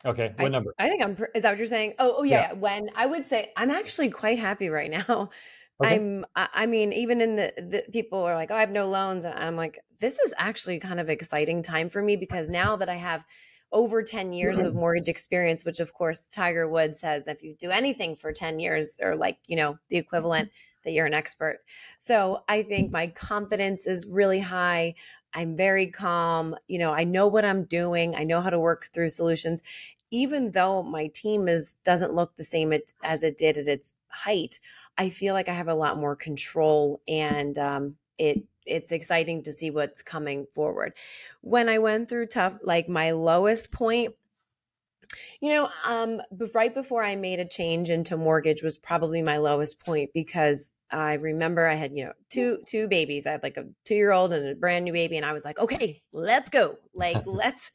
Okay, 0.03 0.33
what 0.37 0.47
I, 0.47 0.49
number? 0.49 0.73
I 0.77 0.89
think 0.89 1.03
I'm. 1.03 1.17
Is 1.33 1.43
that 1.43 1.51
what 1.51 1.57
you're 1.57 1.67
saying? 1.67 1.93
Oh, 1.99 2.15
oh 2.17 2.23
yeah. 2.23 2.49
yeah. 2.49 2.53
When 2.53 2.89
I 2.95 3.05
would 3.05 3.27
say 3.27 3.51
I'm 3.55 3.71
actually 3.71 4.09
quite 4.09 4.39
happy 4.39 4.69
right 4.69 4.91
now. 4.91 5.29
Okay. 5.83 5.95
I'm. 5.95 6.25
I 6.37 6.67
mean, 6.67 6.93
even 6.93 7.19
in 7.19 7.35
the, 7.35 7.51
the 7.57 7.83
people 7.91 8.19
are 8.19 8.33
like, 8.33 8.49
"Oh, 8.49 8.55
I 8.55 8.61
have 8.61 8.71
no 8.71 8.87
loans." 8.87 9.25
I'm 9.25 9.57
like, 9.57 9.77
this 9.99 10.17
is 10.19 10.33
actually 10.37 10.79
kind 10.79 11.01
of 11.01 11.09
exciting 11.09 11.61
time 11.61 11.89
for 11.89 12.01
me 12.01 12.15
because 12.15 12.47
now 12.47 12.77
that 12.77 12.87
I 12.87 12.95
have 12.95 13.25
over 13.73 14.01
10 14.01 14.31
years 14.31 14.61
of 14.61 14.71
mm-hmm. 14.71 14.79
mortgage 14.79 15.09
experience, 15.09 15.65
which 15.65 15.81
of 15.81 15.93
course 15.93 16.29
Tiger 16.29 16.67
Woods 16.69 16.99
says 16.99 17.27
if 17.27 17.43
you 17.43 17.55
do 17.55 17.71
anything 17.71 18.15
for 18.15 18.31
10 18.31 18.59
years 18.59 18.97
or 19.01 19.15
like, 19.17 19.37
you 19.47 19.57
know, 19.57 19.77
the 19.89 19.97
equivalent 19.97 20.47
mm-hmm. 20.47 20.55
That 20.85 20.93
you're 20.93 21.05
an 21.05 21.13
expert. 21.13 21.59
So 21.97 22.43
I 22.47 22.63
think 22.63 22.91
my 22.91 23.07
confidence 23.07 23.87
is 23.87 24.05
really 24.05 24.39
high. 24.39 24.95
I'm 25.33 25.57
very 25.57 25.87
calm. 25.87 26.55
You 26.67 26.79
know, 26.79 26.93
I 26.93 27.03
know 27.03 27.27
what 27.27 27.43
I'm 27.43 27.65
doing. 27.65 28.15
I 28.15 28.23
know 28.23 28.41
how 28.41 28.49
to 28.49 28.59
work 28.59 28.87
through 28.93 29.09
solutions. 29.09 29.61
Even 30.11 30.51
though 30.51 30.81
my 30.81 31.07
team 31.07 31.47
is 31.47 31.75
doesn't 31.83 32.13
look 32.13 32.35
the 32.35 32.43
same 32.43 32.73
as 33.03 33.23
it 33.23 33.37
did 33.37 33.57
at 33.57 33.67
its 33.67 33.93
height, 34.07 34.59
I 34.97 35.09
feel 35.09 35.33
like 35.33 35.49
I 35.49 35.53
have 35.53 35.67
a 35.67 35.75
lot 35.75 35.97
more 35.97 36.15
control 36.15 37.01
and 37.07 37.57
um, 37.57 37.95
it 38.17 38.43
it's 38.65 38.91
exciting 38.91 39.43
to 39.43 39.53
see 39.53 39.69
what's 39.69 40.01
coming 40.01 40.47
forward. 40.53 40.93
When 41.41 41.69
I 41.69 41.77
went 41.79 42.09
through 42.09 42.27
tough, 42.27 42.53
like 42.63 42.89
my 42.89 43.11
lowest 43.11 43.71
point, 43.71 44.15
you 45.39 45.49
know, 45.49 45.69
um, 45.85 46.21
right 46.53 46.73
before 46.73 47.03
I 47.03 47.15
made 47.15 47.39
a 47.39 47.47
change 47.47 47.89
into 47.89 48.17
mortgage 48.17 48.63
was 48.63 48.77
probably 48.77 49.21
my 49.21 49.37
lowest 49.37 49.79
point 49.79 50.11
because 50.13 50.71
I 50.91 51.13
remember 51.13 51.67
I 51.67 51.75
had, 51.75 51.95
you 51.95 52.05
know, 52.05 52.13
two 52.29 52.59
two 52.65 52.87
babies. 52.87 53.25
I 53.25 53.31
had 53.31 53.43
like 53.43 53.57
a 53.57 53.65
two 53.85 53.95
year 53.95 54.11
old 54.11 54.33
and 54.33 54.47
a 54.47 54.55
brand 54.55 54.85
new 54.85 54.93
baby, 54.93 55.17
and 55.17 55.25
I 55.25 55.33
was 55.33 55.45
like, 55.45 55.59
okay, 55.59 56.01
let's 56.11 56.49
go. 56.49 56.77
Like, 56.93 57.21
let's. 57.25 57.71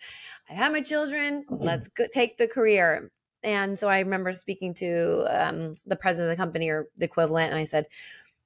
I 0.49 0.55
have 0.55 0.73
my 0.73 0.81
children. 0.81 1.44
Let's 1.49 1.88
go, 1.96 2.07
take 2.12 2.37
the 2.37 2.49
career. 2.49 3.11
And 3.42 3.79
so 3.79 3.88
I 3.88 4.01
remember 4.01 4.33
speaking 4.33 4.75
to 4.75 5.25
um, 5.31 5.75
the 5.87 5.96
president 5.96 6.31
of 6.31 6.37
the 6.37 6.42
company 6.42 6.68
or 6.68 6.88
the 6.99 7.07
equivalent, 7.07 7.51
and 7.51 7.59
I 7.59 7.64
said, 7.64 7.87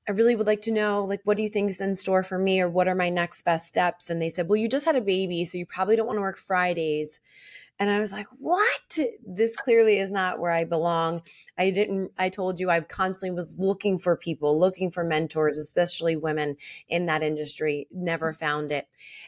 I 0.08 0.12
really 0.12 0.36
would 0.36 0.46
like 0.46 0.60
to 0.62 0.70
know, 0.70 1.04
like, 1.04 1.20
what 1.24 1.36
do 1.36 1.42
you 1.42 1.48
think 1.48 1.70
is 1.70 1.80
in 1.80 1.96
store 1.96 2.22
for 2.22 2.38
me 2.38 2.60
or 2.60 2.68
what 2.68 2.88
are 2.88 2.94
my 2.94 3.08
next 3.08 3.42
best 3.42 3.66
steps? 3.66 4.10
And 4.10 4.20
they 4.20 4.28
said, 4.28 4.48
well, 4.48 4.56
you 4.56 4.68
just 4.68 4.84
had 4.84 4.96
a 4.96 5.00
baby, 5.00 5.44
so 5.44 5.56
you 5.56 5.66
probably 5.66 5.96
don't 5.96 6.06
want 6.06 6.18
to 6.18 6.22
work 6.22 6.38
Fridays. 6.38 7.20
And 7.80 7.90
I 7.90 7.98
was 7.98 8.12
like, 8.12 8.28
what? 8.38 8.98
This 9.26 9.56
clearly 9.56 9.98
is 9.98 10.12
not 10.12 10.38
where 10.38 10.52
I 10.52 10.64
belong. 10.64 11.22
I 11.58 11.70
didn't, 11.70 12.12
I 12.16 12.28
told 12.28 12.60
you 12.60 12.70
I 12.70 12.80
constantly 12.80 13.34
was 13.34 13.58
looking 13.58 13.98
for 13.98 14.16
people, 14.16 14.58
looking 14.58 14.92
for 14.92 15.02
mentors, 15.02 15.58
especially 15.58 16.14
women 16.14 16.56
in 16.88 17.06
that 17.06 17.24
industry, 17.24 17.88
never 17.90 18.30
mm-hmm. 18.30 18.38
found 18.38 18.72
it. 18.72 18.86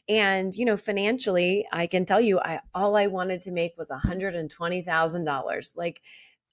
And, 0.09 0.55
you 0.55 0.64
know, 0.64 0.76
financially, 0.76 1.66
I 1.72 1.88
can 1.88 2.05
tell 2.05 2.20
you, 2.20 2.38
I, 2.38 2.61
all 2.72 2.97
I 2.97 3.09
wanted 3.09 3.40
to 3.42 3.51
make 3.51 3.76
was 3.76 3.88
$120,000. 3.88 5.76
Like, 5.76 6.03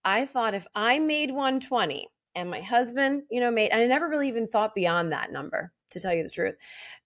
I 0.03 0.25
thought 0.25 0.55
if 0.55 0.65
I 0.73 0.97
made 0.99 1.29
120 1.29 2.07
and 2.35 2.49
my 2.49 2.61
husband, 2.61 3.23
you 3.29 3.39
know, 3.39 3.51
made, 3.51 3.69
and 3.69 3.81
I 3.81 3.85
never 3.85 4.09
really 4.09 4.27
even 4.27 4.47
thought 4.47 4.73
beyond 4.73 5.11
that 5.11 5.31
number, 5.31 5.71
to 5.91 5.99
tell 5.99 6.13
you 6.13 6.23
the 6.23 6.29
truth. 6.29 6.55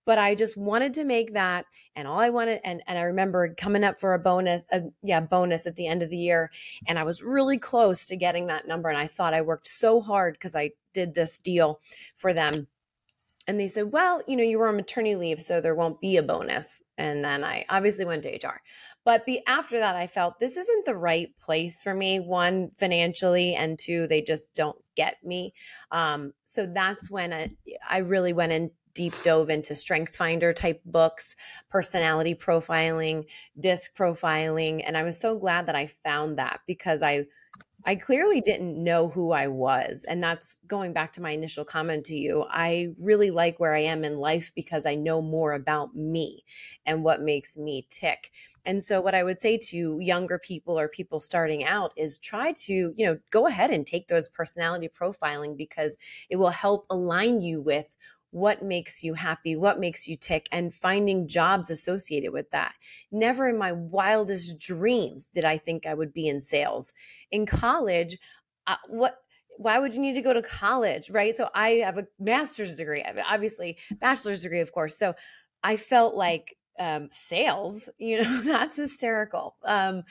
But 0.07 0.17
I 0.17 0.33
just 0.33 0.57
wanted 0.57 0.95
to 0.95 1.03
make 1.03 1.33
that. 1.33 1.65
And 1.95 2.07
all 2.07 2.19
I 2.19 2.29
wanted, 2.29 2.61
and, 2.63 2.81
and 2.87 2.97
I 2.97 3.03
remember 3.03 3.53
coming 3.53 3.83
up 3.83 3.99
for 3.99 4.15
a 4.15 4.19
bonus, 4.19 4.65
a, 4.71 4.81
yeah, 5.03 5.19
bonus 5.19 5.67
at 5.67 5.75
the 5.75 5.85
end 5.85 6.01
of 6.01 6.09
the 6.09 6.17
year. 6.17 6.49
And 6.87 6.97
I 6.97 7.05
was 7.05 7.21
really 7.21 7.59
close 7.59 8.07
to 8.07 8.15
getting 8.15 8.47
that 8.47 8.67
number. 8.67 8.89
And 8.89 8.97
I 8.97 9.05
thought 9.05 9.35
I 9.35 9.41
worked 9.41 9.67
so 9.67 10.01
hard 10.01 10.33
because 10.33 10.55
I 10.55 10.71
did 10.93 11.13
this 11.13 11.37
deal 11.37 11.79
for 12.15 12.33
them 12.33 12.67
and 13.47 13.57
they 13.57 13.69
said, 13.69 13.93
well, 13.93 14.21
you 14.27 14.35
know, 14.35 14.43
you 14.43 14.59
were 14.59 14.67
on 14.67 14.75
maternity 14.75 15.15
leave, 15.15 15.41
so 15.41 15.61
there 15.61 15.73
won't 15.73 16.01
be 16.01 16.17
a 16.17 16.23
bonus. 16.23 16.81
And 16.97 17.23
then 17.23 17.45
I 17.45 17.65
obviously 17.69 18.03
went 18.03 18.23
to 18.23 18.35
HR. 18.35 18.61
But 19.05 19.25
be, 19.25 19.41
after 19.47 19.79
that, 19.79 19.95
I 19.95 20.07
felt 20.07 20.37
this 20.37 20.57
isn't 20.57 20.85
the 20.85 20.97
right 20.97 21.29
place 21.39 21.81
for 21.81 21.93
me. 21.93 22.19
One, 22.19 22.71
financially, 22.77 23.55
and 23.55 23.79
two, 23.79 24.05
they 24.07 24.21
just 24.21 24.53
don't 24.53 24.77
get 24.95 25.15
me. 25.23 25.53
Um, 25.91 26.33
so 26.43 26.65
that's 26.65 27.09
when 27.09 27.31
I, 27.31 27.51
I 27.89 27.99
really 27.99 28.33
went 28.33 28.51
in 28.51 28.71
deep 28.97 29.13
dove 29.21 29.49
into 29.51 29.75
strength 29.75 30.15
finder 30.15 30.51
type 30.51 30.81
books 30.85 31.35
personality 31.69 32.33
profiling 32.33 33.23
disc 33.59 33.95
profiling 33.95 34.83
and 34.85 34.97
i 34.97 35.03
was 35.03 35.19
so 35.19 35.37
glad 35.37 35.67
that 35.67 35.75
i 35.75 35.85
found 35.85 36.37
that 36.37 36.59
because 36.65 37.03
i 37.03 37.23
I 37.85 37.95
clearly 37.95 38.41
didn't 38.41 38.83
know 38.83 39.07
who 39.07 39.31
I 39.31 39.47
was. 39.47 40.05
And 40.09 40.21
that's 40.21 40.57
going 40.67 40.91
back 40.91 41.13
to 41.13 41.21
my 41.21 41.31
initial 41.31 41.63
comment 41.63 42.05
to 42.07 42.17
you. 42.17 42.45
I 42.49 42.89
really 42.99 43.31
like 43.31 43.61
where 43.61 43.75
I 43.75 43.83
am 43.83 44.03
in 44.03 44.17
life 44.17 44.51
because 44.55 44.85
I 44.85 44.95
know 44.95 45.21
more 45.21 45.53
about 45.53 45.95
me 45.95 46.43
and 46.85 47.01
what 47.01 47.21
makes 47.21 47.55
me 47.55 47.87
tick. 47.89 48.31
And 48.65 48.83
so 48.83 48.99
what 48.99 49.15
I 49.15 49.23
would 49.23 49.39
say 49.39 49.57
to 49.69 49.97
younger 50.01 50.37
people 50.37 50.77
or 50.77 50.89
people 50.89 51.21
starting 51.21 51.63
out 51.63 51.93
is 51.95 52.17
try 52.17 52.51
to, 52.51 52.73
you 52.73 53.05
know, 53.05 53.17
go 53.29 53.47
ahead 53.47 53.71
and 53.71 53.87
take 53.87 54.09
those 54.09 54.27
personality 54.27 54.89
profiling 54.89 55.55
because 55.55 55.95
it 56.29 56.35
will 56.35 56.49
help 56.49 56.85
align 56.89 57.39
you 57.39 57.61
with 57.61 57.95
what 58.37 58.63
makes 58.63 59.03
you 59.03 59.13
happy, 59.15 59.55
what 59.55 59.79
makes 59.79 60.07
you 60.07 60.15
tick, 60.15 60.47
and 60.51 60.73
finding 60.73 61.27
jobs 61.27 61.69
associated 61.69 62.31
with 62.31 62.49
that. 62.51 62.73
Never 63.11 63.49
in 63.49 63.57
my 63.57 63.71
wildest 63.71 64.59
dreams 64.59 65.29
did 65.33 65.43
I 65.43 65.57
think 65.57 65.85
I 65.85 65.93
would 65.93 66.13
be 66.13 66.27
in 66.27 66.39
sales. 66.39 66.93
In 67.31 67.45
college, 67.45 68.17
uh, 68.67 68.75
what 68.87 69.17
why 69.57 69.79
would 69.79 69.93
you 69.93 69.99
need 69.99 70.13
to 70.13 70.21
go 70.21 70.33
to 70.33 70.41
college 70.43 71.09
right 71.09 71.35
so 71.35 71.49
i 71.55 71.69
have 71.69 71.97
a 71.97 72.05
master's 72.19 72.75
degree 72.75 73.03
obviously 73.27 73.75
bachelor's 73.99 74.43
degree 74.43 74.59
of 74.59 74.71
course 74.71 74.95
so 74.95 75.15
i 75.63 75.75
felt 75.75 76.13
like 76.13 76.55
um, 76.79 77.07
sales 77.11 77.89
you 77.97 78.21
know 78.21 78.41
that's 78.45 78.77
hysterical 78.77 79.55
um, 79.63 80.03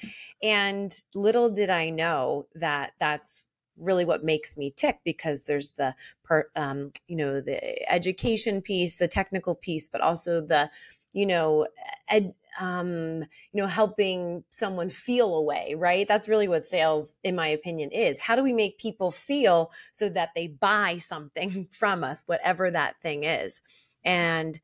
and 0.42 0.92
little 1.14 1.48
did 1.48 1.70
i 1.70 1.90
know 1.90 2.48
that 2.56 2.90
that's 2.98 3.44
really 3.78 4.04
what 4.04 4.24
makes 4.24 4.56
me 4.56 4.72
tick 4.76 4.98
because 5.04 5.44
there's 5.44 5.72
the 5.72 5.94
per, 6.24 6.48
um, 6.56 6.92
you 7.08 7.16
know 7.16 7.40
the 7.40 7.92
education 7.92 8.60
piece 8.62 8.98
the 8.98 9.08
technical 9.08 9.54
piece 9.54 9.88
but 9.88 10.00
also 10.00 10.40
the 10.40 10.70
you 11.12 11.26
know 11.26 11.66
ed, 12.08 12.34
um, 12.58 13.22
you 13.52 13.62
know 13.62 13.66
helping 13.66 14.44
someone 14.50 14.88
feel 14.88 15.34
a 15.34 15.42
way 15.42 15.74
right? 15.76 16.08
That's 16.08 16.28
really 16.28 16.48
what 16.48 16.64
sales 16.64 17.18
in 17.22 17.34
my 17.36 17.48
opinion 17.48 17.90
is. 17.90 18.18
How 18.18 18.36
do 18.36 18.42
we 18.42 18.52
make 18.52 18.78
people 18.78 19.10
feel 19.10 19.72
so 19.92 20.08
that 20.10 20.30
they 20.34 20.48
buy 20.48 20.98
something 20.98 21.68
from 21.70 22.04
us 22.04 22.22
whatever 22.26 22.70
that 22.70 23.00
thing 23.00 23.24
is? 23.24 23.60
And 24.04 24.58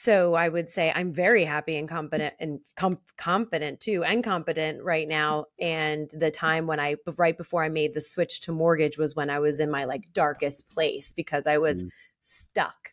so 0.00 0.34
I 0.34 0.48
would 0.48 0.68
say 0.68 0.92
I'm 0.94 1.12
very 1.12 1.44
happy 1.44 1.76
and 1.76 1.88
competent 1.88 2.32
and 2.38 2.60
com- 2.76 3.00
confident 3.16 3.80
too 3.80 4.04
and 4.04 4.22
competent 4.22 4.80
right 4.84 5.08
now. 5.08 5.46
And 5.58 6.08
the 6.12 6.30
time 6.30 6.68
when 6.68 6.78
I, 6.78 6.94
right 7.16 7.36
before 7.36 7.64
I 7.64 7.68
made 7.68 7.94
the 7.94 8.00
switch 8.00 8.42
to 8.42 8.52
mortgage 8.52 8.96
was 8.96 9.16
when 9.16 9.28
I 9.28 9.40
was 9.40 9.58
in 9.58 9.72
my 9.72 9.86
like 9.86 10.12
darkest 10.12 10.70
place 10.70 11.12
because 11.12 11.48
I 11.48 11.58
was 11.58 11.82
mm. 11.82 11.90
stuck. 12.20 12.90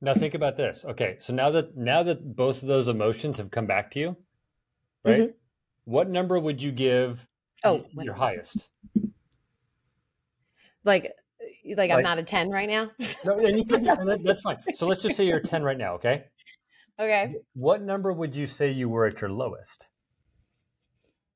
Now 0.00 0.14
think 0.14 0.34
about 0.34 0.56
this. 0.56 0.84
Okay. 0.84 1.14
So 1.20 1.32
now 1.32 1.50
that, 1.50 1.76
now 1.76 2.02
that 2.02 2.34
both 2.34 2.60
of 2.60 2.66
those 2.66 2.88
emotions 2.88 3.38
have 3.38 3.52
come 3.52 3.66
back 3.66 3.92
to 3.92 4.00
you, 4.00 4.16
right? 5.04 5.20
Mm-hmm. 5.20 5.30
What 5.84 6.10
number 6.10 6.40
would 6.40 6.60
you 6.60 6.72
give 6.72 7.24
oh, 7.62 7.84
your 7.92 8.14
highest? 8.14 8.68
Like 10.84 11.12
like, 11.68 11.90
like 11.90 11.90
I'm 11.92 12.02
not 12.02 12.18
a 12.18 12.22
10 12.22 12.50
right 12.50 12.68
now? 12.68 12.90
no, 13.24 13.38
can, 13.38 14.20
that's 14.24 14.42
fine. 14.42 14.58
So 14.74 14.86
let's 14.86 15.02
just 15.02 15.16
say 15.16 15.26
you're 15.26 15.38
a 15.38 15.42
10 15.42 15.62
right 15.62 15.78
now, 15.78 15.94
okay? 15.94 16.22
Okay. 16.98 17.34
What 17.54 17.82
number 17.82 18.12
would 18.12 18.34
you 18.34 18.46
say 18.46 18.70
you 18.70 18.88
were 18.88 19.06
at 19.06 19.20
your 19.20 19.30
lowest? 19.30 19.88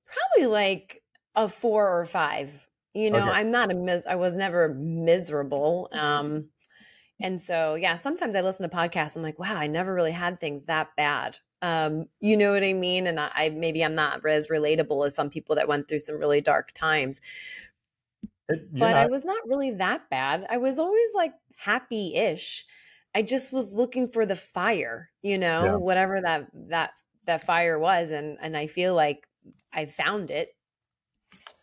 Probably 0.06 0.50
like 0.50 1.02
a 1.36 1.48
four 1.48 2.00
or 2.00 2.04
five. 2.04 2.66
You 2.94 3.10
know, 3.10 3.18
okay. 3.18 3.30
I'm 3.30 3.50
not 3.50 3.70
a 3.70 3.74
mis 3.74 4.04
I 4.08 4.16
was 4.16 4.34
never 4.34 4.74
miserable. 4.74 5.88
Um 5.92 6.46
and 7.20 7.40
so 7.40 7.74
yeah, 7.74 7.94
sometimes 7.96 8.34
I 8.34 8.40
listen 8.40 8.68
to 8.68 8.74
podcasts, 8.74 9.16
I'm 9.16 9.22
like, 9.22 9.38
wow, 9.38 9.56
I 9.56 9.66
never 9.66 9.94
really 9.94 10.12
had 10.12 10.40
things 10.40 10.64
that 10.64 10.88
bad. 10.96 11.38
Um, 11.62 12.06
you 12.20 12.38
know 12.38 12.52
what 12.52 12.64
I 12.64 12.72
mean? 12.72 13.06
And 13.06 13.20
I, 13.20 13.30
I 13.34 13.48
maybe 13.50 13.84
I'm 13.84 13.94
not 13.94 14.24
as 14.26 14.46
relatable 14.46 15.04
as 15.04 15.14
some 15.14 15.28
people 15.28 15.54
that 15.56 15.68
went 15.68 15.86
through 15.86 15.98
some 15.98 16.16
really 16.16 16.40
dark 16.40 16.72
times 16.72 17.20
but. 18.72 18.94
I 18.94 19.06
was 19.06 19.24
not 19.24 19.42
really 19.46 19.72
that 19.72 20.08
bad. 20.10 20.46
I 20.48 20.58
was 20.58 20.78
always 20.78 21.08
like 21.14 21.32
happy 21.56 22.14
ish. 22.14 22.64
I 23.14 23.22
just 23.22 23.52
was 23.52 23.74
looking 23.74 24.08
for 24.08 24.24
the 24.24 24.36
fire, 24.36 25.10
you 25.22 25.38
know, 25.38 25.64
yeah. 25.64 25.74
whatever 25.74 26.20
that 26.20 26.46
that 26.68 26.92
that 27.26 27.44
fire 27.44 27.78
was, 27.78 28.10
and 28.10 28.38
and 28.40 28.56
I 28.56 28.66
feel 28.66 28.94
like 28.94 29.26
I 29.72 29.86
found 29.86 30.30
it 30.30 30.50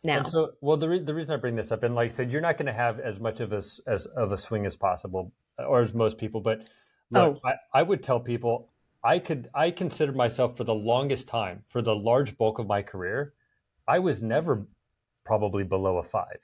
now. 0.04 0.20
And 0.20 0.28
so, 0.28 0.54
well, 0.62 0.78
the 0.78 0.90
re- 0.90 1.00
the 1.00 1.14
reason 1.14 1.32
I 1.32 1.38
bring 1.38 1.56
this 1.56 1.72
up, 1.72 1.84
and 1.84 1.96
like 1.96 2.12
I 2.12 2.14
said, 2.14 2.32
you're 2.32 2.42
not 2.42 2.58
going 2.58 2.68
to 2.68 2.74
have 2.74 3.00
as 3.00 3.20
much 3.20 3.40
of 3.40 3.54
a 3.54 3.64
as 3.88 4.06
of 4.16 4.32
a 4.32 4.38
swing 4.38 4.66
as 4.66 4.76
possible, 4.76 5.32
or 5.58 5.82
as 5.82 5.94
most 5.94 6.18
people. 6.18 6.42
But 6.42 6.70
look, 7.12 7.40
oh. 7.44 7.48
I, 7.48 7.80
I 7.80 7.84
would 7.84 8.04
tell 8.04 8.20
people 8.20 8.70
I 9.04 9.20
could 9.20 9.50
I 9.54 9.72
considered 9.72 10.16
myself 10.16 10.58
for 10.58 10.64
the 10.64 10.76
longest 10.76 11.28
time, 11.28 11.64
for 11.70 11.82
the 11.82 11.96
large 11.96 12.38
bulk 12.38 12.60
of 12.60 12.68
my 12.68 12.82
career, 12.82 13.34
I 13.88 14.00
was 14.00 14.22
never 14.22 14.68
probably 15.24 15.64
below 15.64 15.98
a 15.98 16.04
five 16.04 16.40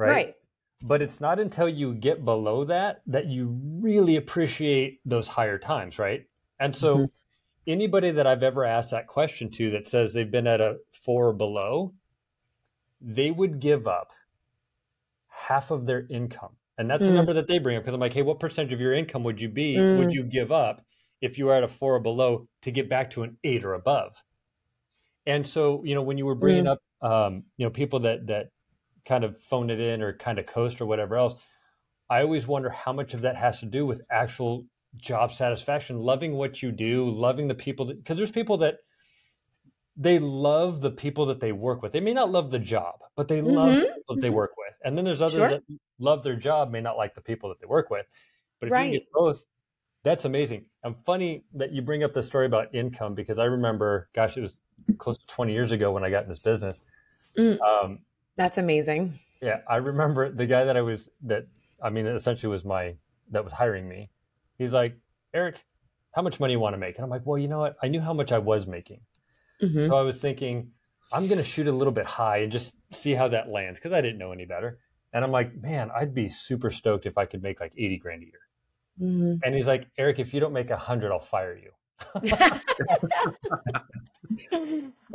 right? 0.00 0.10
Right. 0.10 0.34
But 0.82 1.02
it's 1.02 1.20
not 1.20 1.38
until 1.38 1.68
you 1.68 1.94
get 1.94 2.24
below 2.24 2.64
that 2.64 3.02
that 3.06 3.26
you 3.26 3.58
really 3.80 4.16
appreciate 4.16 5.00
those 5.04 5.28
higher 5.28 5.58
times, 5.58 5.98
right? 5.98 6.24
And 6.58 6.74
so 6.74 6.96
mm-hmm. 6.96 7.04
anybody 7.66 8.10
that 8.10 8.26
I've 8.26 8.42
ever 8.42 8.64
asked 8.64 8.90
that 8.92 9.06
question 9.06 9.50
to 9.52 9.70
that 9.70 9.88
says 9.88 10.14
they've 10.14 10.30
been 10.30 10.46
at 10.46 10.60
a 10.60 10.76
four 10.92 11.28
or 11.28 11.32
below, 11.34 11.92
they 13.00 13.30
would 13.30 13.60
give 13.60 13.86
up 13.86 14.12
half 15.28 15.70
of 15.70 15.86
their 15.86 16.06
income. 16.08 16.56
And 16.78 16.90
that's 16.90 17.02
mm. 17.02 17.08
the 17.08 17.12
number 17.12 17.34
that 17.34 17.46
they 17.46 17.58
bring 17.58 17.76
up 17.76 17.82
because 17.82 17.94
I'm 17.94 18.00
like, 18.00 18.14
hey, 18.14 18.22
what 18.22 18.40
percentage 18.40 18.72
of 18.72 18.80
your 18.80 18.94
income 18.94 19.22
would 19.24 19.40
you 19.40 19.50
be, 19.50 19.76
mm. 19.76 19.98
would 19.98 20.12
you 20.12 20.22
give 20.22 20.50
up 20.50 20.82
if 21.20 21.38
you 21.38 21.46
were 21.46 21.54
at 21.54 21.62
a 21.62 21.68
four 21.68 21.96
or 21.96 22.00
below 22.00 22.48
to 22.62 22.70
get 22.70 22.88
back 22.88 23.10
to 23.10 23.22
an 23.22 23.36
eight 23.44 23.64
or 23.64 23.74
above? 23.74 24.22
And 25.26 25.46
so, 25.46 25.84
you 25.84 25.94
know, 25.94 26.02
when 26.02 26.16
you 26.16 26.24
were 26.24 26.34
bringing 26.34 26.64
mm. 26.64 26.72
up, 26.72 26.78
um, 27.02 27.44
you 27.58 27.66
know, 27.66 27.70
people 27.70 28.00
that 28.00 28.26
that 28.28 28.46
kind 29.04 29.24
of 29.24 29.42
phone 29.42 29.70
it 29.70 29.80
in 29.80 30.02
or 30.02 30.12
kind 30.12 30.38
of 30.38 30.46
coast 30.46 30.80
or 30.80 30.86
whatever 30.86 31.16
else. 31.16 31.34
I 32.08 32.22
always 32.22 32.46
wonder 32.46 32.70
how 32.70 32.92
much 32.92 33.14
of 33.14 33.22
that 33.22 33.36
has 33.36 33.60
to 33.60 33.66
do 33.66 33.86
with 33.86 34.02
actual 34.10 34.66
job 34.96 35.32
satisfaction, 35.32 36.00
loving 36.00 36.34
what 36.34 36.62
you 36.62 36.72
do, 36.72 37.08
loving 37.10 37.48
the 37.48 37.54
people 37.54 37.86
that, 37.86 37.98
because 37.98 38.16
there's 38.16 38.30
people 38.30 38.56
that 38.58 38.78
they 39.96 40.18
love 40.18 40.80
the 40.80 40.90
people 40.90 41.26
that 41.26 41.40
they 41.40 41.52
work 41.52 41.82
with. 41.82 41.92
They 41.92 42.00
may 42.00 42.14
not 42.14 42.30
love 42.30 42.50
the 42.50 42.58
job, 42.58 43.00
but 43.16 43.28
they 43.28 43.42
love 43.42 43.68
mm-hmm. 43.68 43.80
the 43.80 43.86
people 43.86 44.14
that 44.14 44.20
they 44.20 44.30
work 44.30 44.52
with. 44.56 44.76
And 44.84 44.96
then 44.96 45.04
there's 45.04 45.22
others 45.22 45.34
sure. 45.34 45.48
that 45.48 45.62
love 45.98 46.22
their 46.22 46.36
job, 46.36 46.70
may 46.70 46.80
not 46.80 46.96
like 46.96 47.14
the 47.14 47.20
people 47.20 47.48
that 47.50 47.60
they 47.60 47.66
work 47.66 47.90
with. 47.90 48.06
But 48.60 48.68
if 48.68 48.72
right. 48.72 48.92
you 48.92 48.98
get 48.98 49.12
both, 49.12 49.42
that's 50.02 50.24
amazing. 50.24 50.64
And 50.82 50.96
funny 51.04 51.44
that 51.54 51.72
you 51.72 51.82
bring 51.82 52.02
up 52.02 52.14
the 52.14 52.22
story 52.22 52.46
about 52.46 52.74
income 52.74 53.14
because 53.14 53.38
I 53.38 53.44
remember, 53.44 54.08
gosh, 54.14 54.36
it 54.36 54.40
was 54.40 54.60
close 54.98 55.18
to 55.18 55.26
20 55.26 55.52
years 55.52 55.72
ago 55.72 55.92
when 55.92 56.04
I 56.04 56.10
got 56.10 56.22
in 56.22 56.28
this 56.28 56.38
business. 56.38 56.82
Mm. 57.36 57.60
Um, 57.60 57.98
that's 58.40 58.58
amazing. 58.58 59.18
Yeah, 59.42 59.60
I 59.68 59.76
remember 59.76 60.30
the 60.30 60.46
guy 60.46 60.64
that 60.64 60.76
I 60.76 60.80
was 60.80 61.10
that 61.24 61.46
I 61.82 61.90
mean 61.90 62.06
essentially 62.06 62.50
was 62.50 62.64
my 62.64 62.96
that 63.30 63.44
was 63.44 63.52
hiring 63.52 63.88
me. 63.88 64.10
He's 64.56 64.72
like, 64.72 64.96
"Eric, 65.34 65.62
how 66.12 66.22
much 66.22 66.40
money 66.40 66.54
you 66.54 66.60
want 66.60 66.74
to 66.74 66.78
make?" 66.78 66.96
And 66.96 67.04
I'm 67.04 67.10
like, 67.10 67.26
"Well, 67.26 67.38
you 67.38 67.48
know 67.48 67.58
what? 67.58 67.76
I 67.82 67.88
knew 67.88 68.00
how 68.00 68.14
much 68.14 68.32
I 68.32 68.38
was 68.38 68.66
making." 68.66 69.00
Mm-hmm. 69.62 69.86
So 69.86 69.96
I 69.96 70.02
was 70.02 70.18
thinking, 70.18 70.70
I'm 71.12 71.26
going 71.26 71.38
to 71.38 71.44
shoot 71.44 71.66
a 71.66 71.72
little 71.72 71.92
bit 71.92 72.06
high 72.06 72.38
and 72.38 72.50
just 72.50 72.76
see 72.92 73.14
how 73.14 73.28
that 73.28 73.50
lands 73.50 73.78
because 73.78 73.92
I 73.92 74.00
didn't 74.00 74.18
know 74.18 74.32
any 74.32 74.46
better. 74.46 74.78
And 75.12 75.24
I'm 75.24 75.32
like, 75.32 75.54
man, 75.54 75.90
I'd 75.94 76.14
be 76.14 76.28
super 76.28 76.70
stoked 76.70 77.04
if 77.04 77.18
I 77.18 77.26
could 77.26 77.42
make 77.42 77.60
like 77.60 77.72
80 77.76 77.98
grand 77.98 78.22
a 78.22 78.26
year. 78.26 78.40
Mm-hmm. 79.02 79.34
And 79.44 79.54
he's 79.54 79.66
like, 79.66 79.86
Eric, 79.98 80.18
if 80.18 80.32
you 80.32 80.40
don't 80.40 80.52
make 80.52 80.70
a 80.70 80.76
hundred, 80.76 81.12
I'll 81.12 81.18
fire 81.18 81.56
you. 81.56 81.72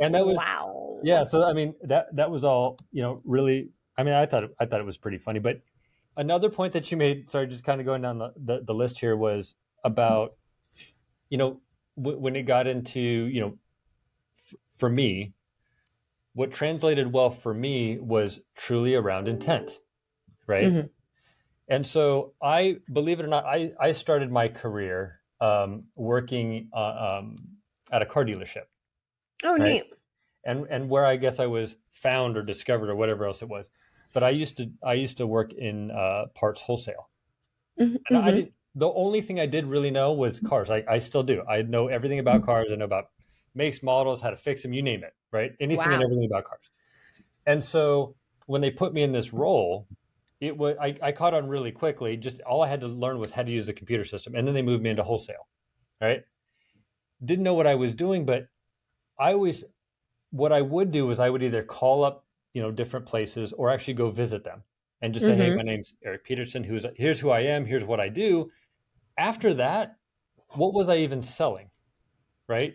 and 0.00 0.14
that 0.14 0.26
was 0.26 0.36
wow. 0.36 1.00
Yeah, 1.02 1.24
so 1.24 1.44
I 1.44 1.52
mean 1.52 1.74
that 1.84 2.14
that 2.16 2.30
was 2.30 2.44
all 2.44 2.76
you 2.92 3.02
know. 3.02 3.20
Really, 3.24 3.70
I 3.96 4.02
mean, 4.02 4.14
I 4.14 4.26
thought 4.26 4.44
it, 4.44 4.50
I 4.60 4.66
thought 4.66 4.80
it 4.80 4.86
was 4.86 4.96
pretty 4.96 5.18
funny. 5.18 5.38
But 5.38 5.60
another 6.16 6.48
point 6.48 6.72
that 6.74 6.90
you 6.90 6.96
made, 6.96 7.30
sorry, 7.30 7.46
just 7.46 7.64
kind 7.64 7.80
of 7.80 7.86
going 7.86 8.02
down 8.02 8.18
the, 8.18 8.32
the, 8.36 8.60
the 8.64 8.74
list 8.74 8.98
here 8.98 9.16
was 9.16 9.54
about 9.84 10.34
you 11.28 11.38
know 11.38 11.60
w- 11.96 12.18
when 12.18 12.36
it 12.36 12.42
got 12.42 12.66
into 12.66 13.00
you 13.00 13.40
know 13.40 13.58
f- 14.38 14.58
for 14.76 14.88
me 14.88 15.32
what 16.34 16.52
translated 16.52 17.12
well 17.12 17.30
for 17.30 17.54
me 17.54 17.98
was 17.98 18.40
truly 18.54 18.94
around 18.94 19.26
intent, 19.26 19.70
right? 20.46 20.66
Mm-hmm. 20.66 20.86
And 21.68 21.86
so 21.86 22.34
I, 22.42 22.76
believe 22.92 23.18
it 23.20 23.24
or 23.24 23.28
not, 23.28 23.46
I, 23.46 23.72
I 23.80 23.92
started 23.92 24.30
my 24.30 24.48
career 24.48 25.20
um, 25.40 25.82
working 25.94 26.68
uh, 26.72 27.18
um, 27.18 27.36
at 27.92 28.02
a 28.02 28.06
car 28.06 28.24
dealership. 28.24 28.64
Oh, 29.44 29.56
right? 29.56 29.62
neat. 29.62 29.84
And 30.44 30.66
and 30.70 30.88
where 30.88 31.04
I 31.04 31.16
guess 31.16 31.40
I 31.40 31.46
was 31.46 31.76
found 31.92 32.36
or 32.36 32.42
discovered 32.42 32.88
or 32.88 32.94
whatever 32.94 33.26
else 33.26 33.42
it 33.42 33.48
was, 33.48 33.70
but 34.14 34.22
I 34.22 34.30
used 34.30 34.56
to 34.58 34.70
I 34.84 34.94
used 34.94 35.18
to 35.18 35.26
work 35.26 35.52
in 35.52 35.90
uh, 35.90 36.26
parts 36.34 36.60
wholesale. 36.60 37.10
Mm-hmm. 37.80 37.96
And 38.08 38.18
I 38.18 38.20
mm-hmm. 38.20 38.36
did, 38.36 38.52
the 38.74 38.88
only 38.88 39.20
thing 39.20 39.40
I 39.40 39.46
did 39.46 39.66
really 39.66 39.90
know 39.90 40.12
was 40.12 40.38
cars. 40.40 40.70
I, 40.70 40.84
I 40.88 40.98
still 40.98 41.22
do. 41.22 41.42
I 41.48 41.62
know 41.62 41.88
everything 41.88 42.18
about 42.18 42.36
mm-hmm. 42.36 42.46
cars. 42.46 42.68
I 42.72 42.76
know 42.76 42.84
about 42.84 43.06
makes, 43.54 43.82
models, 43.82 44.20
how 44.20 44.30
to 44.30 44.36
fix 44.36 44.62
them, 44.62 44.72
you 44.72 44.82
name 44.82 45.02
it, 45.02 45.14
right? 45.32 45.52
Anything 45.60 45.88
wow. 45.88 45.94
and 45.94 46.02
everything 46.02 46.26
about 46.26 46.44
cars. 46.44 46.70
And 47.46 47.64
so 47.64 48.14
when 48.46 48.60
they 48.60 48.70
put 48.70 48.92
me 48.92 49.02
in 49.02 49.12
this 49.12 49.32
role, 49.32 49.86
it 50.40 50.56
was 50.56 50.76
I, 50.80 50.96
I 51.02 51.12
caught 51.12 51.34
on 51.34 51.48
really 51.48 51.72
quickly. 51.72 52.16
Just 52.16 52.40
all 52.42 52.62
I 52.62 52.68
had 52.68 52.80
to 52.80 52.88
learn 52.88 53.18
was 53.18 53.30
how 53.30 53.42
to 53.42 53.50
use 53.50 53.66
the 53.66 53.72
computer 53.72 54.04
system, 54.04 54.34
and 54.34 54.46
then 54.46 54.54
they 54.54 54.62
moved 54.62 54.82
me 54.82 54.90
into 54.90 55.02
wholesale. 55.02 55.48
Right? 56.00 56.22
Didn't 57.24 57.44
know 57.44 57.54
what 57.54 57.66
I 57.66 57.74
was 57.74 57.94
doing, 57.94 58.26
but 58.26 58.48
I 59.18 59.32
always 59.32 59.64
what 60.30 60.52
I 60.52 60.60
would 60.60 60.90
do 60.90 61.10
is 61.10 61.20
I 61.20 61.30
would 61.30 61.42
either 61.42 61.62
call 61.62 62.04
up 62.04 62.24
you 62.52 62.62
know 62.62 62.70
different 62.70 63.06
places 63.06 63.52
or 63.52 63.70
actually 63.70 63.94
go 63.94 64.10
visit 64.10 64.44
them 64.44 64.62
and 65.00 65.14
just 65.14 65.26
mm-hmm. 65.26 65.38
say, 65.38 65.50
"Hey, 65.50 65.56
my 65.56 65.62
name's 65.62 65.94
Eric 66.04 66.24
Peterson. 66.24 66.64
Who's 66.64 66.86
here's 66.96 67.20
who 67.20 67.30
I 67.30 67.40
am. 67.40 67.64
Here's 67.64 67.84
what 67.84 68.00
I 68.00 68.08
do." 68.08 68.50
After 69.18 69.54
that, 69.54 69.96
what 70.50 70.74
was 70.74 70.88
I 70.88 70.98
even 70.98 71.22
selling? 71.22 71.70
Right? 72.48 72.74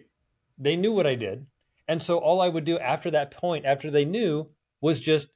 They 0.57 0.76
knew 0.76 0.91
what 0.91 1.07
I 1.07 1.16
did, 1.16 1.45
and 1.88 2.01
so 2.01 2.18
all 2.18 2.41
I 2.41 2.49
would 2.49 2.64
do 2.64 2.80
after 2.80 3.12
that 3.12 3.32
point, 3.32 3.66
after 3.66 3.91
they 3.91 4.05
knew, 4.05 4.49
was 4.82 4.99
just 4.99 5.28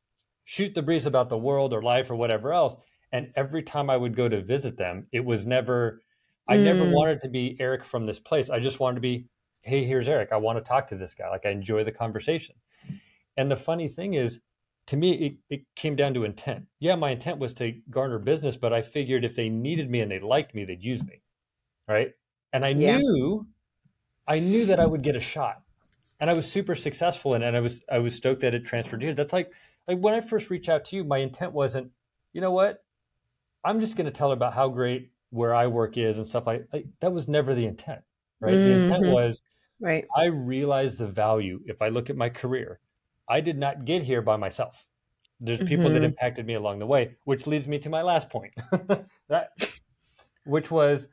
shoot 0.45 0.73
the 0.73 0.81
breeze 0.81 1.05
about 1.05 1.29
the 1.29 1.37
world 1.37 1.73
or 1.73 1.81
life 1.81 2.09
or 2.09 2.15
whatever 2.15 2.53
else. 2.53 2.77
And 3.11 3.31
every 3.35 3.63
time 3.63 3.89
I 3.89 3.97
would 3.97 4.15
go 4.15 4.29
to 4.29 4.41
visit 4.41 4.77
them, 4.77 5.07
it 5.11 5.25
was 5.25 5.45
never, 5.45 6.01
I 6.47 6.57
mm. 6.57 6.63
never 6.63 6.89
wanted 6.89 7.21
to 7.21 7.29
be 7.29 7.57
Eric 7.59 7.83
from 7.83 8.05
this 8.05 8.19
place. 8.19 8.49
I 8.49 8.59
just 8.59 8.79
wanted 8.79 8.95
to 8.95 9.01
be, 9.01 9.27
hey, 9.61 9.83
here's 9.83 10.07
Eric. 10.07 10.29
I 10.31 10.37
want 10.37 10.57
to 10.57 10.63
talk 10.63 10.87
to 10.87 10.95
this 10.95 11.15
guy. 11.15 11.29
Like 11.29 11.45
I 11.45 11.49
enjoy 11.49 11.83
the 11.83 11.91
conversation. 11.91 12.55
And 13.35 13.51
the 13.51 13.55
funny 13.55 13.87
thing 13.87 14.13
is, 14.13 14.39
to 14.87 14.97
me, 14.97 15.13
it, 15.13 15.33
it 15.49 15.65
came 15.75 15.95
down 15.95 16.13
to 16.13 16.23
intent. 16.23 16.65
Yeah, 16.79 16.95
my 16.95 17.09
intent 17.09 17.39
was 17.39 17.53
to 17.55 17.73
garner 17.89 18.19
business, 18.19 18.55
but 18.55 18.71
I 18.71 18.83
figured 18.83 19.25
if 19.25 19.35
they 19.35 19.49
needed 19.49 19.89
me 19.89 20.01
and 20.01 20.11
they 20.11 20.19
liked 20.19 20.53
me, 20.53 20.63
they'd 20.63 20.83
use 20.83 21.03
me. 21.03 21.21
Right. 21.87 22.11
And 22.53 22.63
I 22.63 22.69
yeah. 22.69 22.97
knew, 22.97 23.47
I 24.27 24.39
knew 24.39 24.65
that 24.67 24.79
I 24.79 24.85
would 24.85 25.01
get 25.01 25.15
a 25.15 25.19
shot. 25.19 25.63
And 26.19 26.29
I 26.29 26.33
was 26.33 26.49
super 26.49 26.75
successful 26.75 27.33
in 27.33 27.41
it. 27.41 27.47
And 27.47 27.57
I 27.57 27.59
was 27.59 27.83
I 27.91 27.97
was 27.97 28.15
stoked 28.15 28.41
that 28.41 28.53
it 28.53 28.63
transferred 28.63 29.01
here. 29.01 29.13
That's 29.13 29.33
like 29.33 29.51
like 29.87 29.99
when 29.99 30.13
I 30.13 30.21
first 30.21 30.49
reached 30.49 30.69
out 30.69 30.85
to 30.85 30.95
you, 30.95 31.03
my 31.03 31.19
intent 31.19 31.53
wasn't, 31.53 31.91
you 32.33 32.41
know 32.41 32.51
what, 32.51 32.83
I'm 33.63 33.79
just 33.79 33.95
going 33.95 34.05
to 34.05 34.11
tell 34.11 34.29
her 34.29 34.33
about 34.33 34.53
how 34.53 34.69
great 34.69 35.11
where 35.29 35.53
I 35.53 35.67
work 35.67 35.97
is 35.97 36.17
and 36.17 36.27
stuff 36.27 36.47
like, 36.47 36.67
like 36.71 36.85
that. 36.99 37.11
Was 37.11 37.27
never 37.27 37.53
the 37.53 37.65
intent, 37.65 38.01
right? 38.39 38.53
Mm-hmm. 38.53 38.63
The 38.63 38.71
intent 38.71 39.03
mm-hmm. 39.03 39.13
was, 39.13 39.41
right. 39.79 40.05
I 40.15 40.25
realized 40.25 40.99
the 40.99 41.07
value. 41.07 41.59
If 41.65 41.81
I 41.81 41.89
look 41.89 42.09
at 42.09 42.15
my 42.15 42.29
career, 42.29 42.79
I 43.27 43.41
did 43.41 43.57
not 43.57 43.85
get 43.85 44.03
here 44.03 44.21
by 44.21 44.37
myself. 44.37 44.85
There's 45.39 45.59
people 45.59 45.85
mm-hmm. 45.85 45.95
that 45.95 46.03
impacted 46.03 46.45
me 46.45 46.53
along 46.53 46.79
the 46.79 46.85
way, 46.85 47.15
which 47.25 47.45
leads 47.45 47.67
me 47.67 47.79
to 47.79 47.89
my 47.89 48.01
last 48.01 48.29
point, 48.29 48.53
that, 49.27 49.49
which 50.45 50.71
was 50.71 51.07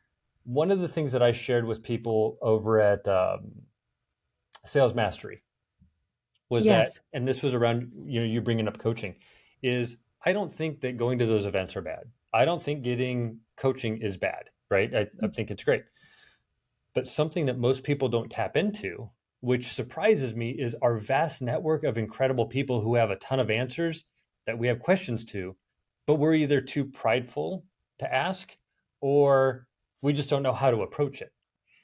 one 0.44 0.70
of 0.70 0.78
the 0.78 0.88
things 0.88 1.12
that 1.12 1.22
I 1.22 1.32
shared 1.32 1.66
with 1.66 1.82
people 1.82 2.38
over 2.40 2.80
at 2.80 3.06
um, 3.08 3.50
Sales 4.64 4.94
Mastery 4.94 5.42
was 6.52 6.66
yes. 6.66 6.92
that, 6.92 7.00
and 7.14 7.26
this 7.26 7.42
was 7.42 7.54
around 7.54 7.90
you 8.04 8.20
know 8.20 8.26
you 8.26 8.42
bringing 8.42 8.68
up 8.68 8.78
coaching, 8.78 9.14
is 9.62 9.96
I 10.24 10.34
don't 10.34 10.52
think 10.52 10.82
that 10.82 10.98
going 10.98 11.18
to 11.18 11.26
those 11.26 11.46
events 11.46 11.76
are 11.76 11.80
bad. 11.80 12.04
I 12.32 12.44
don't 12.44 12.62
think 12.62 12.82
getting 12.82 13.38
coaching 13.56 14.02
is 14.02 14.18
bad, 14.18 14.50
right? 14.70 14.94
I, 14.94 15.00
I 15.00 15.26
mm. 15.26 15.34
think 15.34 15.50
it's 15.50 15.64
great. 15.64 15.84
But 16.94 17.08
something 17.08 17.46
that 17.46 17.58
most 17.58 17.84
people 17.84 18.10
don't 18.10 18.30
tap 18.30 18.54
into, 18.54 19.08
which 19.40 19.72
surprises 19.72 20.34
me, 20.34 20.50
is 20.50 20.76
our 20.82 20.98
vast 20.98 21.40
network 21.40 21.84
of 21.84 21.96
incredible 21.96 22.44
people 22.44 22.82
who 22.82 22.96
have 22.96 23.10
a 23.10 23.16
ton 23.16 23.40
of 23.40 23.50
answers 23.50 24.04
that 24.46 24.58
we 24.58 24.66
have 24.66 24.78
questions 24.78 25.24
to, 25.24 25.56
but 26.06 26.16
we're 26.16 26.34
either 26.34 26.60
too 26.60 26.84
prideful 26.84 27.64
to 27.98 28.14
ask 28.14 28.54
or 29.00 29.66
we 30.02 30.12
just 30.12 30.28
don't 30.28 30.42
know 30.42 30.52
how 30.52 30.70
to 30.70 30.82
approach 30.82 31.22
it. 31.22 31.32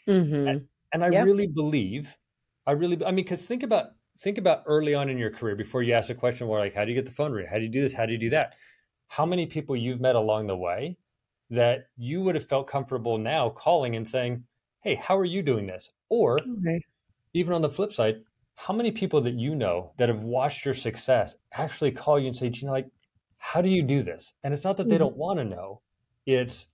Mm-hmm. 0.06 0.48
And, 0.48 0.66
and, 0.92 1.04
I 1.04 1.08
yep. 1.08 1.24
really 1.24 1.46
believe, 1.46 2.14
I 2.66 2.72
really, 2.72 3.02
I 3.02 3.12
mean, 3.12 3.24
because 3.24 3.46
think 3.46 3.62
about 3.62 3.92
think 4.20 4.38
about 4.38 4.62
early 4.66 4.94
on 4.94 5.08
in 5.08 5.18
your 5.18 5.30
career 5.30 5.54
before 5.54 5.82
you 5.82 5.92
ask 5.92 6.10
a 6.10 6.14
question 6.14 6.48
where 6.48 6.60
like 6.60 6.74
how 6.74 6.84
do 6.84 6.90
you 6.90 6.96
get 6.96 7.06
the 7.06 7.12
phone 7.12 7.32
ring 7.32 7.46
how 7.48 7.56
do 7.56 7.62
you 7.62 7.68
do 7.68 7.80
this? 7.80 7.94
How 7.94 8.06
do 8.06 8.12
you 8.12 8.18
do 8.18 8.30
that? 8.30 8.54
How 9.08 9.24
many 9.24 9.46
people 9.46 9.76
you've 9.76 10.00
met 10.00 10.16
along 10.16 10.46
the 10.46 10.56
way 10.56 10.96
that 11.50 11.86
you 11.96 12.20
would 12.20 12.34
have 12.34 12.46
felt 12.46 12.68
comfortable 12.68 13.16
now 13.16 13.50
calling 13.50 13.96
and 13.96 14.08
saying 14.08 14.44
hey 14.82 14.94
how 14.94 15.16
are 15.16 15.24
you 15.24 15.42
doing 15.42 15.66
this? 15.66 15.90
Or 16.08 16.34
okay. 16.34 16.80
even 17.34 17.52
on 17.52 17.62
the 17.62 17.70
flip 17.70 17.92
side 17.92 18.16
how 18.54 18.74
many 18.74 18.90
people 18.90 19.20
that 19.20 19.34
you 19.34 19.54
know 19.54 19.92
that 19.98 20.08
have 20.08 20.24
watched 20.24 20.64
your 20.64 20.74
success 20.74 21.36
actually 21.52 21.92
call 21.92 22.18
you 22.18 22.26
and 22.26 22.36
say 22.36 22.50
you 22.52 22.66
know 22.66 22.72
like 22.72 22.90
how 23.38 23.62
do 23.62 23.68
you 23.68 23.82
do 23.82 24.02
this? 24.02 24.32
And 24.42 24.52
it's 24.52 24.64
not 24.64 24.76
that 24.76 24.88
they 24.88 24.96
mm-hmm. 24.96 25.04
don't 25.04 25.16
want 25.16 25.38
to 25.38 25.44
know 25.44 25.80
it's 26.26 26.66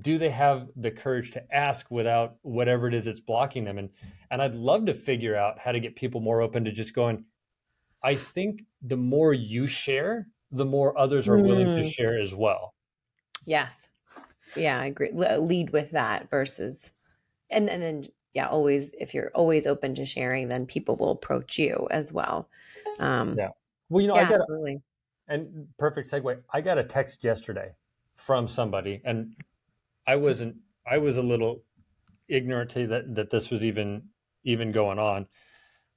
do 0.00 0.18
they 0.18 0.30
have 0.30 0.68
the 0.76 0.90
courage 0.90 1.32
to 1.32 1.54
ask 1.54 1.90
without 1.90 2.36
whatever 2.42 2.88
it 2.88 2.94
is 2.94 3.04
that's 3.04 3.20
blocking 3.20 3.64
them? 3.64 3.78
And 3.78 3.90
and 4.30 4.42
i'd 4.42 4.54
love 4.54 4.86
to 4.86 4.94
figure 4.94 5.36
out 5.36 5.58
how 5.58 5.70
to 5.70 5.78
get 5.78 5.94
people 5.94 6.20
more 6.20 6.40
open 6.40 6.64
to 6.64 6.72
just 6.72 6.94
going 6.94 7.24
i 8.02 8.14
think 8.14 8.64
the 8.82 8.96
more 8.96 9.32
you 9.32 9.66
share 9.66 10.26
the 10.50 10.64
more 10.64 10.96
others 10.98 11.28
are 11.28 11.36
willing 11.36 11.70
to 11.72 11.82
mm. 11.82 11.92
share 11.92 12.20
as 12.20 12.32
well. 12.32 12.74
Yes. 13.44 13.88
Yeah 14.54 14.80
i 14.80 14.86
agree. 14.86 15.10
Lead 15.12 15.70
with 15.70 15.90
that 15.92 16.30
versus 16.30 16.92
and 17.50 17.68
and 17.68 17.82
then 17.82 18.04
yeah 18.34 18.48
always 18.48 18.94
if 19.00 19.14
you're 19.14 19.30
always 19.34 19.66
open 19.66 19.94
to 19.96 20.04
sharing 20.04 20.48
then 20.48 20.66
people 20.66 20.96
will 20.96 21.10
approach 21.10 21.58
you 21.58 21.88
as 21.90 22.12
well. 22.12 22.48
Um 23.00 23.36
yeah. 23.36 23.48
Well 23.88 24.00
you 24.00 24.08
know 24.08 24.14
yeah, 24.14 24.22
i 24.22 24.24
got 24.24 24.40
absolutely. 24.40 24.82
and 25.28 25.66
perfect 25.78 26.10
segue. 26.10 26.40
I 26.52 26.60
got 26.60 26.78
a 26.78 26.84
text 26.84 27.24
yesterday 27.24 27.72
from 28.14 28.46
somebody 28.46 29.02
and 29.04 29.34
I 30.06 30.16
wasn't. 30.16 30.56
I 30.86 30.98
was 30.98 31.16
a 31.16 31.22
little 31.22 31.62
ignorant 32.28 32.70
to 32.70 32.86
that 32.88 33.14
that 33.14 33.30
this 33.30 33.50
was 33.50 33.64
even 33.64 34.02
even 34.44 34.72
going 34.72 34.98
on, 34.98 35.26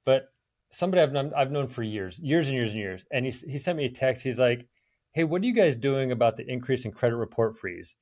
but 0.04 0.28
somebody 0.70 1.02
I've 1.02 1.12
known, 1.12 1.32
I've 1.36 1.50
known 1.50 1.66
for 1.66 1.82
years, 1.82 2.18
years 2.18 2.48
and 2.48 2.56
years 2.56 2.72
and 2.72 2.80
years, 2.80 3.04
and 3.10 3.24
he 3.24 3.30
he 3.30 3.58
sent 3.58 3.78
me 3.78 3.84
a 3.84 3.90
text. 3.90 4.22
He's 4.22 4.38
like, 4.38 4.66
"Hey, 5.12 5.24
what 5.24 5.42
are 5.42 5.46
you 5.46 5.54
guys 5.54 5.76
doing 5.76 6.12
about 6.12 6.36
the 6.36 6.50
increase 6.50 6.84
in 6.84 6.92
credit 6.92 7.16
report 7.16 7.56
fees? 7.56 7.96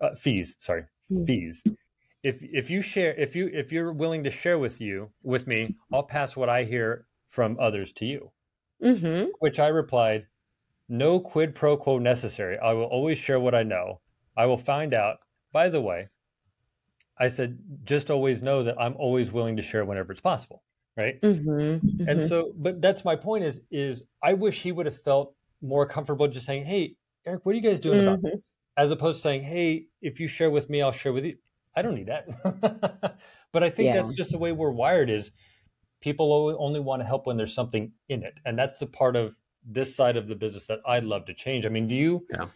Uh, 0.00 0.14
fees, 0.14 0.56
sorry, 0.58 0.84
mm. 1.10 1.26
fees." 1.26 1.62
If 2.22 2.38
if 2.42 2.70
you 2.70 2.82
share 2.82 3.14
if 3.14 3.34
you 3.34 3.50
if 3.52 3.72
you're 3.72 3.92
willing 3.92 4.24
to 4.24 4.30
share 4.30 4.58
with 4.58 4.80
you 4.80 5.10
with 5.22 5.46
me, 5.46 5.76
I'll 5.92 6.04
pass 6.04 6.36
what 6.36 6.48
I 6.48 6.64
hear 6.64 7.06
from 7.28 7.56
others 7.58 7.92
to 7.94 8.06
you. 8.06 8.30
Mm-hmm. 8.82 9.30
Which 9.40 9.58
I 9.58 9.68
replied, 9.68 10.26
"No 10.88 11.18
quid 11.20 11.54
pro 11.54 11.76
quo 11.76 11.98
necessary. 11.98 12.58
I 12.58 12.72
will 12.72 12.84
always 12.84 13.18
share 13.18 13.40
what 13.40 13.54
I 13.54 13.64
know. 13.64 14.00
I 14.36 14.46
will 14.46 14.56
find 14.56 14.94
out 14.94 15.18
by 15.52 15.68
the 15.68 15.80
way, 15.80 16.08
I 17.18 17.28
said, 17.28 17.58
just 17.84 18.10
always 18.10 18.42
know 18.42 18.62
that 18.62 18.80
I'm 18.80 18.96
always 18.96 19.30
willing 19.30 19.56
to 19.56 19.62
share 19.62 19.84
whenever 19.84 20.12
it's 20.12 20.20
possible. 20.20 20.62
Right. 20.96 21.20
Mm-hmm, 21.22 21.50
mm-hmm. 21.50 22.08
And 22.08 22.22
so, 22.22 22.52
but 22.56 22.82
that's 22.82 23.04
my 23.04 23.16
point 23.16 23.44
is, 23.44 23.62
is 23.70 24.02
I 24.22 24.34
wish 24.34 24.60
he 24.60 24.72
would 24.72 24.84
have 24.84 25.00
felt 25.00 25.34
more 25.62 25.86
comfortable 25.86 26.28
just 26.28 26.44
saying, 26.44 26.66
Hey, 26.66 26.96
Eric, 27.24 27.46
what 27.46 27.52
are 27.52 27.56
you 27.56 27.62
guys 27.62 27.80
doing 27.80 28.00
mm-hmm. 28.00 28.08
about 28.08 28.22
this? 28.22 28.52
As 28.76 28.90
opposed 28.90 29.18
to 29.18 29.22
saying, 29.22 29.42
Hey, 29.42 29.86
if 30.02 30.20
you 30.20 30.26
share 30.26 30.50
with 30.50 30.68
me, 30.68 30.82
I'll 30.82 30.92
share 30.92 31.12
with 31.12 31.24
you. 31.24 31.34
I 31.74 31.80
don't 31.80 31.94
need 31.94 32.08
that. 32.08 33.18
but 33.52 33.62
I 33.62 33.70
think 33.70 33.94
yeah. 33.94 34.02
that's 34.02 34.14
just 34.14 34.32
the 34.32 34.38
way 34.38 34.52
we're 34.52 34.70
wired 34.70 35.08
is 35.08 35.30
people 36.02 36.56
only 36.58 36.80
want 36.80 37.00
to 37.00 37.06
help 37.06 37.26
when 37.26 37.38
there's 37.38 37.54
something 37.54 37.92
in 38.08 38.22
it. 38.22 38.40
And 38.44 38.58
that's 38.58 38.78
the 38.78 38.86
part 38.86 39.16
of 39.16 39.34
this 39.64 39.94
side 39.94 40.16
of 40.16 40.28
the 40.28 40.34
business 40.34 40.66
that 40.66 40.80
I'd 40.86 41.04
love 41.04 41.24
to 41.26 41.34
change. 41.34 41.64
I 41.64 41.70
mean, 41.70 41.86
do 41.86 41.94
you, 41.94 42.26
yeah. 42.30 42.46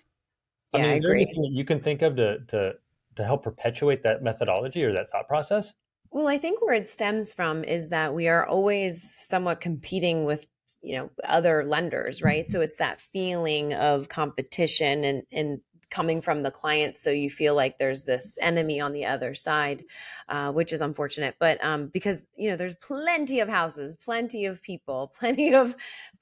I 0.75 0.79
mean, 0.79 0.91
is 0.91 0.97
I 0.97 1.01
there 1.01 1.15
anything 1.15 1.43
that 1.43 1.53
you 1.53 1.65
can 1.65 1.81
think 1.81 2.03
of 2.03 2.17
to, 2.17 2.41
to 2.49 2.75
to 3.17 3.25
help 3.25 3.43
perpetuate 3.43 4.03
that 4.03 4.23
methodology 4.23 4.85
or 4.85 4.93
that 4.93 5.11
thought 5.11 5.29
process? 5.29 5.75
Well, 6.11 6.29
I 6.29 6.39
think 6.39 6.63
where 6.63 6.75
it 6.75 6.89
stems 6.89 7.33
from 7.33 7.65
is 7.65 7.91
that 7.91 8.15
we 8.15 8.29
are 8.29 8.47
always 8.47 9.17
somewhat 9.21 9.61
competing 9.61 10.25
with 10.25 10.47
you 10.83 10.97
know 10.97 11.11
other 11.25 11.65
lenders 11.65 12.23
right 12.23 12.51
so 12.51 12.61
it's 12.61 12.77
that 12.77 13.01
feeling 13.01 13.75
of 13.75 14.09
competition 14.09 15.05
and 15.05 15.23
and 15.33 15.61
coming 15.91 16.21
from 16.21 16.43
the 16.43 16.51
client 16.51 16.97
so 16.97 17.11
you 17.11 17.31
feel 17.31 17.55
like 17.55 17.79
there's 17.79 18.03
this 18.05 18.37
enemy 18.41 18.81
on 18.81 18.93
the 18.93 19.05
other 19.05 19.35
side 19.35 19.85
uh, 20.29 20.51
which 20.53 20.73
is 20.73 20.81
unfortunate 20.81 21.35
but 21.39 21.63
um, 21.65 21.89
because 21.89 22.27
you 22.37 22.51
know 22.51 22.57
there's 22.57 22.75
plenty 22.75 23.41
of 23.41 23.49
houses 23.49 23.95
plenty 23.95 24.47
of 24.47 24.63
people 24.63 25.13
plenty 25.19 25.55
of 25.55 25.75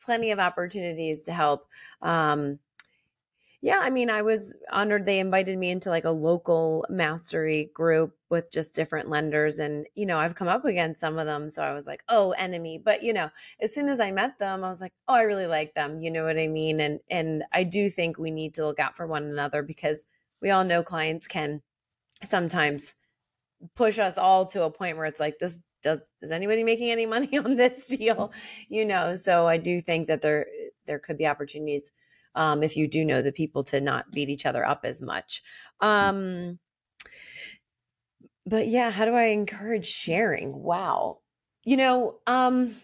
plenty 0.04 0.30
of 0.30 0.38
opportunities 0.38 1.24
to 1.24 1.32
help 1.32 1.66
um, 2.02 2.58
Yeah, 3.64 3.78
I 3.80 3.88
mean, 3.88 4.10
I 4.10 4.20
was 4.20 4.52
honored 4.70 5.06
they 5.06 5.18
invited 5.20 5.56
me 5.56 5.70
into 5.70 5.88
like 5.88 6.04
a 6.04 6.10
local 6.10 6.84
mastery 6.90 7.70
group 7.72 8.14
with 8.28 8.52
just 8.52 8.76
different 8.76 9.08
lenders 9.08 9.58
and 9.58 9.86
you 9.94 10.04
know, 10.04 10.18
I've 10.18 10.34
come 10.34 10.48
up 10.48 10.66
against 10.66 11.00
some 11.00 11.18
of 11.18 11.24
them 11.24 11.48
so 11.48 11.62
I 11.62 11.72
was 11.72 11.86
like, 11.86 12.04
"Oh, 12.10 12.32
enemy." 12.32 12.76
But 12.76 13.02
you 13.02 13.14
know, 13.14 13.30
as 13.62 13.74
soon 13.74 13.88
as 13.88 14.00
I 14.00 14.10
met 14.10 14.36
them, 14.36 14.64
I 14.64 14.68
was 14.68 14.82
like, 14.82 14.92
"Oh, 15.08 15.14
I 15.14 15.22
really 15.22 15.46
like 15.46 15.72
them." 15.72 16.02
You 16.02 16.10
know 16.10 16.24
what 16.24 16.38
I 16.38 16.46
mean? 16.46 16.78
And 16.80 17.00
and 17.08 17.42
I 17.54 17.64
do 17.64 17.88
think 17.88 18.18
we 18.18 18.30
need 18.30 18.52
to 18.54 18.66
look 18.66 18.78
out 18.80 18.98
for 18.98 19.06
one 19.06 19.24
another 19.24 19.62
because 19.62 20.04
we 20.42 20.50
all 20.50 20.64
know 20.64 20.82
clients 20.82 21.26
can 21.26 21.62
sometimes 22.22 22.94
push 23.76 23.98
us 23.98 24.18
all 24.18 24.46
to 24.46 24.64
a 24.64 24.70
point 24.70 24.98
where 24.98 25.06
it's 25.06 25.20
like 25.20 25.38
this 25.38 25.60
does 25.82 26.00
is 26.22 26.32
anybody 26.32 26.64
making 26.64 26.90
any 26.90 27.06
money 27.06 27.38
on 27.44 27.56
this 27.56 27.88
deal 27.88 28.32
you 28.68 28.84
know 28.84 29.14
so 29.14 29.46
i 29.46 29.56
do 29.56 29.80
think 29.80 30.06
that 30.08 30.20
there 30.22 30.46
there 30.86 30.98
could 30.98 31.18
be 31.18 31.26
opportunities 31.26 31.90
um, 32.34 32.62
if 32.62 32.76
you 32.76 32.88
do 32.88 33.04
know 33.04 33.22
the 33.22 33.32
people 33.32 33.64
to 33.64 33.80
not 33.80 34.10
beat 34.10 34.28
each 34.28 34.46
other 34.46 34.66
up 34.66 34.80
as 34.84 35.02
much. 35.02 35.42
Um, 35.80 36.58
but 38.46 38.68
yeah 38.68 38.90
how 38.90 39.04
do 39.04 39.12
i 39.12 39.26
encourage 39.26 39.86
sharing? 39.86 40.62
Wow. 40.62 41.18
You 41.64 41.76
know 41.76 42.18
um 42.26 42.74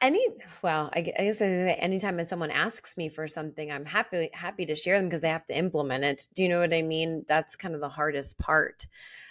any 0.00 0.26
well 0.62 0.90
i 0.94 1.00
guess 1.02 1.40
anytime 1.40 2.16
that 2.16 2.28
someone 2.28 2.50
asks 2.50 2.96
me 2.96 3.08
for 3.08 3.28
something 3.28 3.70
i'm 3.70 3.84
happy 3.84 4.30
happy 4.32 4.66
to 4.66 4.74
share 4.74 4.98
them 4.98 5.06
because 5.06 5.20
they 5.20 5.28
have 5.28 5.46
to 5.46 5.56
implement 5.56 6.02
it. 6.02 6.26
Do 6.34 6.42
you 6.42 6.48
know 6.48 6.60
what 6.60 6.74
i 6.74 6.82
mean? 6.82 7.24
That's 7.28 7.56
kind 7.56 7.74
of 7.74 7.80
the 7.80 7.88
hardest 7.88 8.38
part. 8.38 8.86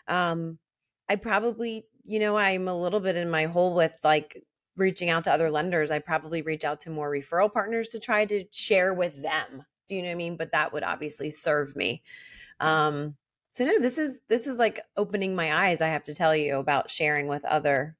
Um 0.07 0.59
i 1.09 1.15
probably 1.15 1.85
you 2.03 2.19
know 2.19 2.37
i'm 2.37 2.67
a 2.67 2.79
little 2.79 2.99
bit 2.99 3.15
in 3.15 3.29
my 3.29 3.45
hole 3.45 3.75
with 3.75 3.97
like 4.03 4.43
reaching 4.77 5.09
out 5.09 5.23
to 5.23 5.31
other 5.31 5.49
lenders 5.49 5.91
i 5.91 5.99
probably 5.99 6.41
reach 6.41 6.63
out 6.63 6.79
to 6.79 6.89
more 6.89 7.09
referral 7.09 7.51
partners 7.51 7.89
to 7.89 7.99
try 7.99 8.25
to 8.25 8.43
share 8.51 8.93
with 8.93 9.21
them 9.21 9.63
do 9.87 9.95
you 9.95 10.01
know 10.01 10.07
what 10.09 10.13
i 10.13 10.15
mean 10.15 10.35
but 10.35 10.51
that 10.51 10.73
would 10.73 10.83
obviously 10.83 11.29
serve 11.29 11.75
me 11.75 12.03
um 12.59 13.15
so 13.53 13.65
no 13.65 13.79
this 13.79 13.97
is 13.97 14.19
this 14.27 14.47
is 14.47 14.57
like 14.57 14.81
opening 14.97 15.35
my 15.35 15.67
eyes 15.67 15.81
i 15.81 15.87
have 15.87 16.03
to 16.03 16.13
tell 16.13 16.35
you 16.35 16.57
about 16.57 16.89
sharing 16.89 17.27
with 17.27 17.43
other 17.45 17.95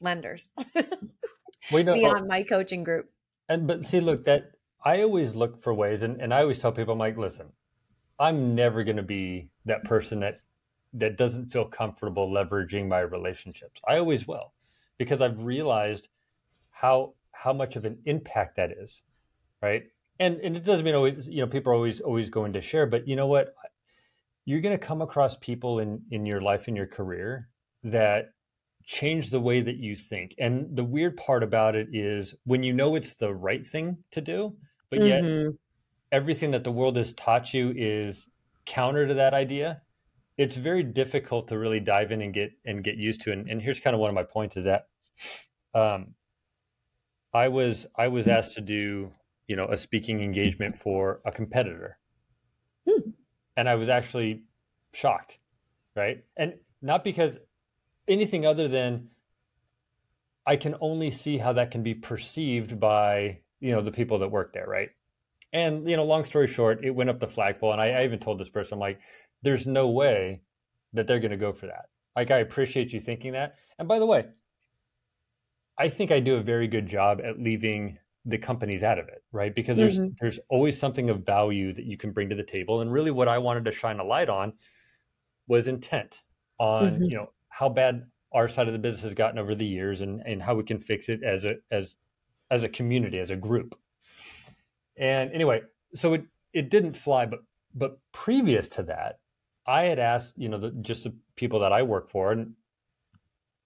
lenders 0.00 0.54
we 1.72 1.82
know, 1.82 1.94
beyond 1.94 2.28
my 2.28 2.42
coaching 2.42 2.84
group. 2.84 3.10
And 3.48 3.66
but 3.66 3.84
see, 3.84 4.00
look, 4.00 4.24
that 4.24 4.52
I 4.84 5.02
always 5.02 5.34
look 5.34 5.58
for 5.58 5.72
ways, 5.72 6.02
and, 6.02 6.20
and 6.20 6.32
I 6.32 6.42
always 6.42 6.60
tell 6.60 6.72
people, 6.72 6.92
I'm 6.92 6.98
like, 6.98 7.16
listen, 7.16 7.52
I'm 8.18 8.54
never 8.54 8.84
going 8.84 8.96
to 8.96 9.02
be 9.02 9.48
that 9.64 9.84
person 9.84 10.20
that 10.20 10.40
that 10.92 11.16
doesn't 11.16 11.50
feel 11.50 11.64
comfortable 11.64 12.30
leveraging 12.30 12.86
my 12.86 13.00
relationships. 13.00 13.80
I 13.86 13.98
always 13.98 14.28
will, 14.28 14.52
because 14.98 15.20
I've 15.20 15.42
realized 15.42 16.08
how 16.70 17.14
how 17.32 17.52
much 17.52 17.76
of 17.76 17.84
an 17.84 17.98
impact 18.04 18.56
that 18.56 18.70
is, 18.70 19.02
right? 19.62 19.84
And 20.18 20.36
and 20.40 20.56
it 20.56 20.64
doesn't 20.64 20.84
mean 20.84 20.94
always, 20.94 21.28
you 21.28 21.40
know, 21.40 21.46
people 21.46 21.72
are 21.72 21.76
always 21.76 22.00
always 22.00 22.30
going 22.30 22.52
to 22.54 22.60
share, 22.60 22.86
but 22.86 23.06
you 23.08 23.16
know 23.16 23.26
what? 23.26 23.54
You're 24.44 24.60
going 24.60 24.78
to 24.78 24.86
come 24.86 25.02
across 25.02 25.36
people 25.36 25.78
in 25.78 26.02
in 26.10 26.26
your 26.26 26.40
life 26.40 26.68
in 26.68 26.76
your 26.76 26.86
career 26.86 27.48
that 27.82 28.30
change 28.84 29.30
the 29.30 29.40
way 29.40 29.60
that 29.60 29.76
you 29.76 29.96
think. 29.96 30.34
And 30.38 30.76
the 30.76 30.84
weird 30.84 31.16
part 31.16 31.42
about 31.42 31.74
it 31.74 31.88
is 31.92 32.34
when 32.44 32.62
you 32.62 32.72
know 32.72 32.94
it's 32.94 33.16
the 33.16 33.32
right 33.32 33.64
thing 33.64 33.98
to 34.10 34.20
do, 34.20 34.56
but 34.90 35.02
yet 35.02 35.22
mm-hmm. 35.22 35.50
everything 36.12 36.50
that 36.50 36.64
the 36.64 36.72
world 36.72 36.96
has 36.96 37.12
taught 37.12 37.54
you 37.54 37.72
is 37.74 38.28
counter 38.66 39.06
to 39.06 39.14
that 39.14 39.34
idea, 39.34 39.82
it's 40.36 40.56
very 40.56 40.82
difficult 40.82 41.48
to 41.48 41.58
really 41.58 41.80
dive 41.80 42.10
in 42.10 42.20
and 42.20 42.34
get 42.34 42.52
and 42.64 42.82
get 42.82 42.96
used 42.96 43.20
to. 43.22 43.32
And, 43.32 43.48
and 43.48 43.62
here's 43.62 43.80
kind 43.80 43.94
of 43.94 44.00
one 44.00 44.08
of 44.08 44.14
my 44.14 44.24
points 44.24 44.56
is 44.56 44.64
that 44.64 44.88
um, 45.74 46.14
I 47.32 47.48
was 47.48 47.86
I 47.96 48.08
was 48.08 48.28
asked 48.28 48.54
to 48.54 48.60
do 48.60 49.12
you 49.46 49.56
know 49.56 49.66
a 49.66 49.76
speaking 49.76 50.22
engagement 50.22 50.76
for 50.76 51.20
a 51.24 51.30
competitor, 51.30 51.98
hmm. 52.88 53.10
and 53.56 53.68
I 53.68 53.74
was 53.76 53.88
actually 53.88 54.42
shocked, 54.92 55.38
right? 55.94 56.24
And 56.36 56.54
not 56.82 57.04
because 57.04 57.38
anything 58.08 58.46
other 58.46 58.68
than 58.68 59.08
I 60.46 60.56
can 60.56 60.74
only 60.80 61.10
see 61.10 61.38
how 61.38 61.54
that 61.54 61.70
can 61.70 61.82
be 61.82 61.94
perceived 61.94 62.78
by 62.78 63.40
you 63.60 63.72
know 63.72 63.82
the 63.82 63.92
people 63.92 64.18
that 64.18 64.28
work 64.28 64.52
there, 64.52 64.66
right? 64.66 64.90
And 65.52 65.88
you 65.88 65.96
know, 65.96 66.04
long 66.04 66.24
story 66.24 66.48
short, 66.48 66.84
it 66.84 66.90
went 66.90 67.10
up 67.10 67.20
the 67.20 67.28
flagpole, 67.28 67.72
and 67.72 67.80
I, 67.80 67.90
I 67.90 68.04
even 68.04 68.18
told 68.18 68.40
this 68.40 68.50
person, 68.50 68.74
I'm 68.74 68.80
like, 68.80 69.00
"There's 69.44 69.66
no 69.66 69.88
way 69.88 70.42
that 70.92 71.06
they're 71.06 71.20
going 71.20 71.30
to 71.30 71.36
go 71.36 71.52
for 71.52 71.66
that." 71.66 71.86
Like, 72.16 72.30
I 72.30 72.38
appreciate 72.38 72.92
you 72.92 73.00
thinking 73.00 73.32
that. 73.32 73.56
And 73.78 73.88
by 73.88 73.98
the 73.98 74.06
way, 74.06 74.26
I 75.78 75.88
think 75.88 76.10
I 76.10 76.20
do 76.20 76.36
a 76.36 76.42
very 76.42 76.68
good 76.68 76.88
job 76.88 77.20
at 77.24 77.40
leaving 77.40 77.98
the 78.24 78.38
companies 78.38 78.82
out 78.82 78.98
of 78.98 79.08
it, 79.08 79.22
right? 79.32 79.54
Because 79.54 79.76
there's 79.76 80.00
mm-hmm. 80.00 80.14
there's 80.20 80.38
always 80.48 80.78
something 80.78 81.10
of 81.10 81.26
value 81.26 81.72
that 81.72 81.84
you 81.84 81.96
can 81.96 82.12
bring 82.12 82.28
to 82.30 82.36
the 82.36 82.44
table. 82.44 82.80
And 82.80 82.92
really, 82.92 83.10
what 83.10 83.28
I 83.28 83.38
wanted 83.38 83.64
to 83.66 83.72
shine 83.72 84.00
a 84.00 84.04
light 84.04 84.28
on 84.28 84.54
was 85.46 85.68
intent 85.68 86.22
on 86.58 86.92
mm-hmm. 86.92 87.04
you 87.04 87.16
know 87.16 87.30
how 87.48 87.68
bad 87.68 88.04
our 88.32 88.48
side 88.48 88.66
of 88.66 88.72
the 88.72 88.78
business 88.78 89.02
has 89.02 89.14
gotten 89.14 89.38
over 89.38 89.54
the 89.54 89.66
years 89.66 90.00
and, 90.00 90.20
and 90.26 90.42
how 90.42 90.54
we 90.54 90.62
can 90.64 90.78
fix 90.78 91.08
it 91.08 91.22
as 91.22 91.44
a 91.44 91.56
as 91.70 91.96
as 92.50 92.64
a 92.64 92.68
community 92.68 93.18
as 93.18 93.30
a 93.30 93.36
group 93.36 93.78
and 94.96 95.32
anyway 95.32 95.60
so 95.94 96.14
it 96.14 96.24
it 96.52 96.70
didn't 96.70 96.94
fly 96.94 97.26
but 97.26 97.40
but 97.74 97.98
previous 98.12 98.68
to 98.68 98.82
that 98.82 99.18
i 99.66 99.84
had 99.84 99.98
asked 99.98 100.34
you 100.36 100.48
know 100.48 100.58
the, 100.58 100.70
just 100.70 101.04
the 101.04 101.14
people 101.36 101.60
that 101.60 101.72
i 101.72 101.82
work 101.82 102.08
for 102.08 102.32
and 102.32 102.52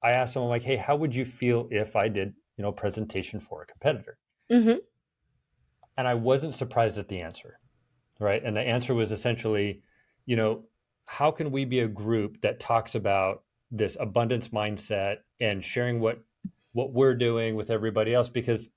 i 0.03 0.11
asked 0.11 0.35
them 0.35 0.43
I'm 0.43 0.49
like 0.49 0.63
hey 0.63 0.77
how 0.77 0.97
would 0.97 1.15
you 1.15 1.25
feel 1.25 1.69
if 1.71 1.97
i 1.97 2.09
did 2.09 2.35
you 2.57 2.63
know 2.63 2.73
presentation 2.73 3.41
for 3.41 3.63
a 3.63 3.67
competitor? 3.67 4.19
Mm-hmm. 4.51 4.79
and 5.97 6.09
i 6.09 6.15
wasn't 6.15 6.55
surprised 6.55 6.99
at 6.99 7.09
the 7.09 7.21
answer 7.21 7.59
right? 8.19 8.43
And 8.45 8.57
the 8.57 8.61
answer 8.61 8.95
was 8.95 9.13
essentially 9.13 9.83
you 10.27 10.37
know 10.37 10.65
how 11.07 11.31
can 11.31 11.51
we 11.51 11.65
be 11.65 11.81
a 11.81 11.89
group 11.89 12.41
that 12.43 12.61
talks 12.61 12.95
about 12.95 13.43
this 13.71 13.97
abundance 13.99 14.49
mindset 14.49 15.19
and 15.41 15.65
sharing 15.65 16.01
what 16.01 16.23
what 16.73 16.93
we're 16.93 17.15
doing 17.15 17.57
with 17.57 17.71
everybody 17.71 18.15
else? 18.15 18.29
Because 18.29 18.71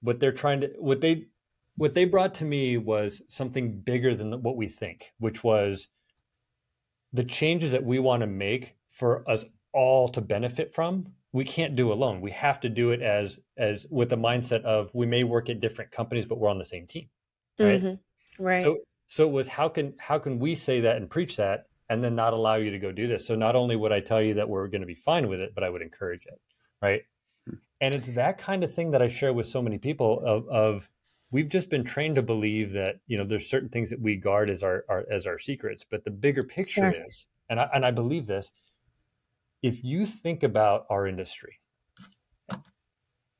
what 0.00 0.20
they're 0.20 0.32
trying 0.32 0.60
to 0.62 0.68
what 0.78 1.00
they 1.00 1.26
what 1.76 1.94
they 1.94 2.04
brought 2.04 2.34
to 2.34 2.44
me 2.44 2.76
was 2.76 3.22
something 3.28 3.80
bigger 3.80 4.14
than 4.14 4.42
what 4.42 4.56
we 4.56 4.66
think 4.68 5.12
which 5.18 5.44
was 5.44 5.88
the 7.12 7.24
changes 7.24 7.72
that 7.72 7.84
we 7.84 7.98
want 7.98 8.20
to 8.20 8.26
make 8.26 8.74
for 8.90 9.28
us 9.30 9.44
all 9.72 10.08
to 10.08 10.20
benefit 10.20 10.74
from 10.74 11.06
we 11.32 11.44
can't 11.44 11.76
do 11.76 11.92
alone 11.92 12.20
we 12.20 12.30
have 12.30 12.58
to 12.58 12.68
do 12.68 12.90
it 12.90 13.02
as 13.02 13.38
as 13.56 13.86
with 13.90 14.08
the 14.08 14.16
mindset 14.16 14.62
of 14.62 14.90
we 14.94 15.06
may 15.06 15.24
work 15.24 15.50
at 15.50 15.60
different 15.60 15.90
companies 15.90 16.24
but 16.24 16.38
we're 16.38 16.48
on 16.48 16.58
the 16.58 16.64
same 16.64 16.86
team 16.86 17.08
right 17.58 17.82
mm-hmm. 17.82 18.42
right 18.42 18.62
so 18.62 18.78
so 19.08 19.26
it 19.26 19.32
was 19.32 19.46
how 19.46 19.68
can 19.68 19.94
how 19.98 20.18
can 20.18 20.38
we 20.38 20.54
say 20.54 20.80
that 20.80 20.96
and 20.96 21.10
preach 21.10 21.36
that 21.36 21.66
and 21.88 22.04
then 22.04 22.14
not 22.14 22.32
allow 22.32 22.56
you 22.56 22.70
to 22.70 22.78
go 22.78 22.92
do 22.92 23.06
this. 23.06 23.26
So 23.26 23.34
not 23.34 23.56
only 23.56 23.76
would 23.76 23.92
I 23.92 24.00
tell 24.00 24.22
you 24.22 24.34
that 24.34 24.48
we're 24.48 24.68
going 24.68 24.82
to 24.82 24.86
be 24.86 24.94
fine 24.94 25.28
with 25.28 25.40
it, 25.40 25.52
but 25.54 25.64
I 25.64 25.70
would 25.70 25.82
encourage 25.82 26.26
it, 26.26 26.40
right? 26.82 27.02
Hmm. 27.48 27.56
And 27.80 27.94
it's 27.94 28.08
that 28.08 28.38
kind 28.38 28.62
of 28.62 28.72
thing 28.72 28.90
that 28.90 29.02
I 29.02 29.08
share 29.08 29.32
with 29.32 29.46
so 29.46 29.62
many 29.62 29.78
people 29.78 30.22
of, 30.24 30.48
of 30.48 30.90
we've 31.30 31.48
just 31.48 31.70
been 31.70 31.84
trained 31.84 32.16
to 32.16 32.22
believe 32.22 32.72
that 32.72 32.96
you 33.06 33.18
know 33.18 33.24
there's 33.24 33.48
certain 33.48 33.68
things 33.68 33.90
that 33.90 34.00
we 34.00 34.16
guard 34.16 34.50
as 34.50 34.62
our, 34.62 34.84
our 34.88 35.04
as 35.10 35.26
our 35.26 35.38
secrets, 35.38 35.84
but 35.88 36.04
the 36.04 36.10
bigger 36.10 36.42
picture 36.42 36.92
sure. 36.92 37.06
is, 37.06 37.26
and 37.48 37.60
I, 37.60 37.68
and 37.74 37.84
I 37.84 37.90
believe 37.90 38.26
this, 38.26 38.50
if 39.62 39.84
you 39.84 40.06
think 40.06 40.42
about 40.42 40.86
our 40.90 41.06
industry 41.06 41.60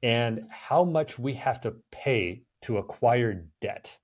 and 0.03 0.47
how 0.51 0.85
much 0.85 1.19
we 1.19 1.35
have 1.35 1.61
to 1.63 1.75
pay 1.91 2.43
to 2.63 2.79
acquire 2.79 3.47
debt, 3.61 3.99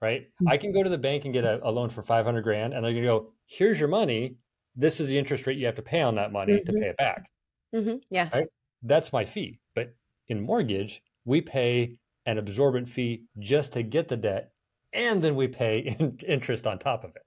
right? 0.00 0.22
Mm-hmm. 0.22 0.48
I 0.48 0.56
can 0.56 0.72
go 0.72 0.82
to 0.82 0.90
the 0.90 0.98
bank 0.98 1.24
and 1.24 1.32
get 1.32 1.44
a, 1.44 1.60
a 1.66 1.70
loan 1.70 1.88
for 1.88 2.02
500 2.02 2.42
grand 2.42 2.74
and 2.74 2.84
they're 2.84 2.92
going 2.92 3.04
to 3.04 3.08
go, 3.08 3.32
here's 3.46 3.78
your 3.78 3.88
money. 3.88 4.36
This 4.76 5.00
is 5.00 5.08
the 5.08 5.18
interest 5.18 5.46
rate 5.46 5.58
you 5.58 5.66
have 5.66 5.76
to 5.76 5.82
pay 5.82 6.00
on 6.00 6.14
that 6.16 6.32
money 6.32 6.54
mm-hmm. 6.54 6.72
to 6.72 6.80
pay 6.80 6.88
it 6.88 6.96
back. 6.96 7.30
Mm-hmm. 7.74 7.96
Yes. 8.10 8.34
Right? 8.34 8.48
That's 8.82 9.12
my 9.12 9.24
fee. 9.24 9.60
But 9.74 9.94
in 10.28 10.40
mortgage, 10.40 11.02
we 11.24 11.40
pay 11.40 11.96
an 12.30 12.38
absorbent 12.38 12.88
fee 12.88 13.24
just 13.38 13.72
to 13.72 13.82
get 13.82 14.08
the 14.08 14.16
debt, 14.16 14.52
and 14.92 15.20
then 15.22 15.34
we 15.34 15.48
pay 15.48 15.78
in- 15.98 16.18
interest 16.26 16.66
on 16.66 16.78
top 16.78 17.04
of 17.04 17.10
it. 17.16 17.22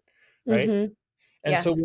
Right. 0.46 0.70
Mm-hmm. 0.70 0.94
And 1.46 1.52
yes. 1.52 1.64
so 1.64 1.76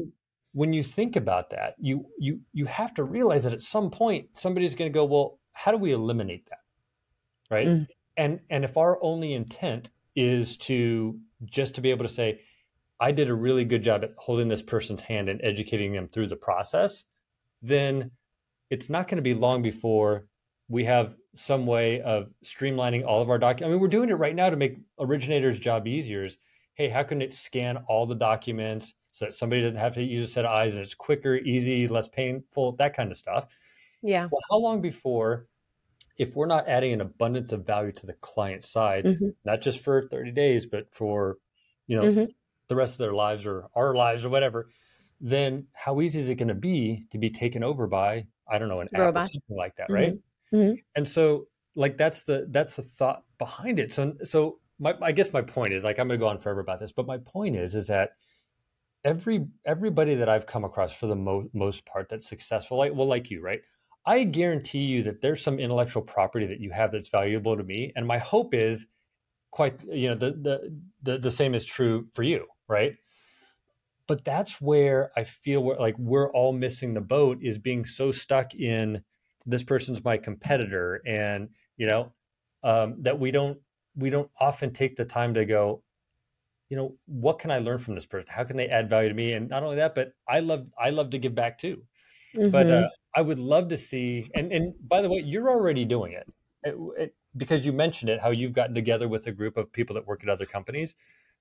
when 0.52 0.72
you 0.72 0.82
think 0.82 1.16
about 1.16 1.50
that, 1.50 1.74
you 1.78 2.06
you 2.18 2.40
you 2.52 2.66
have 2.66 2.94
to 2.94 3.04
realize 3.04 3.44
that 3.44 3.52
at 3.52 3.60
some 3.60 3.90
point 3.90 4.28
somebody's 4.34 4.74
going 4.74 4.90
to 4.90 4.94
go, 4.94 5.04
well, 5.04 5.38
how 5.52 5.72
do 5.72 5.78
we 5.78 5.92
eliminate 5.92 6.46
that? 6.48 7.54
Right. 7.54 7.66
Mm. 7.66 7.86
And 8.16 8.40
and 8.50 8.64
if 8.64 8.76
our 8.76 9.02
only 9.02 9.34
intent 9.34 9.90
is 10.14 10.56
to 10.58 11.18
just 11.44 11.74
to 11.74 11.80
be 11.80 11.90
able 11.90 12.04
to 12.04 12.12
say, 12.12 12.40
I 13.00 13.12
did 13.12 13.30
a 13.30 13.34
really 13.34 13.64
good 13.64 13.82
job 13.82 14.04
at 14.04 14.14
holding 14.16 14.48
this 14.48 14.62
person's 14.62 15.02
hand 15.02 15.28
and 15.28 15.40
educating 15.42 15.92
them 15.92 16.08
through 16.08 16.28
the 16.28 16.36
process, 16.36 17.04
then 17.62 18.12
it's 18.70 18.90
not 18.90 19.08
going 19.08 19.16
to 19.16 19.22
be 19.22 19.34
long 19.34 19.62
before 19.62 20.26
we 20.68 20.84
have 20.84 21.14
some 21.34 21.66
way 21.66 22.00
of 22.00 22.30
streamlining 22.44 23.06
all 23.06 23.22
of 23.22 23.30
our 23.30 23.38
documents. 23.38 23.68
I 23.68 23.70
mean, 23.70 23.80
we're 23.80 23.88
doing 23.88 24.10
it 24.10 24.14
right 24.14 24.34
now 24.34 24.50
to 24.50 24.56
make 24.56 24.78
originators' 24.98 25.58
job 25.58 25.86
easier. 25.86 26.24
Is, 26.24 26.38
hey, 26.74 26.88
how 26.88 27.02
can 27.02 27.22
it 27.22 27.34
scan 27.34 27.78
all 27.88 28.06
the 28.06 28.14
documents 28.14 28.94
so 29.12 29.24
that 29.24 29.34
somebody 29.34 29.62
doesn't 29.62 29.78
have 29.78 29.94
to 29.94 30.02
use 30.02 30.28
a 30.28 30.32
set 30.32 30.44
of 30.44 30.52
eyes 30.52 30.74
and 30.74 30.84
it's 30.84 30.94
quicker, 30.94 31.36
easy, 31.36 31.88
less 31.88 32.08
painful, 32.08 32.72
that 32.76 32.94
kind 32.94 33.10
of 33.10 33.16
stuff. 33.16 33.56
Yeah. 34.02 34.28
Well, 34.30 34.40
how 34.50 34.58
long 34.58 34.80
before 34.80 35.48
if 36.18 36.34
we're 36.34 36.46
not 36.46 36.68
adding 36.68 36.92
an 36.92 37.00
abundance 37.00 37.52
of 37.52 37.66
value 37.66 37.92
to 37.92 38.06
the 38.06 38.12
client 38.14 38.64
side, 38.64 39.04
mm-hmm. 39.04 39.28
not 39.44 39.60
just 39.60 39.82
for 39.82 40.02
30 40.02 40.32
days, 40.32 40.66
but 40.66 40.92
for, 40.92 41.38
you 41.86 41.96
know, 41.96 42.02
mm-hmm. 42.02 42.24
the 42.66 42.76
rest 42.76 42.94
of 42.94 42.98
their 42.98 43.12
lives 43.12 43.46
or 43.46 43.66
our 43.74 43.94
lives 43.94 44.24
or 44.24 44.28
whatever, 44.28 44.68
then 45.20 45.66
how 45.72 46.00
easy 46.00 46.18
is 46.18 46.28
it 46.28 46.34
going 46.34 46.48
to 46.48 46.54
be 46.54 47.06
to 47.10 47.18
be 47.18 47.30
taken 47.30 47.62
over 47.62 47.86
by, 47.86 48.26
I 48.50 48.58
don't 48.58 48.68
know, 48.68 48.80
an 48.80 48.88
Robot. 48.92 49.16
app 49.16 49.24
or 49.24 49.32
something 49.32 49.56
like 49.56 49.76
that, 49.76 49.88
mm-hmm. 49.88 49.94
right? 49.94 50.14
Mm-hmm. 50.53 50.74
And 50.96 51.09
so 51.09 51.46
like 51.74 51.96
that's 51.96 52.22
the 52.22 52.46
that's 52.51 52.76
the 52.76 52.82
thought 52.82 53.22
behind 53.38 53.78
it. 53.78 53.92
So 53.92 54.14
so 54.24 54.59
my 54.78 54.94
I 55.03 55.12
guess 55.12 55.32
my 55.32 55.42
point 55.42 55.72
is 55.72 55.84
like 55.84 55.99
I'm 55.99 56.09
to 56.09 56.18
go 56.18 56.28
on 56.28 56.38
forever 56.38 56.61
about 56.61 56.80
this, 56.80 56.92
but 56.92 57.07
my 57.07 57.18
point 57.18 57.57
is 57.57 57.74
is 57.74 57.88
that 57.88 58.11
every 59.05 59.46
everybody 59.66 60.14
that 60.16 60.28
I've 60.28 60.46
come 60.46 60.64
across 60.64 60.92
for 60.92 61.07
the 61.07 61.16
mo- 61.16 61.49
most 61.53 61.86
part 61.86 62.09
that's 62.09 62.28
successful, 62.28 62.78
like 62.78 62.94
well, 62.94 63.07
like 63.07 63.30
you, 63.30 63.40
right? 63.40 63.61
I 64.07 64.24
guarantee 64.24 64.86
you 64.86 65.03
that 65.05 65.20
there's 65.20 65.42
some 65.42 65.59
intellectual 65.59 66.03
property 66.03 66.46
that 66.46 66.61
you 66.61 66.70
have 66.70 66.92
that's 66.92 67.09
valuable 67.09 67.57
to 67.57 67.62
me, 67.62 67.92
and 67.94 68.07
my 68.07 68.18
hope 68.18 68.55
is 68.55 68.86
quite 69.51 69.82
you 69.84 70.09
know 70.09 70.14
the 70.14 70.32
the 70.32 70.80
the, 71.03 71.18
the 71.18 71.30
same 71.30 71.55
is 71.55 71.64
true 71.64 72.07
for 72.12 72.22
you, 72.22 72.46
right? 72.68 72.94
But 74.07 74.24
that's 74.24 74.61
where 74.61 75.11
I 75.16 75.24
feel 75.24 75.62
where 75.62 75.78
like 75.78 75.99
we're 75.99 76.32
all 76.32 76.53
missing 76.53 76.94
the 76.94 77.01
boat 77.01 77.38
is 77.42 77.59
being 77.59 77.84
so 77.84 78.11
stuck 78.11 78.55
in 78.55 79.03
this 79.49 79.64
person's 79.64 80.05
my 80.05 80.16
competitor, 80.16 81.03
and 81.07 81.49
you 81.76 81.86
know 81.86 82.12
um, 82.62 82.96
that 83.01 83.18
we 83.18 83.30
don't 83.30 83.59
we 83.96 84.11
don't 84.11 84.30
often 84.40 84.72
take 84.72 84.96
the 84.96 85.05
time 85.05 85.34
to 85.34 85.44
go 85.44 85.82
you 86.68 86.76
know 86.76 86.94
what 87.07 87.38
can 87.38 87.51
i 87.51 87.59
learn 87.59 87.78
from 87.78 87.94
this 87.94 88.07
person? 88.07 88.26
How 88.28 88.44
can 88.44 88.57
they 88.57 88.68
add 88.68 88.90
value 88.90 89.09
to 89.09 89.14
me? 89.14 89.32
And 89.32 89.49
not 89.49 89.62
only 89.62 89.76
that 89.76 89.94
but 89.94 90.12
i 90.28 90.40
love 90.40 90.66
i 90.78 90.90
love 90.90 91.11
to 91.11 91.18
give 91.18 91.34
back 91.34 91.59
too. 91.59 91.82
Mm-hmm. 92.36 92.51
but 92.51 92.70
uh, 92.70 92.88
i 93.16 93.22
would 93.22 93.38
love 93.38 93.68
to 93.70 93.78
see 93.78 94.30
and 94.34 94.53
and 94.53 94.74
by 94.86 95.01
the 95.01 95.09
way 95.09 95.20
you're 95.20 95.49
already 95.49 95.86
doing 95.86 96.12
it, 96.12 96.28
it, 96.62 96.76
it 96.99 97.14
because 97.38 97.64
you 97.64 97.72
mentioned 97.72 98.11
it 98.11 98.20
how 98.20 98.30
you've 98.30 98.53
gotten 98.53 98.74
together 98.74 99.09
with 99.09 99.26
a 99.28 99.32
group 99.32 99.57
of 99.57 99.72
people 99.72 99.94
that 99.94 100.07
work 100.07 100.22
at 100.22 100.28
other 100.28 100.44
companies 100.44 100.94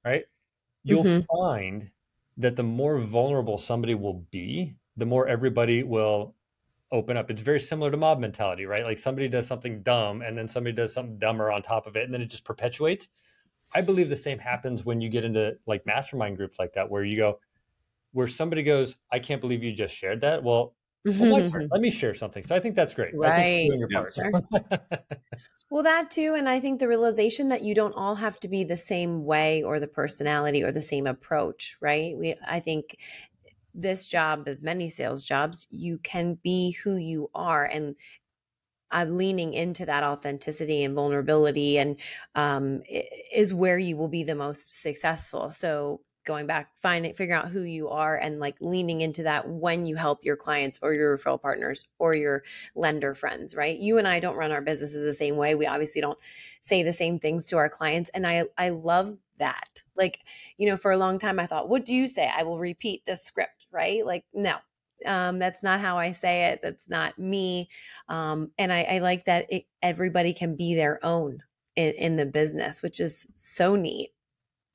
right? 0.05 0.23
You'll 0.83 1.03
mm-hmm. 1.03 1.37
find 1.37 1.91
that 2.37 2.55
the 2.55 2.63
more 2.63 2.99
vulnerable 2.99 3.57
somebody 3.57 3.95
will 3.95 4.25
be 4.31 4.75
the 4.95 5.05
more 5.05 5.27
everybody 5.27 5.83
will 5.83 6.35
open 6.91 7.17
up 7.17 7.29
it's 7.29 7.41
very 7.41 7.59
similar 7.59 7.91
to 7.91 7.97
mob 7.97 8.19
mentality 8.19 8.65
right 8.65 8.83
like 8.83 8.97
somebody 8.97 9.27
does 9.27 9.45
something 9.45 9.81
dumb 9.81 10.21
and 10.21 10.37
then 10.37 10.47
somebody 10.47 10.73
does 10.73 10.93
something 10.93 11.17
dumber 11.17 11.51
on 11.51 11.61
top 11.61 11.85
of 11.85 11.95
it 11.95 12.05
and 12.05 12.13
then 12.13 12.21
it 12.21 12.27
just 12.27 12.45
perpetuates 12.45 13.09
I 13.73 13.81
believe 13.81 14.09
the 14.09 14.15
same 14.15 14.39
happens 14.39 14.85
when 14.85 15.01
you 15.01 15.09
get 15.09 15.25
into 15.25 15.57
like 15.65 15.85
mastermind 15.85 16.37
groups 16.37 16.57
like 16.59 16.73
that, 16.73 16.89
where 16.89 17.03
you 17.03 17.17
go, 17.17 17.39
where 18.13 18.27
somebody 18.27 18.63
goes, 18.63 18.95
I 19.11 19.19
can't 19.19 19.41
believe 19.41 19.63
you 19.63 19.73
just 19.73 19.95
shared 19.95 20.21
that. 20.21 20.43
Well, 20.43 20.73
mm-hmm, 21.07 21.23
oh, 21.23 21.33
well 21.33 21.41
mm-hmm. 21.43 21.67
let 21.71 21.81
me 21.81 21.89
share 21.89 22.15
something. 22.15 22.45
So 22.45 22.55
I 22.55 22.59
think 22.59 22.75
that's 22.75 22.93
great. 22.93 23.15
Right. 23.15 23.69
Yeah, 23.89 24.03
sure. 24.13 24.31
well, 25.69 25.83
that 25.83 26.09
too. 26.09 26.35
And 26.35 26.47
I 26.47 26.59
think 26.59 26.79
the 26.79 26.87
realization 26.87 27.49
that 27.49 27.63
you 27.63 27.75
don't 27.75 27.95
all 27.95 28.15
have 28.15 28.39
to 28.41 28.47
be 28.47 28.63
the 28.63 28.77
same 28.77 29.25
way 29.25 29.63
or 29.63 29.79
the 29.79 29.87
personality 29.87 30.63
or 30.63 30.71
the 30.71 30.81
same 30.81 31.05
approach, 31.05 31.77
right? 31.81 32.17
We, 32.17 32.35
I 32.47 32.59
think 32.61 32.97
this 33.77 34.07
job, 34.07 34.47
as 34.47 34.61
many 34.61 34.89
sales 34.89 35.23
jobs, 35.23 35.67
you 35.69 35.99
can 35.99 36.37
be 36.43 36.71
who 36.71 36.95
you 36.95 37.29
are 37.33 37.63
and 37.63 37.95
I'm 38.89 39.17
leaning 39.17 39.53
into 39.53 39.85
that 39.85 40.03
authenticity 40.03 40.83
and 40.83 40.95
vulnerability 40.95 41.77
and 41.77 41.99
um, 42.35 42.81
is 43.33 43.53
where 43.53 43.77
you 43.77 43.97
will 43.97 44.07
be 44.07 44.23
the 44.23 44.35
most 44.35 44.81
successful. 44.81 45.51
So 45.51 46.01
going 46.27 46.45
back, 46.45 46.69
finding, 46.81 47.13
figuring 47.13 47.41
out 47.41 47.49
who 47.49 47.61
you 47.61 47.89
are 47.89 48.17
and 48.17 48.39
like 48.39 48.57
leaning 48.59 49.01
into 49.01 49.23
that 49.23 49.49
when 49.49 49.85
you 49.85 49.95
help 49.95 50.23
your 50.23 50.35
clients 50.35 50.77
or 50.81 50.93
your 50.93 51.17
referral 51.17 51.41
partners 51.41 51.85
or 51.99 52.13
your 52.13 52.43
lender 52.75 53.15
friends, 53.15 53.55
right? 53.55 53.79
You 53.79 53.97
and 53.97 54.07
I 54.07 54.19
don't 54.19 54.35
run 54.35 54.51
our 54.51 54.61
businesses 54.61 55.05
the 55.05 55.13
same 55.13 55.37
way. 55.37 55.55
We 55.55 55.65
obviously 55.65 56.01
don't 56.01 56.19
say 56.61 56.83
the 56.83 56.93
same 56.93 57.17
things 57.17 57.45
to 57.47 57.57
our 57.57 57.69
clients. 57.69 58.11
And 58.13 58.27
I, 58.27 58.43
I 58.57 58.69
love 58.69 59.17
that. 59.39 59.83
Like, 59.95 60.19
you 60.57 60.67
know, 60.67 60.75
for 60.75 60.91
a 60.91 60.97
long 60.97 61.17
time 61.17 61.39
I 61.39 61.47
thought, 61.47 61.69
what 61.69 61.85
do 61.85 61.95
you 61.95 62.07
say? 62.07 62.29
I 62.37 62.43
will 62.43 62.59
repeat 62.59 63.05
this 63.05 63.23
script, 63.23 63.56
right? 63.77 64.03
Like, 64.03 64.25
no, 64.33 64.55
um, 65.05 65.37
that's 65.37 65.61
not 65.61 65.79
how 65.79 65.97
I 65.97 66.11
say 66.11 66.45
it. 66.45 66.59
That's 66.63 66.89
not 66.89 67.19
me. 67.19 67.69
Um, 68.09 68.51
and 68.57 68.73
I, 68.73 68.81
I, 68.83 68.97
like 68.99 69.25
that 69.25 69.45
it, 69.49 69.65
everybody 69.83 70.33
can 70.33 70.55
be 70.55 70.73
their 70.73 71.03
own 71.05 71.43
in, 71.75 71.93
in, 71.93 72.15
the 72.15 72.25
business, 72.25 72.81
which 72.81 72.99
is 72.99 73.27
so 73.35 73.75
neat. 73.75 74.09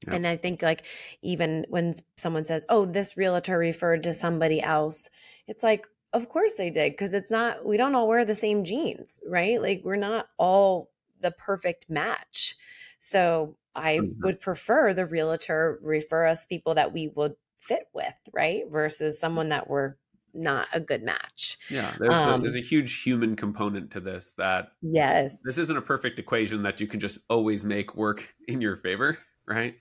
Yep. 0.06 0.16
And 0.16 0.26
I 0.26 0.36
think 0.36 0.62
like 0.62 0.84
even 1.22 1.66
when 1.68 1.94
someone 2.16 2.44
says, 2.44 2.64
"Oh, 2.68 2.84
this 2.84 3.16
realtor 3.16 3.58
referred 3.58 4.02
to 4.04 4.14
somebody 4.14 4.62
else," 4.62 5.08
it's 5.46 5.62
like, 5.62 5.86
of 6.12 6.28
course 6.28 6.54
they 6.54 6.70
did, 6.70 6.92
because 6.92 7.14
it's 7.14 7.30
not. 7.30 7.64
We 7.64 7.76
don't 7.76 7.94
all 7.94 8.08
wear 8.08 8.24
the 8.24 8.34
same 8.34 8.64
jeans, 8.64 9.20
right? 9.28 9.60
Like 9.62 9.82
we're 9.84 9.96
not 9.96 10.26
all 10.38 10.90
the 11.20 11.30
perfect 11.32 11.88
match. 11.88 12.56
So 12.98 13.56
I 13.74 13.98
mm-hmm. 13.98 14.24
would 14.24 14.40
prefer 14.40 14.92
the 14.92 15.06
realtor 15.06 15.78
refer 15.82 16.26
us 16.26 16.46
people 16.46 16.74
that 16.74 16.92
we 16.92 17.08
would 17.14 17.34
fit 17.62 17.88
with, 17.94 18.18
right? 18.32 18.64
Versus 18.70 19.18
someone 19.18 19.50
that 19.50 19.68
we're 19.68 19.94
not 20.34 20.68
a 20.72 20.80
good 20.80 21.02
match. 21.02 21.58
Yeah, 21.68 21.92
there's, 21.98 22.14
um, 22.14 22.40
a, 22.40 22.42
there's 22.42 22.56
a 22.56 22.60
huge 22.60 23.02
human 23.02 23.36
component 23.36 23.90
to 23.92 24.00
this 24.00 24.34
that 24.38 24.72
yes, 24.80 25.38
this 25.44 25.58
isn't 25.58 25.76
a 25.76 25.82
perfect 25.82 26.18
equation 26.18 26.62
that 26.62 26.80
you 26.80 26.86
can 26.86 27.00
just 27.00 27.18
always 27.28 27.64
make 27.64 27.94
work 27.94 28.26
in 28.48 28.60
your 28.60 28.76
favor, 28.76 29.18
right? 29.46 29.76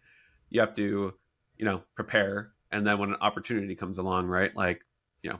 You 0.49 0.61
have 0.61 0.75
to, 0.75 1.13
you 1.57 1.65
know, 1.65 1.81
prepare, 1.95 2.51
and 2.71 2.85
then 2.85 2.97
when 2.99 3.09
an 3.09 3.17
opportunity 3.21 3.75
comes 3.75 3.97
along, 3.97 4.27
right? 4.27 4.55
Like, 4.55 4.81
you 5.23 5.31
know, 5.31 5.39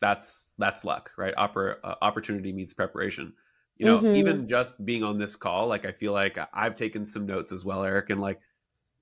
that's 0.00 0.54
that's 0.58 0.84
luck, 0.84 1.10
right? 1.16 1.34
Oppor- 1.36 1.76
uh, 1.82 1.94
opportunity 2.02 2.52
meets 2.52 2.74
preparation. 2.74 3.32
You 3.78 3.86
know, 3.86 3.98
mm-hmm. 3.98 4.16
even 4.16 4.48
just 4.48 4.84
being 4.84 5.02
on 5.02 5.18
this 5.18 5.34
call, 5.34 5.66
like 5.66 5.84
I 5.84 5.92
feel 5.92 6.12
like 6.12 6.38
I've 6.52 6.76
taken 6.76 7.04
some 7.06 7.26
notes 7.26 7.50
as 7.50 7.64
well, 7.64 7.82
Eric, 7.82 8.10
and 8.10 8.20
like 8.20 8.38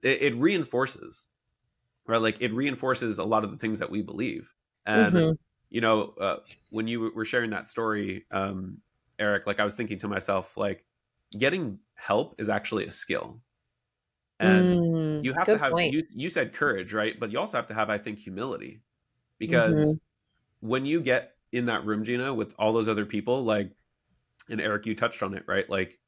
it, 0.02 0.22
it 0.22 0.34
reinforces, 0.36 1.26
right? 2.06 2.20
Like 2.20 2.40
it 2.40 2.52
reinforces 2.52 3.18
a 3.18 3.24
lot 3.24 3.44
of 3.44 3.50
the 3.50 3.56
things 3.56 3.78
that 3.78 3.90
we 3.90 4.02
believe 4.02 4.52
and 4.86 5.14
mm-hmm. 5.14 5.32
you 5.70 5.80
know, 5.80 6.14
uh, 6.20 6.36
when 6.70 6.88
you 6.88 7.12
were 7.14 7.24
sharing 7.24 7.50
that 7.50 7.68
story, 7.68 8.26
um, 8.30 8.78
Eric, 9.18 9.46
like 9.46 9.60
I 9.60 9.64
was 9.64 9.76
thinking 9.76 9.98
to 9.98 10.08
myself, 10.08 10.56
like 10.56 10.84
getting 11.38 11.78
help 11.94 12.36
is 12.38 12.48
actually 12.48 12.86
a 12.86 12.90
skill, 12.90 13.40
and 14.38 14.80
mm, 14.80 15.24
you 15.24 15.32
have 15.32 15.44
to 15.46 15.58
have. 15.58 15.72
You, 15.78 16.04
you 16.10 16.30
said 16.30 16.52
courage, 16.52 16.92
right? 16.92 17.18
But 17.18 17.30
you 17.30 17.38
also 17.38 17.58
have 17.58 17.68
to 17.68 17.74
have, 17.74 17.90
I 17.90 17.98
think, 17.98 18.18
humility, 18.18 18.80
because 19.38 19.74
mm-hmm. 19.74 20.68
when 20.68 20.86
you 20.86 21.00
get 21.00 21.34
in 21.52 21.66
that 21.66 21.84
room, 21.84 22.04
Gina, 22.04 22.32
with 22.32 22.54
all 22.58 22.72
those 22.72 22.88
other 22.88 23.04
people, 23.04 23.42
like, 23.42 23.70
and 24.48 24.60
Eric, 24.60 24.86
you 24.86 24.94
touched 24.94 25.22
on 25.22 25.34
it, 25.34 25.44
right? 25.46 25.68
Like 25.68 25.98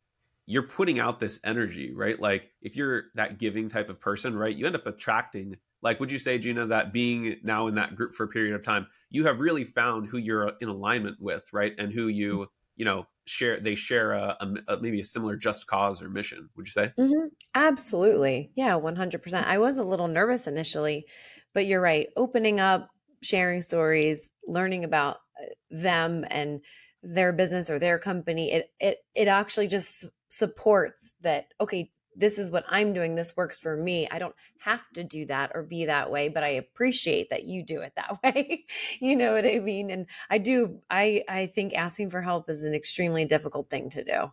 you're 0.46 0.62
putting 0.62 0.98
out 0.98 1.20
this 1.20 1.38
energy, 1.44 1.92
right? 1.92 2.18
Like 2.18 2.50
if 2.62 2.76
you're 2.76 3.04
that 3.14 3.38
giving 3.38 3.68
type 3.68 3.90
of 3.90 4.00
person, 4.00 4.34
right, 4.34 4.54
you 4.54 4.66
end 4.66 4.74
up 4.74 4.86
attracting 4.86 5.56
like 5.82 6.00
would 6.00 6.10
you 6.10 6.18
say 6.18 6.38
gina 6.38 6.66
that 6.66 6.92
being 6.92 7.36
now 7.42 7.66
in 7.66 7.74
that 7.74 7.96
group 7.96 8.12
for 8.12 8.24
a 8.24 8.28
period 8.28 8.54
of 8.54 8.62
time 8.62 8.86
you 9.10 9.24
have 9.26 9.40
really 9.40 9.64
found 9.64 10.08
who 10.08 10.18
you're 10.18 10.52
in 10.60 10.68
alignment 10.68 11.20
with 11.20 11.48
right? 11.52 11.74
And 11.78 11.92
who 11.92 12.08
you 12.08 12.48
you 12.76 12.84
know 12.84 13.06
share 13.26 13.60
they 13.60 13.74
share 13.74 14.12
a, 14.12 14.36
a, 14.40 14.74
a 14.74 14.80
maybe 14.80 15.00
a 15.00 15.04
similar 15.04 15.36
just 15.36 15.66
cause 15.66 16.02
or 16.02 16.08
mission 16.08 16.48
would 16.56 16.66
you 16.66 16.72
say? 16.72 16.92
Mm-hmm. 16.98 17.28
absolutely. 17.54 18.50
Yeah 18.54 18.78
100% 18.78 19.44
i 19.44 19.58
was 19.58 19.76
a 19.76 19.82
little 19.82 20.08
nervous 20.08 20.46
initially 20.46 21.06
but 21.54 21.66
you're 21.66 21.82
right. 21.82 22.08
Opening 22.16 22.60
up 22.60 22.88
sharing 23.22 23.60
stories 23.60 24.30
learning 24.46 24.84
about 24.84 25.18
uh, 25.40 25.46
them 25.70 26.24
and 26.30 26.60
their 27.02 27.32
business 27.32 27.68
or 27.68 27.78
their 27.78 27.98
company 27.98 28.52
it 28.52 28.70
it 28.80 28.98
it 29.14 29.28
actually 29.28 29.66
just 29.66 30.06
supports 30.28 31.12
that 31.20 31.46
okay 31.60 31.90
this 32.16 32.38
is 32.38 32.50
what 32.50 32.64
I'm 32.68 32.92
doing. 32.92 33.14
This 33.14 33.36
works 33.36 33.58
for 33.58 33.76
me. 33.76 34.08
I 34.10 34.18
don't 34.18 34.34
have 34.58 34.84
to 34.94 35.04
do 35.04 35.26
that 35.26 35.52
or 35.54 35.62
be 35.62 35.86
that 35.86 36.10
way, 36.10 36.28
but 36.28 36.42
I 36.42 36.48
appreciate 36.48 37.30
that 37.30 37.44
you 37.44 37.64
do 37.64 37.80
it 37.80 37.92
that 37.96 38.18
way. 38.24 38.64
you 39.00 39.16
know 39.16 39.32
what 39.32 39.46
I 39.46 39.58
mean? 39.58 39.90
And 39.90 40.06
I 40.30 40.38
do, 40.38 40.80
I, 40.90 41.22
I 41.28 41.46
think 41.46 41.74
asking 41.74 42.10
for 42.10 42.20
help 42.20 42.50
is 42.50 42.64
an 42.64 42.74
extremely 42.74 43.24
difficult 43.24 43.70
thing 43.70 43.90
to 43.90 44.04
do. 44.04 44.32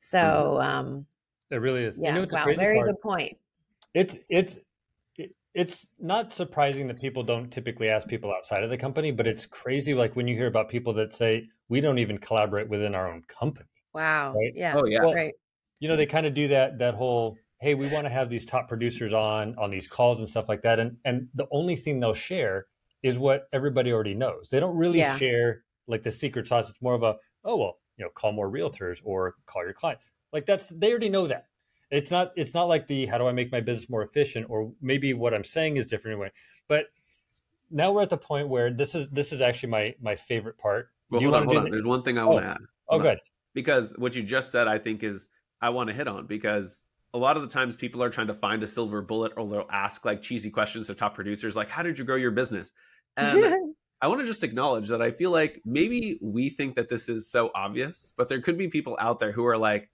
So, 0.00 0.18
mm-hmm. 0.18 0.78
um, 0.78 1.06
it 1.50 1.56
really 1.56 1.84
is. 1.84 1.98
Yeah. 1.98 2.14
You 2.14 2.22
know, 2.22 2.26
wow. 2.30 2.44
Very 2.56 2.78
part? 2.78 2.88
good 2.88 3.00
point. 3.00 3.36
It's, 3.94 4.16
it's, 4.28 4.58
it's 5.52 5.86
not 5.98 6.32
surprising 6.32 6.86
that 6.86 7.00
people 7.00 7.24
don't 7.24 7.50
typically 7.50 7.88
ask 7.88 8.06
people 8.06 8.32
outside 8.32 8.62
of 8.62 8.70
the 8.70 8.78
company, 8.78 9.10
but 9.10 9.26
it's 9.26 9.46
crazy. 9.46 9.94
Like 9.94 10.14
when 10.14 10.28
you 10.28 10.36
hear 10.36 10.46
about 10.46 10.68
people 10.68 10.92
that 10.94 11.14
say, 11.14 11.48
we 11.68 11.80
don't 11.80 11.98
even 11.98 12.18
collaborate 12.18 12.68
within 12.68 12.94
our 12.94 13.12
own 13.12 13.22
company. 13.22 13.66
Wow. 13.92 14.34
Right? 14.34 14.52
Yeah. 14.54 14.74
Oh 14.76 14.86
yeah. 14.86 15.00
Well, 15.00 15.14
right 15.14 15.34
you 15.80 15.88
know 15.88 15.96
they 15.96 16.06
kind 16.06 16.26
of 16.26 16.34
do 16.34 16.48
that 16.48 16.78
that 16.78 16.94
whole 16.94 17.36
hey 17.60 17.74
we 17.74 17.88
want 17.88 18.04
to 18.04 18.10
have 18.10 18.30
these 18.30 18.44
top 18.44 18.68
producers 18.68 19.12
on 19.12 19.54
on 19.58 19.70
these 19.70 19.88
calls 19.88 20.20
and 20.20 20.28
stuff 20.28 20.48
like 20.48 20.62
that 20.62 20.78
and 20.78 20.96
and 21.04 21.28
the 21.34 21.46
only 21.50 21.76
thing 21.76 21.98
they'll 21.98 22.14
share 22.14 22.66
is 23.02 23.18
what 23.18 23.48
everybody 23.52 23.92
already 23.92 24.14
knows 24.14 24.48
they 24.50 24.60
don't 24.60 24.76
really 24.76 24.98
yeah. 24.98 25.16
share 25.16 25.62
like 25.88 26.02
the 26.02 26.10
secret 26.10 26.46
sauce 26.46 26.70
it's 26.70 26.82
more 26.82 26.94
of 26.94 27.02
a 27.02 27.16
oh 27.44 27.56
well 27.56 27.78
you 27.96 28.04
know 28.04 28.10
call 28.10 28.32
more 28.32 28.50
realtors 28.50 29.00
or 29.04 29.34
call 29.46 29.64
your 29.64 29.72
clients 29.72 30.04
like 30.32 30.46
that's 30.46 30.68
they 30.68 30.90
already 30.90 31.08
know 31.08 31.26
that 31.26 31.46
it's 31.90 32.10
not 32.10 32.32
it's 32.36 32.54
not 32.54 32.64
like 32.64 32.86
the 32.86 33.06
how 33.06 33.18
do 33.18 33.26
i 33.26 33.32
make 33.32 33.50
my 33.50 33.60
business 33.60 33.90
more 33.90 34.02
efficient 34.02 34.46
or 34.48 34.72
maybe 34.80 35.12
what 35.14 35.34
i'm 35.34 35.44
saying 35.44 35.76
is 35.76 35.86
different 35.86 36.14
anyway 36.14 36.30
but 36.68 36.86
now 37.70 37.92
we're 37.92 38.02
at 38.02 38.10
the 38.10 38.16
point 38.16 38.48
where 38.48 38.70
this 38.70 38.94
is 38.94 39.08
this 39.08 39.32
is 39.32 39.40
actually 39.40 39.70
my 39.70 39.94
my 40.00 40.14
favorite 40.14 40.58
part 40.58 40.88
well, 41.10 41.20
hold 41.20 41.34
on, 41.34 41.44
hold 41.44 41.58
on. 41.58 41.70
There's 41.70 41.84
one 41.84 42.02
thing 42.02 42.18
I 42.18 42.24
want 42.24 42.40
to 42.40 42.48
oh. 42.48 42.50
add. 42.52 42.58
Oh, 42.60 42.66
hold 42.88 43.00
oh, 43.00 43.04
good. 43.10 43.18
because 43.54 43.94
what 43.98 44.14
you 44.14 44.22
just 44.22 44.50
said, 44.50 44.68
I 44.68 44.78
think, 44.78 45.02
is 45.02 45.28
I 45.60 45.70
want 45.70 45.88
to 45.88 45.94
hit 45.94 46.08
on 46.08 46.26
because 46.26 46.82
a 47.12 47.18
lot 47.18 47.36
of 47.36 47.42
the 47.42 47.48
times 47.48 47.76
people 47.76 48.02
are 48.02 48.10
trying 48.10 48.28
to 48.28 48.34
find 48.34 48.62
a 48.62 48.66
silver 48.66 49.02
bullet 49.02 49.32
or 49.36 49.48
they'll 49.48 49.66
ask 49.70 50.04
like 50.04 50.22
cheesy 50.22 50.50
questions 50.50 50.86
to 50.86 50.94
top 50.94 51.14
producers, 51.14 51.56
like, 51.56 51.68
how 51.68 51.82
did 51.82 51.98
you 51.98 52.04
grow 52.04 52.16
your 52.16 52.30
business? 52.30 52.72
And 53.16 53.74
I 54.00 54.08
want 54.08 54.20
to 54.20 54.26
just 54.26 54.44
acknowledge 54.44 54.88
that 54.88 55.02
I 55.02 55.10
feel 55.10 55.30
like 55.30 55.60
maybe 55.64 56.18
we 56.22 56.48
think 56.48 56.76
that 56.76 56.88
this 56.88 57.08
is 57.08 57.30
so 57.30 57.50
obvious, 57.54 58.12
but 58.16 58.28
there 58.28 58.40
could 58.40 58.56
be 58.56 58.68
people 58.68 58.96
out 58.98 59.20
there 59.20 59.32
who 59.32 59.44
are 59.46 59.58
like, 59.58 59.90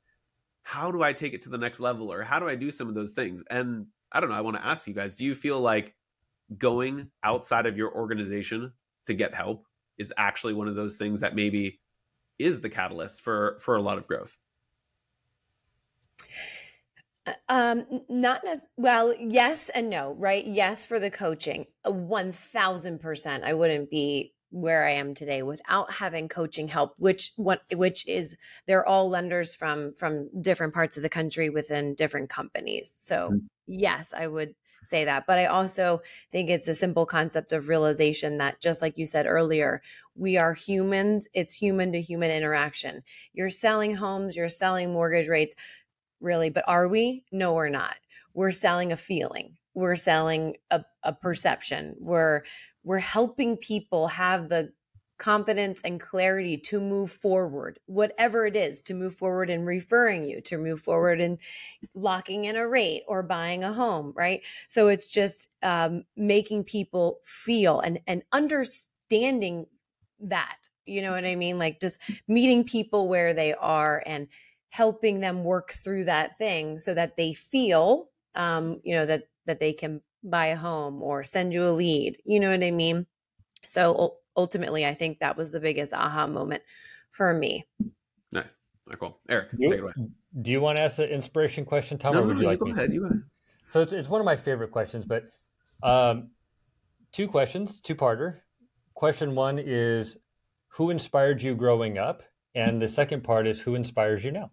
how 0.62 0.92
do 0.92 1.02
I 1.02 1.12
take 1.12 1.32
it 1.32 1.42
to 1.42 1.48
the 1.48 1.58
next 1.58 1.80
level 1.80 2.12
or 2.12 2.22
how 2.22 2.38
do 2.38 2.48
I 2.48 2.54
do 2.54 2.70
some 2.70 2.88
of 2.88 2.94
those 2.94 3.14
things? 3.14 3.42
And 3.50 3.86
I 4.12 4.20
don't 4.20 4.30
know, 4.30 4.36
I 4.36 4.42
want 4.42 4.56
to 4.56 4.66
ask 4.66 4.86
you 4.86 4.94
guys, 4.94 5.14
do 5.14 5.24
you 5.24 5.34
feel 5.34 5.60
like 5.60 5.94
going 6.56 7.10
outside 7.24 7.66
of 7.66 7.76
your 7.76 7.92
organization 7.92 8.72
to 9.06 9.14
get 9.14 9.34
help 9.34 9.64
is 9.98 10.12
actually 10.16 10.54
one 10.54 10.68
of 10.68 10.76
those 10.76 10.96
things 10.96 11.20
that 11.20 11.34
maybe 11.34 11.80
is 12.38 12.60
the 12.60 12.68
catalyst 12.68 13.22
for 13.22 13.58
for 13.60 13.76
a 13.76 13.82
lot 13.82 13.98
of 13.98 14.06
growth? 14.06 14.36
Um, 17.48 18.02
not 18.08 18.46
as 18.46 18.68
well. 18.76 19.14
Yes 19.18 19.68
and 19.68 19.90
no, 19.90 20.14
right? 20.18 20.46
Yes 20.46 20.84
for 20.84 21.00
the 21.00 21.10
coaching, 21.10 21.66
one 21.84 22.32
thousand 22.32 23.00
percent. 23.00 23.44
I 23.44 23.54
wouldn't 23.54 23.90
be 23.90 24.32
where 24.50 24.86
I 24.86 24.92
am 24.92 25.12
today 25.14 25.42
without 25.42 25.92
having 25.92 26.28
coaching 26.28 26.68
help. 26.68 26.94
Which 26.98 27.32
what 27.36 27.62
which 27.72 28.06
is 28.06 28.36
they're 28.66 28.86
all 28.86 29.08
lenders 29.08 29.54
from 29.54 29.94
from 29.94 30.30
different 30.40 30.72
parts 30.72 30.96
of 30.96 31.02
the 31.02 31.08
country 31.08 31.50
within 31.50 31.94
different 31.94 32.30
companies. 32.30 32.94
So 32.96 33.16
mm-hmm. 33.16 33.38
yes, 33.66 34.14
I 34.16 34.28
would 34.28 34.54
say 34.84 35.04
that. 35.04 35.26
But 35.26 35.38
I 35.38 35.46
also 35.46 36.02
think 36.30 36.48
it's 36.48 36.68
a 36.68 36.74
simple 36.74 37.06
concept 37.06 37.52
of 37.52 37.68
realization 37.68 38.38
that, 38.38 38.60
just 38.60 38.82
like 38.82 38.96
you 38.98 39.04
said 39.04 39.26
earlier, 39.26 39.82
we 40.14 40.36
are 40.36 40.54
humans. 40.54 41.26
It's 41.34 41.52
human 41.52 41.90
to 41.92 42.00
human 42.00 42.30
interaction. 42.30 43.02
You're 43.32 43.50
selling 43.50 43.96
homes, 43.96 44.36
you're 44.36 44.48
selling 44.48 44.92
mortgage 44.92 45.26
rates, 45.28 45.56
really, 46.20 46.50
but 46.50 46.64
are 46.66 46.88
we? 46.88 47.24
No, 47.32 47.54
we're 47.54 47.68
not. 47.68 47.96
We're 48.34 48.50
selling 48.50 48.92
a 48.92 48.96
feeling. 48.96 49.56
We're 49.74 49.96
selling 49.96 50.56
a, 50.70 50.84
a 51.02 51.12
perception. 51.12 51.96
We're 51.98 52.42
we're 52.84 52.98
helping 52.98 53.56
people 53.56 54.08
have 54.08 54.48
the 54.48 54.72
confidence 55.18 55.80
and 55.84 56.00
clarity 56.00 56.56
to 56.58 56.80
move 56.80 57.10
forward, 57.10 57.78
whatever 57.86 58.46
it 58.46 58.54
is, 58.54 58.82
to 58.82 58.94
move 58.94 59.14
forward 59.14 59.48
in 59.48 59.64
referring 59.64 60.24
you, 60.24 60.40
to 60.42 60.58
move 60.58 60.80
forward 60.80 61.20
in 61.20 61.38
locking 61.94 62.44
in 62.44 62.56
a 62.56 62.68
rate 62.68 63.02
or 63.08 63.22
buying 63.22 63.64
a 63.64 63.72
home, 63.72 64.12
right? 64.14 64.42
So 64.68 64.88
it's 64.88 65.08
just 65.08 65.48
um, 65.62 66.04
making 66.16 66.64
people 66.64 67.20
feel 67.24 67.80
and 67.80 67.98
and 68.06 68.22
understanding 68.32 69.66
that. 70.20 70.56
You 70.84 71.02
know 71.02 71.12
what 71.12 71.24
I 71.24 71.34
mean? 71.34 71.58
Like 71.58 71.80
just 71.80 71.98
meeting 72.28 72.62
people 72.62 73.08
where 73.08 73.34
they 73.34 73.54
are 73.54 74.02
and 74.06 74.28
helping 74.76 75.20
them 75.20 75.42
work 75.42 75.70
through 75.72 76.04
that 76.04 76.36
thing 76.36 76.78
so 76.78 76.92
that 76.92 77.16
they 77.16 77.32
feel, 77.32 78.10
um, 78.34 78.78
you 78.84 78.94
know, 78.94 79.06
that 79.06 79.22
that 79.46 79.58
they 79.58 79.72
can 79.72 80.02
buy 80.22 80.46
a 80.46 80.56
home 80.56 81.02
or 81.02 81.24
send 81.24 81.54
you 81.54 81.64
a 81.64 81.72
lead. 81.72 82.18
You 82.26 82.40
know 82.40 82.50
what 82.50 82.62
I 82.62 82.70
mean? 82.70 83.06
So 83.64 84.18
ultimately, 84.36 84.84
I 84.84 84.92
think 84.92 85.20
that 85.20 85.38
was 85.38 85.50
the 85.50 85.60
biggest 85.60 85.94
aha 85.94 86.26
moment 86.26 86.62
for 87.10 87.32
me. 87.32 87.64
Nice. 88.32 88.58
Right, 88.86 88.98
cool. 88.98 89.18
Eric, 89.30 89.48
you, 89.56 89.70
take 89.70 89.78
it 89.78 89.82
away. 89.82 89.92
Do 90.42 90.52
you 90.52 90.60
want 90.60 90.76
to 90.76 90.82
ask 90.82 90.96
the 90.96 91.10
inspiration 91.10 91.64
question, 91.64 91.96
Tom, 91.96 92.14
no, 92.14 92.20
or 92.22 92.26
would 92.26 92.36
no, 92.36 92.42
you 92.42 92.46
like 92.46 92.58
go 92.58 92.66
me 92.66 92.72
ahead, 92.72 92.90
to? 92.90 92.94
You. 92.94 93.22
So 93.66 93.80
it's, 93.80 93.94
it's 93.94 94.10
one 94.10 94.20
of 94.20 94.26
my 94.26 94.36
favorite 94.36 94.72
questions, 94.72 95.06
but 95.06 95.24
um, 95.82 96.30
two 97.12 97.28
questions, 97.28 97.80
two 97.80 97.94
parter. 97.94 98.40
Question 98.92 99.34
one 99.34 99.58
is 99.58 100.18
Who 100.76 100.90
inspired 100.90 101.42
you 101.42 101.54
growing 101.54 101.96
up? 101.96 102.22
And 102.54 102.80
the 102.80 102.88
second 102.88 103.24
part 103.24 103.46
is 103.46 103.58
Who 103.60 103.74
inspires 103.74 104.22
you 104.22 104.32
now? 104.32 104.50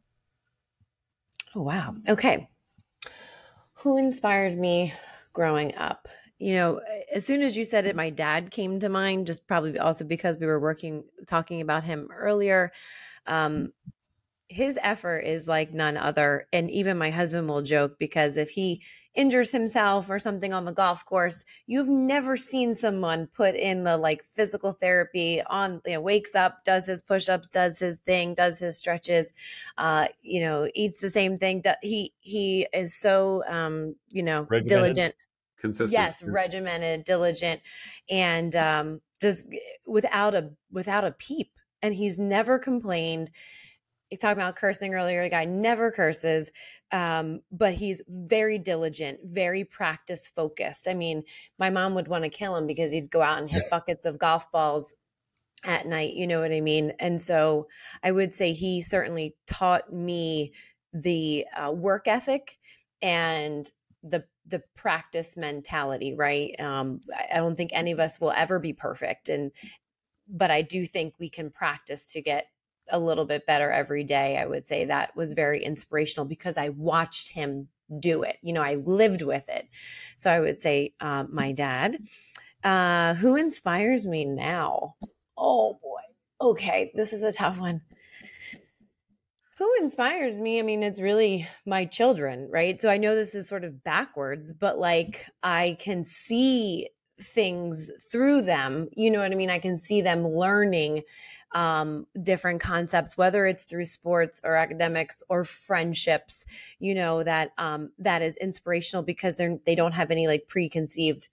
Oh, 1.56 1.62
wow. 1.62 1.95
Okay. 2.08 2.49
Who 3.76 3.97
inspired 3.97 4.58
me 4.58 4.93
growing 5.34 5.76
up? 5.76 6.08
you 6.43 6.56
know, 6.56 6.82
as 7.14 7.26
soon 7.26 7.41
as 7.41 7.56
you 7.56 7.64
said 7.64 7.86
it, 7.86 7.95
my 7.95 8.10
dad 8.10 8.51
came 8.51 8.78
to 8.80 8.89
mind, 8.89 9.28
just 9.28 9.47
probably 9.47 9.80
also 9.80 10.04
because 10.04 10.38
we 10.38 10.45
were 10.45 10.60
working, 10.60 11.06
talking 11.26 11.62
about 11.62 11.86
him 11.86 12.10
earlier. 12.14 12.74
Um, 13.28 13.72
his 14.54 14.78
effort 14.84 15.20
is 15.20 15.47
like 15.47 15.74
none 15.74 15.97
other. 15.97 16.47
And 16.54 16.70
even 16.70 16.97
my 16.97 17.10
husband 17.10 17.49
will 17.49 17.64
joke 17.64 17.97
because 17.97 18.38
if 18.38 18.51
he 18.51 18.84
injures 19.16 19.51
himself 19.51 20.10
or 20.10 20.20
something 20.20 20.54
on 20.54 20.66
the 20.66 20.72
golf 20.72 21.06
course, 21.06 21.43
you've 21.66 21.89
never 21.89 22.38
seen 22.38 22.76
someone 22.76 23.28
put 23.28 23.56
in 23.56 23.84
the 23.84 23.97
like 23.97 24.24
physical 24.24 24.72
therapy 24.72 25.41
on, 25.41 25.82
you 25.86 25.93
know, 25.93 26.01
wakes 26.01 26.36
up, 26.36 26.64
does 26.64 26.86
his 26.86 27.01
push 27.01 27.30
ups, 27.30 27.49
does 27.49 27.80
his 27.80 27.97
thing, 27.97 28.36
does 28.36 28.60
his 28.60 28.78
stretches, 28.78 29.34
uh, 29.78 30.08
you 30.22 30.39
know, 30.39 30.70
eats 30.76 30.99
the 30.99 31.10
same 31.10 31.38
thing. 31.39 31.64
He, 31.82 32.14
he 32.20 32.68
is 32.74 32.95
so, 32.95 33.43
um, 33.47 33.95
you 34.12 34.22
know, 34.24 34.36
Regimented. 34.49 34.68
diligent 34.68 35.16
consistent 35.58 35.93
yes 35.93 36.22
regimented 36.24 37.06
diligent 37.06 37.62
and 38.10 38.54
um 38.54 38.99
just 39.22 39.47
without 39.86 40.36
a 40.36 40.51
without 40.74 41.06
a 41.06 41.12
peep 41.12 41.51
and 41.82 41.95
he's 41.95 42.20
never 42.20 42.60
complained 42.60 43.32
he 44.14 44.18
talked 44.18 44.38
about 44.38 44.55
cursing 44.55 44.93
earlier 44.93 45.24
the 45.24 45.30
guy 45.30 45.43
never 45.43 45.91
curses 45.91 46.51
um, 46.91 47.39
but 47.51 47.74
he's 47.74 47.99
very 48.07 48.59
diligent 48.59 49.18
very 49.26 49.64
practice 49.64 50.28
focused 50.28 50.88
i 50.88 50.93
mean 50.93 51.24
my 51.57 51.72
mom 51.72 51.95
would 51.95 52.07
want 52.07 52.24
to 52.24 52.30
kill 52.30 52.55
him 52.55 52.68
because 52.68 52.91
he'd 52.91 53.09
go 53.09 53.24
out 53.24 53.39
and 53.39 53.49
hit 53.49 53.64
buckets 53.72 54.05
of 54.05 54.20
golf 54.20 54.51
balls 54.51 54.93
at 55.64 55.88
night 55.88 56.14
you 56.14 56.28
know 56.28 56.41
what 56.41 56.51
i 56.51 56.61
mean? 56.61 56.93
And 56.99 57.20
so 57.20 57.68
i 58.03 58.11
would 58.11 58.32
say 58.32 58.53
he 58.53 58.84
certainly 58.84 59.36
taught 59.47 59.91
me 59.91 60.53
the 60.93 61.47
uh, 61.57 61.72
work 61.72 62.07
ethic 62.07 62.59
and 63.01 63.66
the 64.03 64.26
the 64.45 64.61
practice 64.76 65.38
mentality, 65.38 66.14
right? 66.14 66.59
Um, 66.59 66.99
I 67.32 67.38
don't 67.38 67.55
think 67.55 67.72
any 67.74 67.93
of 67.93 67.99
us 67.99 68.20
will 68.20 68.34
ever 68.36 68.59
be 68.59 68.74
perfect, 68.74 69.30
and 69.30 69.51
but 70.28 70.51
I 70.51 70.61
do 70.61 70.86
think 70.86 71.16
we 71.18 71.30
can 71.30 71.49
practice 71.49 72.11
to 72.11 72.22
get 72.22 72.47
a 72.93 72.99
little 72.99 73.25
bit 73.25 73.45
better 73.45 73.69
every 73.69 74.05
day. 74.05 74.37
I 74.37 74.45
would 74.45 74.65
say 74.67 74.85
that 74.85 75.15
was 75.15 75.33
very 75.33 75.63
inspirational 75.63 76.25
because 76.25 76.57
I 76.57 76.69
watched 76.69 77.29
him 77.29 77.67
do 77.99 78.23
it. 78.23 78.37
You 78.41 78.53
know, 78.53 78.61
I 78.61 78.75
lived 78.75 79.21
with 79.21 79.49
it. 79.49 79.67
So 80.15 80.31
I 80.31 80.39
would 80.39 80.59
say 80.59 80.93
uh, 81.01 81.25
my 81.29 81.51
dad. 81.51 81.97
Uh, 82.63 83.13
who 83.15 83.35
inspires 83.35 84.07
me 84.07 84.23
now? 84.23 84.95
Oh 85.37 85.77
boy. 85.83 85.99
Okay, 86.39 86.91
this 86.95 87.11
is 87.11 87.23
a 87.23 87.31
tough 87.31 87.59
one 87.59 87.81
who 89.57 89.71
inspires 89.81 90.41
me? 90.41 90.59
I 90.59 90.61
mean, 90.61 90.83
it's 90.83 90.99
really 90.99 91.47
my 91.65 91.85
children, 91.85 92.49
right? 92.51 92.81
So 92.81 92.89
I 92.89 92.97
know 92.97 93.15
this 93.15 93.35
is 93.35 93.47
sort 93.47 93.63
of 93.63 93.83
backwards, 93.83 94.51
but 94.51 94.79
like 94.79 95.27
I 95.43 95.77
can 95.79 96.03
see 96.03 96.89
things 97.19 97.91
through 98.11 98.41
them. 98.41 98.89
You 98.93 99.11
know 99.11 99.19
what 99.19 99.31
I 99.31 99.35
mean? 99.35 99.49
I 99.49 99.59
can 99.59 99.77
see 99.77 100.01
them 100.01 100.27
learning 100.27 101.03
um, 101.54 102.08
different 102.22 102.62
concepts, 102.62 103.18
whether 103.18 103.45
it's 103.45 103.64
through 103.64 103.86
sports 103.86 104.41
or 104.43 104.56
academics 104.56 105.24
or 105.30 105.43
friendships. 105.43 106.45
You 106.80 106.95
know 106.95 107.24
that 107.24 107.51
um, 107.58 107.91
that 107.99 108.22
is 108.22 108.38
inspirational 108.38 109.04
because 109.04 109.36
they're 109.36 109.58
they 109.66 109.76
don't 109.76 109.93
have 109.93 110.12
any 110.12 110.28
like 110.28 110.47
preconceived 110.47 111.30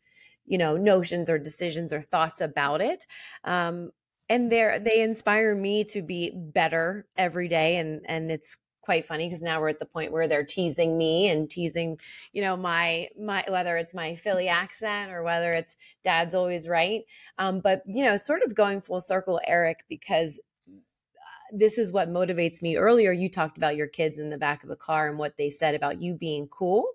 you 0.47 0.59
know 0.59 0.77
notions 0.77 1.31
or 1.31 1.39
decisions 1.39 1.93
or 1.93 2.03
thoughts 2.03 2.41
about 2.41 2.81
it 2.81 3.07
um, 3.45 3.91
and 4.29 4.51
they're 4.51 4.79
they 4.79 5.01
inspire 5.01 5.55
me 5.55 5.85
to 5.85 6.03
be 6.03 6.33
better 6.35 7.07
every 7.17 7.49
day 7.49 7.77
and 7.77 8.03
and 8.07 8.31
it's 8.31 8.57
quite 8.83 9.07
funny 9.07 9.27
because 9.27 9.43
now 9.43 9.61
we're 9.61 9.69
at 9.69 9.79
the 9.79 9.85
point 9.85 10.13
where 10.13 10.29
they're 10.29 10.45
teasing 10.45 10.97
me 10.97 11.29
and 11.29 11.51
teasing 11.51 11.99
you 12.33 12.43
know 12.43 12.57
my 12.57 13.09
my 13.19 13.45
whether 13.49 13.77
it's 13.77 13.95
my 13.95 14.15
philly 14.15 14.49
accent 14.49 15.13
or 15.13 15.23
whether 15.23 15.53
it's 15.55 15.77
dad's 16.03 16.35
always 16.35 16.69
right. 16.69 17.03
Um, 17.39 17.61
but 17.61 17.83
you 17.87 18.05
know 18.05 18.17
sort 18.17 18.43
of 18.43 18.55
going 18.55 18.81
full 18.81 19.01
circle 19.01 19.41
eric 19.47 19.85
because 19.89 20.41
this 21.53 21.79
is 21.79 21.93
what 21.93 22.09
motivates 22.09 22.63
me 22.63 22.77
earlier 22.77 23.13
you 23.13 23.29
talked 23.29 23.57
about 23.57 23.77
your 23.77 23.87
kids 23.87 24.19
in 24.19 24.31
the 24.31 24.39
back 24.39 24.63
of 24.63 24.69
the 24.69 24.77
car 24.77 25.09
and 25.09 25.19
what 25.19 25.37
they 25.37 25.51
said 25.51 25.75
about 25.75 26.01
you 26.01 26.15
being 26.15 26.47
cool 26.49 26.87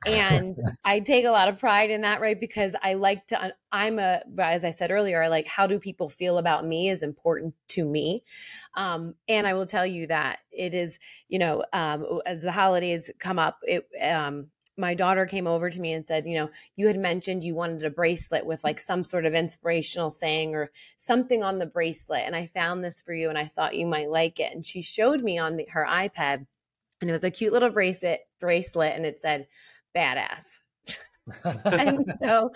and 0.06 0.56
I 0.84 1.00
take 1.00 1.24
a 1.24 1.30
lot 1.30 1.48
of 1.48 1.58
pride 1.58 1.90
in 1.90 2.02
that, 2.02 2.20
right? 2.20 2.38
Because 2.38 2.76
I 2.82 2.94
like 2.94 3.26
to, 3.28 3.54
I'm 3.72 3.98
a, 3.98 4.20
as 4.38 4.64
I 4.64 4.70
said 4.70 4.90
earlier, 4.90 5.22
I 5.22 5.28
like 5.28 5.46
how 5.46 5.66
do 5.66 5.78
people 5.78 6.08
feel 6.08 6.38
about 6.38 6.66
me 6.66 6.88
is 6.88 7.02
important 7.02 7.54
to 7.68 7.84
me. 7.84 8.22
Um, 8.74 9.14
and 9.28 9.46
I 9.46 9.54
will 9.54 9.66
tell 9.66 9.86
you 9.86 10.06
that 10.08 10.40
it 10.52 10.74
is, 10.74 10.98
you 11.28 11.38
know, 11.38 11.64
um, 11.72 12.20
as 12.26 12.42
the 12.42 12.52
holidays 12.52 13.10
come 13.18 13.38
up, 13.38 13.58
it, 13.62 13.88
um, 14.02 14.48
my 14.76 14.94
daughter 14.94 15.26
came 15.26 15.46
over 15.46 15.70
to 15.70 15.80
me 15.80 15.92
and 15.92 16.06
said, 16.06 16.26
you 16.26 16.34
know, 16.34 16.50
you 16.76 16.86
had 16.86 16.98
mentioned 16.98 17.42
you 17.42 17.54
wanted 17.54 17.84
a 17.84 17.90
bracelet 17.90 18.44
with 18.44 18.62
like 18.62 18.78
some 18.78 19.02
sort 19.02 19.24
of 19.24 19.34
inspirational 19.34 20.10
saying 20.10 20.54
or 20.54 20.70
something 20.98 21.42
on 21.42 21.58
the 21.58 21.66
bracelet. 21.66 22.22
And 22.26 22.36
I 22.36 22.46
found 22.46 22.84
this 22.84 23.00
for 23.00 23.14
you 23.14 23.28
and 23.28 23.38
I 23.38 23.46
thought 23.46 23.76
you 23.76 23.86
might 23.86 24.10
like 24.10 24.38
it. 24.38 24.54
And 24.54 24.66
she 24.66 24.82
showed 24.82 25.22
me 25.22 25.38
on 25.38 25.56
the, 25.56 25.66
her 25.70 25.86
iPad 25.88 26.46
and 27.00 27.10
it 27.10 27.12
was 27.12 27.24
a 27.24 27.30
cute 27.30 27.52
little 27.52 27.70
bracelet 27.70 28.20
bracelet 28.40 28.92
and 28.94 29.06
it 29.06 29.20
said 29.20 29.46
badass. 29.94 30.60
and 31.64 32.12
so 32.22 32.50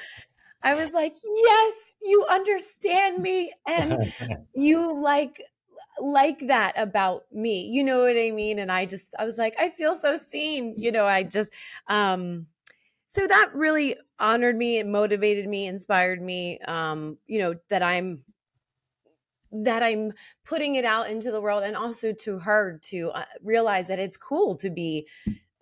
I 0.63 0.75
was 0.75 0.93
like, 0.93 1.15
yes, 1.25 1.95
you 2.03 2.27
understand 2.29 3.23
me 3.23 3.53
and 3.67 4.13
you 4.55 5.01
like 5.03 5.43
like 6.01 6.39
that 6.47 6.73
about 6.77 7.25
me. 7.33 7.67
You 7.67 7.85
know 7.85 8.01
what 8.01 8.17
I 8.17 8.31
mean? 8.31 8.59
And 8.59 8.71
I 8.73 8.87
just 8.87 9.15
I 9.19 9.25
was 9.25 9.39
like, 9.39 9.55
I 9.59 9.71
feel 9.71 9.95
so 9.95 10.17
seen. 10.17 10.75
You 10.77 10.93
know, 10.93 11.07
I 11.07 11.23
just 11.23 11.51
um 11.89 12.47
so 13.09 13.27
that 13.27 13.51
really 13.55 13.97
honored 14.21 14.57
me, 14.57 14.79
it 14.79 14.87
motivated 14.87 15.49
me, 15.49 15.67
inspired 15.67 16.23
me 16.23 16.61
um, 16.61 17.19
you 17.27 17.41
know, 17.41 17.55
that 17.69 17.83
I'm 17.83 18.25
that 19.53 19.83
I'm 19.83 20.13
putting 20.45 20.77
it 20.77 20.85
out 20.85 21.11
into 21.11 21.33
the 21.33 21.41
world 21.41 21.65
and 21.65 21.77
also 21.77 22.13
to 22.13 22.39
her 22.39 22.79
to 22.83 23.11
uh, 23.11 23.25
realize 23.43 23.89
that 23.89 23.99
it's 23.99 24.17
cool 24.17 24.55
to 24.57 24.71
be 24.71 25.09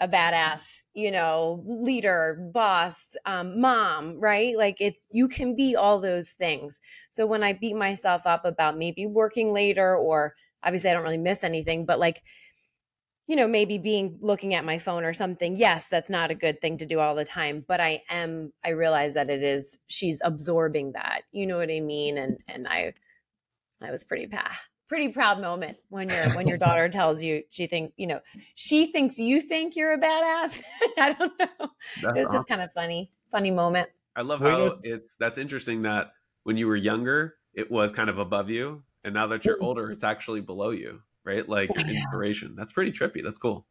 a 0.00 0.08
badass, 0.08 0.82
you 0.94 1.10
know, 1.10 1.64
leader, 1.66 2.50
boss, 2.54 3.16
um, 3.26 3.60
mom, 3.60 4.18
right? 4.20 4.56
Like 4.56 4.76
it's, 4.80 5.06
you 5.10 5.26
can 5.28 5.56
be 5.56 5.74
all 5.74 6.00
those 6.00 6.30
things. 6.30 6.80
So 7.10 7.26
when 7.26 7.42
I 7.42 7.52
beat 7.52 7.74
myself 7.74 8.26
up 8.26 8.44
about 8.44 8.78
maybe 8.78 9.06
working 9.06 9.52
later, 9.52 9.96
or 9.96 10.34
obviously 10.62 10.90
I 10.90 10.94
don't 10.94 11.02
really 11.02 11.18
miss 11.18 11.42
anything, 11.42 11.84
but 11.84 11.98
like, 11.98 12.22
you 13.26 13.36
know, 13.36 13.48
maybe 13.48 13.76
being 13.76 14.18
looking 14.22 14.54
at 14.54 14.64
my 14.64 14.78
phone 14.78 15.04
or 15.04 15.12
something. 15.12 15.56
Yes, 15.56 15.88
that's 15.88 16.08
not 16.08 16.30
a 16.30 16.34
good 16.34 16.60
thing 16.60 16.78
to 16.78 16.86
do 16.86 16.98
all 16.98 17.14
the 17.14 17.24
time, 17.24 17.64
but 17.66 17.80
I 17.80 18.02
am, 18.08 18.52
I 18.64 18.70
realize 18.70 19.14
that 19.14 19.28
it 19.28 19.42
is, 19.42 19.78
she's 19.88 20.22
absorbing 20.24 20.92
that. 20.92 21.22
You 21.32 21.46
know 21.46 21.58
what 21.58 21.70
I 21.70 21.80
mean? 21.80 22.16
And, 22.16 22.38
and 22.48 22.66
I, 22.66 22.94
I 23.82 23.90
was 23.90 24.04
pretty 24.04 24.28
pa- 24.28 24.58
pretty 24.88 25.08
proud 25.08 25.40
moment 25.40 25.76
when 25.88 26.08
your 26.08 26.30
when 26.30 26.48
your 26.48 26.58
daughter 26.66 26.88
tells 26.88 27.22
you 27.22 27.42
she 27.50 27.66
think 27.66 27.92
you 27.96 28.06
know 28.06 28.20
she 28.54 28.90
thinks 28.90 29.18
you 29.18 29.40
think 29.40 29.76
you're 29.76 29.92
a 29.92 29.98
badass. 29.98 30.62
I 30.98 31.12
don't 31.18 31.38
know. 31.38 31.68
That's 32.02 32.18
it's 32.18 32.32
just 32.32 32.48
kind 32.48 32.60
of 32.60 32.72
funny, 32.72 33.10
funny 33.30 33.50
moment. 33.50 33.88
I 34.16 34.22
love 34.22 34.40
how 34.40 34.76
it's 34.82 35.16
that's 35.16 35.38
interesting 35.38 35.82
that 35.82 36.12
when 36.42 36.56
you 36.56 36.66
were 36.66 36.76
younger, 36.76 37.36
it 37.54 37.70
was 37.70 37.92
kind 37.92 38.10
of 38.10 38.18
above 38.18 38.50
you, 38.50 38.82
and 39.04 39.14
now 39.14 39.26
that 39.28 39.44
you're 39.44 39.62
older, 39.62 39.90
it's 39.90 40.04
actually 40.04 40.40
below 40.40 40.70
you, 40.70 41.00
right? 41.24 41.48
Like 41.48 41.70
your 41.76 41.86
inspiration. 41.86 42.54
That's 42.56 42.72
pretty 42.72 42.92
trippy. 42.92 43.22
That's 43.22 43.38
cool. 43.38 43.66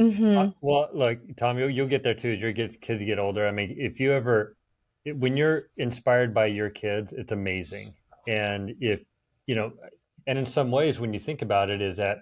Mm-hmm. 0.00 0.38
Uh, 0.38 0.50
well, 0.62 0.88
look, 0.94 1.18
Tom, 1.36 1.58
you'll, 1.58 1.68
you'll 1.68 1.88
get 1.88 2.02
there 2.02 2.14
too 2.14 2.30
as 2.30 2.40
your 2.40 2.54
kids, 2.54 2.78
kids 2.80 3.04
get 3.04 3.18
older. 3.18 3.46
I 3.46 3.50
mean, 3.50 3.76
if 3.78 4.00
you 4.00 4.12
ever, 4.12 4.56
when 5.04 5.36
you're 5.36 5.64
inspired 5.76 6.32
by 6.32 6.46
your 6.46 6.70
kids, 6.70 7.12
it's 7.12 7.30
amazing. 7.30 7.92
And 8.26 8.74
if 8.80 9.04
you 9.46 9.54
know, 9.54 9.72
and 10.26 10.38
in 10.38 10.46
some 10.46 10.70
ways, 10.70 11.00
when 11.00 11.12
you 11.12 11.18
think 11.18 11.42
about 11.42 11.70
it, 11.70 11.80
is 11.80 11.96
that 11.96 12.18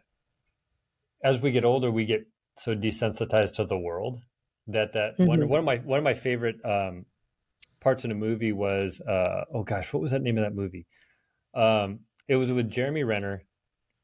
as 1.22 1.40
we 1.40 1.50
get 1.50 1.64
older, 1.64 1.90
we 1.90 2.04
get 2.04 2.26
so 2.58 2.74
desensitized 2.74 3.54
to 3.54 3.64
the 3.64 3.78
world 3.78 4.20
that 4.66 4.92
that 4.94 5.18
mm-hmm. 5.18 5.26
one, 5.26 5.48
one 5.48 5.58
of 5.60 5.64
my 5.64 5.76
one 5.76 5.98
of 5.98 6.04
my 6.04 6.14
favorite 6.14 6.56
um, 6.64 7.06
parts 7.80 8.04
in 8.04 8.10
a 8.10 8.14
movie 8.14 8.52
was 8.52 9.00
uh, 9.00 9.44
oh 9.52 9.62
gosh, 9.62 9.92
what 9.92 10.00
was 10.00 10.12
that 10.12 10.22
name 10.22 10.38
of 10.38 10.44
that 10.44 10.54
movie? 10.54 10.86
Um, 11.54 12.00
it 12.28 12.36
was 12.36 12.52
with 12.52 12.70
Jeremy 12.70 13.04
Renner. 13.04 13.42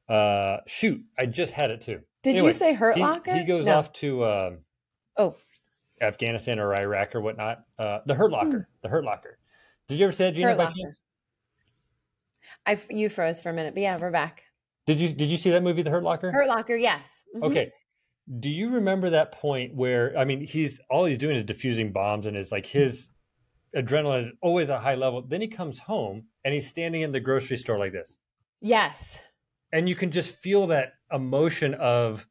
Uh, 0.09 0.59
shoot, 0.67 1.03
I 1.19 1.27
just 1.27 1.53
had 1.53 1.71
it 1.71 1.81
too. 1.81 2.01
Did 2.23 2.37
anyway, 2.37 2.49
you 2.49 2.53
say 2.53 2.75
Hurt 2.75 2.97
he, 2.97 3.03
Locker? 3.03 3.35
He 3.35 3.45
goes 3.45 3.67
no. 3.67 3.75
off 3.75 3.93
to 3.95 4.23
uh, 4.23 4.51
oh 5.17 5.37
Afghanistan 6.01 6.59
or 6.59 6.75
Iraq 6.75 7.15
or 7.15 7.21
whatnot. 7.21 7.59
Uh, 7.79 8.01
the 8.07 8.15
Hurt 8.15 8.31
Locker. 8.31 8.69
Mm. 8.69 8.83
The 8.83 8.89
Hurt 8.89 9.05
Locker. 9.05 9.39
Did 9.89 9.99
you 9.99 10.05
ever 10.05 10.13
say 10.13 10.27
that, 10.27 10.35
Gina, 10.35 10.57
by 10.57 10.67
chance? 10.67 11.01
I 12.67 12.79
you 12.91 13.09
froze 13.09 13.41
for 13.41 13.51
a 13.51 13.53
minute, 13.53 13.75
but 13.75 13.83
yeah, 13.83 13.97
we're 13.97 14.11
back. 14.11 14.43
Did 14.87 15.01
you 15.01 15.09
did 15.09 15.31
you 15.31 15.37
see 15.37 15.51
that 15.51 15.63
movie, 15.63 15.83
The 15.83 15.91
Hurt 15.91 16.03
Locker? 16.03 16.31
Hurt 16.31 16.49
Locker, 16.49 16.77
yes. 16.77 17.23
Mm-hmm. 17.35 17.45
Okay. 17.45 17.73
Do 18.41 18.51
you 18.51 18.71
remember 18.71 19.11
that 19.11 19.33
point 19.33 19.75
where 19.75 20.17
I 20.19 20.25
mean 20.25 20.45
he's 20.45 20.81
all 20.91 21.05
he's 21.05 21.19
doing 21.19 21.37
is 21.37 21.45
diffusing 21.45 21.93
bombs 21.93 22.27
and 22.27 22.37
it's 22.37 22.51
like 22.51 22.67
his 22.67 23.09
adrenaline 23.77 24.25
is 24.25 24.33
always 24.43 24.71
at 24.71 24.79
a 24.79 24.81
high 24.81 24.95
level. 24.95 25.23
Then 25.23 25.41
he 25.41 25.49
comes 25.49 25.79
home 25.79 26.25
and 26.45 26.53
he's 26.55 26.67
standing 26.67 27.03
in 27.03 27.13
the 27.13 27.21
grocery 27.21 27.57
store 27.57 27.79
like 27.79 27.93
this. 27.93 28.17
Yes. 28.61 29.23
And 29.73 29.89
you 29.89 29.95
can 29.95 30.11
just 30.11 30.37
feel 30.37 30.67
that 30.69 30.95
emotion 31.13 31.75
of 31.75 32.27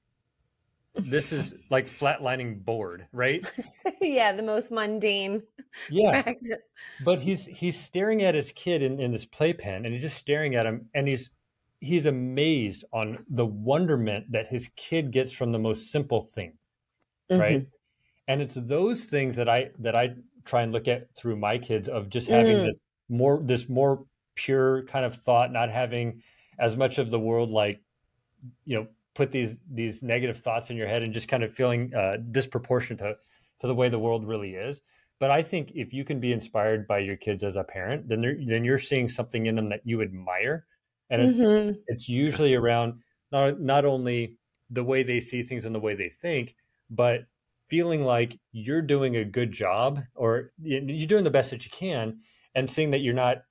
this 0.97 1.31
is 1.31 1.55
like 1.69 1.87
flatlining 1.87 2.63
bored, 2.63 3.07
right? 3.11 3.45
yeah, 4.01 4.31
the 4.31 4.43
most 4.43 4.71
mundane. 4.71 5.43
Yeah. 5.89 6.21
Practice. 6.21 6.57
But 7.03 7.19
he's 7.19 7.45
he's 7.45 7.79
staring 7.79 8.23
at 8.23 8.35
his 8.35 8.51
kid 8.51 8.81
in, 8.81 8.99
in 8.99 9.11
this 9.11 9.25
playpen 9.25 9.85
and 9.85 9.93
he's 9.93 10.01
just 10.01 10.17
staring 10.17 10.55
at 10.55 10.65
him 10.65 10.89
and 10.93 11.07
he's 11.07 11.31
he's 11.79 12.05
amazed 12.05 12.85
on 12.93 13.25
the 13.29 13.45
wonderment 13.45 14.31
that 14.31 14.47
his 14.47 14.69
kid 14.75 15.11
gets 15.11 15.31
from 15.31 15.51
the 15.51 15.59
most 15.59 15.91
simple 15.91 16.21
thing. 16.21 16.53
Mm-hmm. 17.31 17.41
Right. 17.41 17.67
And 18.27 18.41
it's 18.41 18.55
those 18.55 19.05
things 19.05 19.35
that 19.35 19.49
I 19.49 19.71
that 19.79 19.95
I 19.95 20.15
try 20.45 20.63
and 20.63 20.71
look 20.71 20.87
at 20.87 21.07
through 21.15 21.35
my 21.35 21.57
kids 21.57 21.89
of 21.89 22.09
just 22.09 22.27
having 22.27 22.57
mm. 22.57 22.65
this 22.65 22.83
more 23.09 23.39
this 23.43 23.69
more 23.69 24.05
pure 24.35 24.83
kind 24.83 25.05
of 25.05 25.15
thought, 25.15 25.51
not 25.51 25.69
having 25.69 26.21
as 26.57 26.77
much 26.77 26.97
of 26.97 27.09
the 27.09 27.19
world 27.19 27.49
like 27.49 27.81
you 28.63 28.77
know 28.77 28.87
put 29.15 29.31
these 29.31 29.57
these 29.71 30.03
negative 30.03 30.37
thoughts 30.37 30.69
in 30.69 30.77
your 30.77 30.87
head 30.87 31.01
and 31.01 31.13
just 31.13 31.27
kind 31.27 31.43
of 31.43 31.53
feeling 31.53 31.93
uh, 31.95 32.17
disproportionate 32.31 32.99
to, 32.99 33.15
to 33.61 33.67
the 33.67 33.73
way 33.73 33.89
the 33.89 33.99
world 33.99 34.27
really 34.27 34.53
is. 34.53 34.81
But 35.19 35.31
I 35.31 35.41
think 35.41 35.71
if 35.73 35.93
you 35.93 36.03
can 36.03 36.19
be 36.19 36.33
inspired 36.33 36.87
by 36.87 36.99
your 36.99 37.15
kids 37.15 37.43
as 37.43 37.55
a 37.55 37.63
parent, 37.63 38.07
then 38.07 38.45
then 38.47 38.65
you're 38.65 38.77
seeing 38.77 39.07
something 39.07 39.45
in 39.45 39.55
them 39.55 39.69
that 39.69 39.81
you 39.85 40.01
admire, 40.01 40.65
and 41.09 41.21
it's, 41.21 41.39
mm-hmm. 41.39 41.79
it's 41.87 42.09
usually 42.09 42.53
around 42.53 43.01
not 43.31 43.59
not 43.59 43.85
only 43.85 44.37
the 44.69 44.83
way 44.83 45.03
they 45.03 45.19
see 45.19 45.41
things 45.41 45.65
and 45.65 45.73
the 45.73 45.79
way 45.79 45.95
they 45.95 46.09
think, 46.09 46.55
but 46.89 47.21
feeling 47.69 48.03
like 48.03 48.37
you're 48.51 48.81
doing 48.81 49.17
a 49.17 49.25
good 49.25 49.51
job 49.51 50.01
or 50.15 50.51
you're 50.61 51.07
doing 51.07 51.23
the 51.23 51.29
best 51.29 51.51
that 51.51 51.65
you 51.65 51.71
can, 51.71 52.19
and 52.53 52.69
seeing 52.69 52.91
that 52.91 52.99
you're 52.99 53.13
not 53.13 53.43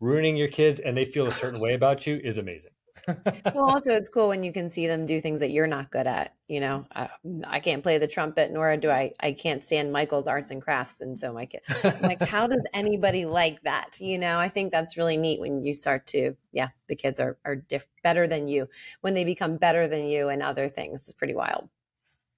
ruining 0.00 0.36
your 0.36 0.48
kids 0.48 0.80
and 0.80 0.96
they 0.96 1.04
feel 1.04 1.28
a 1.28 1.32
certain 1.32 1.60
way 1.60 1.74
about 1.74 2.06
you 2.06 2.20
is 2.24 2.38
amazing 2.38 2.72
well, 3.06 3.16
also 3.68 3.92
it's 3.92 4.08
cool 4.08 4.28
when 4.28 4.42
you 4.42 4.52
can 4.52 4.70
see 4.70 4.86
them 4.86 5.06
do 5.06 5.20
things 5.20 5.40
that 5.40 5.50
you're 5.50 5.66
not 5.66 5.90
good 5.90 6.06
at. 6.06 6.34
You 6.48 6.60
know, 6.60 6.86
uh, 6.94 7.08
I, 7.44 7.56
I, 7.56 7.60
can't 7.60 7.82
play 7.82 7.98
the 7.98 8.06
trumpet, 8.06 8.52
nor 8.52 8.76
do 8.76 8.90
I. 8.90 9.12
I 9.20 9.32
can't 9.32 9.64
stand 9.64 9.92
Michael's 9.92 10.28
arts 10.28 10.50
and 10.50 10.60
crafts, 10.60 11.00
and 11.00 11.18
so 11.18 11.32
my 11.32 11.46
kid. 11.46 11.62
like, 12.02 12.22
how 12.22 12.46
does 12.46 12.64
anybody 12.74 13.24
like 13.24 13.62
that? 13.62 14.00
You 14.00 14.18
know, 14.18 14.38
I 14.38 14.48
think 14.48 14.70
that's 14.70 14.96
really 14.96 15.16
neat 15.16 15.40
when 15.40 15.62
you 15.62 15.74
start 15.74 16.06
to, 16.08 16.34
yeah, 16.52 16.68
the 16.88 16.96
kids 16.96 17.20
are 17.20 17.38
are 17.44 17.56
diff- 17.56 17.86
better 18.02 18.26
than 18.26 18.48
you 18.48 18.68
when 19.00 19.14
they 19.14 19.24
become 19.24 19.56
better 19.56 19.88
than 19.88 20.06
you 20.06 20.28
and 20.28 20.42
other 20.42 20.68
things. 20.68 21.08
It's 21.08 21.14
pretty 21.14 21.34
wild. 21.34 21.68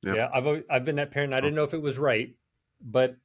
Yeah, 0.05 0.15
yeah 0.15 0.29
I've 0.33 0.63
I've 0.71 0.85
been 0.85 0.97
that 0.97 1.11
parent. 1.11 1.35
I 1.35 1.41
didn't 1.41 1.55
know 1.55 1.65
if 1.65 1.75
it 1.75 1.83
was 1.83 1.99
right, 1.99 2.35
but 2.81 3.17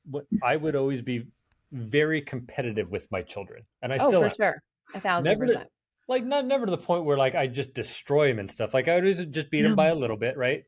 I 0.43 0.55
would 0.55 0.75
always 0.75 1.01
be 1.01 1.27
very 1.71 2.21
competitive 2.21 2.89
with 2.89 3.11
my 3.11 3.21
children, 3.21 3.63
and 3.81 3.93
I 3.93 3.97
oh, 3.97 4.07
still 4.07 4.21
for 4.21 4.27
am. 4.27 4.33
sure, 4.35 4.63
a 4.95 4.99
thousand 4.99 5.31
Never, 5.31 5.45
percent 5.45 5.69
like 6.10 6.26
not 6.26 6.45
never 6.45 6.66
to 6.66 6.72
the 6.72 6.78
point 6.78 7.05
where 7.05 7.18
like 7.18 7.36
I 7.36 7.47
just 7.47 7.74
destroy 7.74 8.30
him 8.30 8.39
and 8.39 8.49
stuff. 8.49 8.74
Like 8.74 8.88
I 8.88 8.99
would 8.99 9.32
just 9.32 9.51
beat 9.51 9.64
him 9.64 9.76
by 9.76 9.88
a 9.88 9.95
little 9.95 10.18
bit, 10.18 10.36
right? 10.36 10.64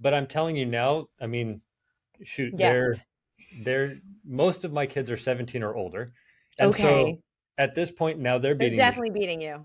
But 0.00 0.12
I'm 0.12 0.26
telling 0.26 0.56
you 0.56 0.66
now, 0.66 1.06
I 1.20 1.28
mean, 1.28 1.60
shoot, 2.24 2.52
yes. 2.58 2.58
they're 2.58 2.96
they're 3.62 3.96
most 4.24 4.64
of 4.64 4.72
my 4.72 4.86
kids 4.86 5.10
are 5.10 5.16
17 5.16 5.62
or 5.62 5.74
older. 5.74 6.12
And 6.58 6.70
okay. 6.70 6.82
so 6.82 7.18
at 7.56 7.74
this 7.76 7.92
point 7.92 8.18
now 8.18 8.38
they're 8.38 8.56
beating 8.56 8.76
they're 8.76 8.86
definitely 8.86 9.10
me. 9.10 9.20
beating 9.20 9.40
you. 9.40 9.64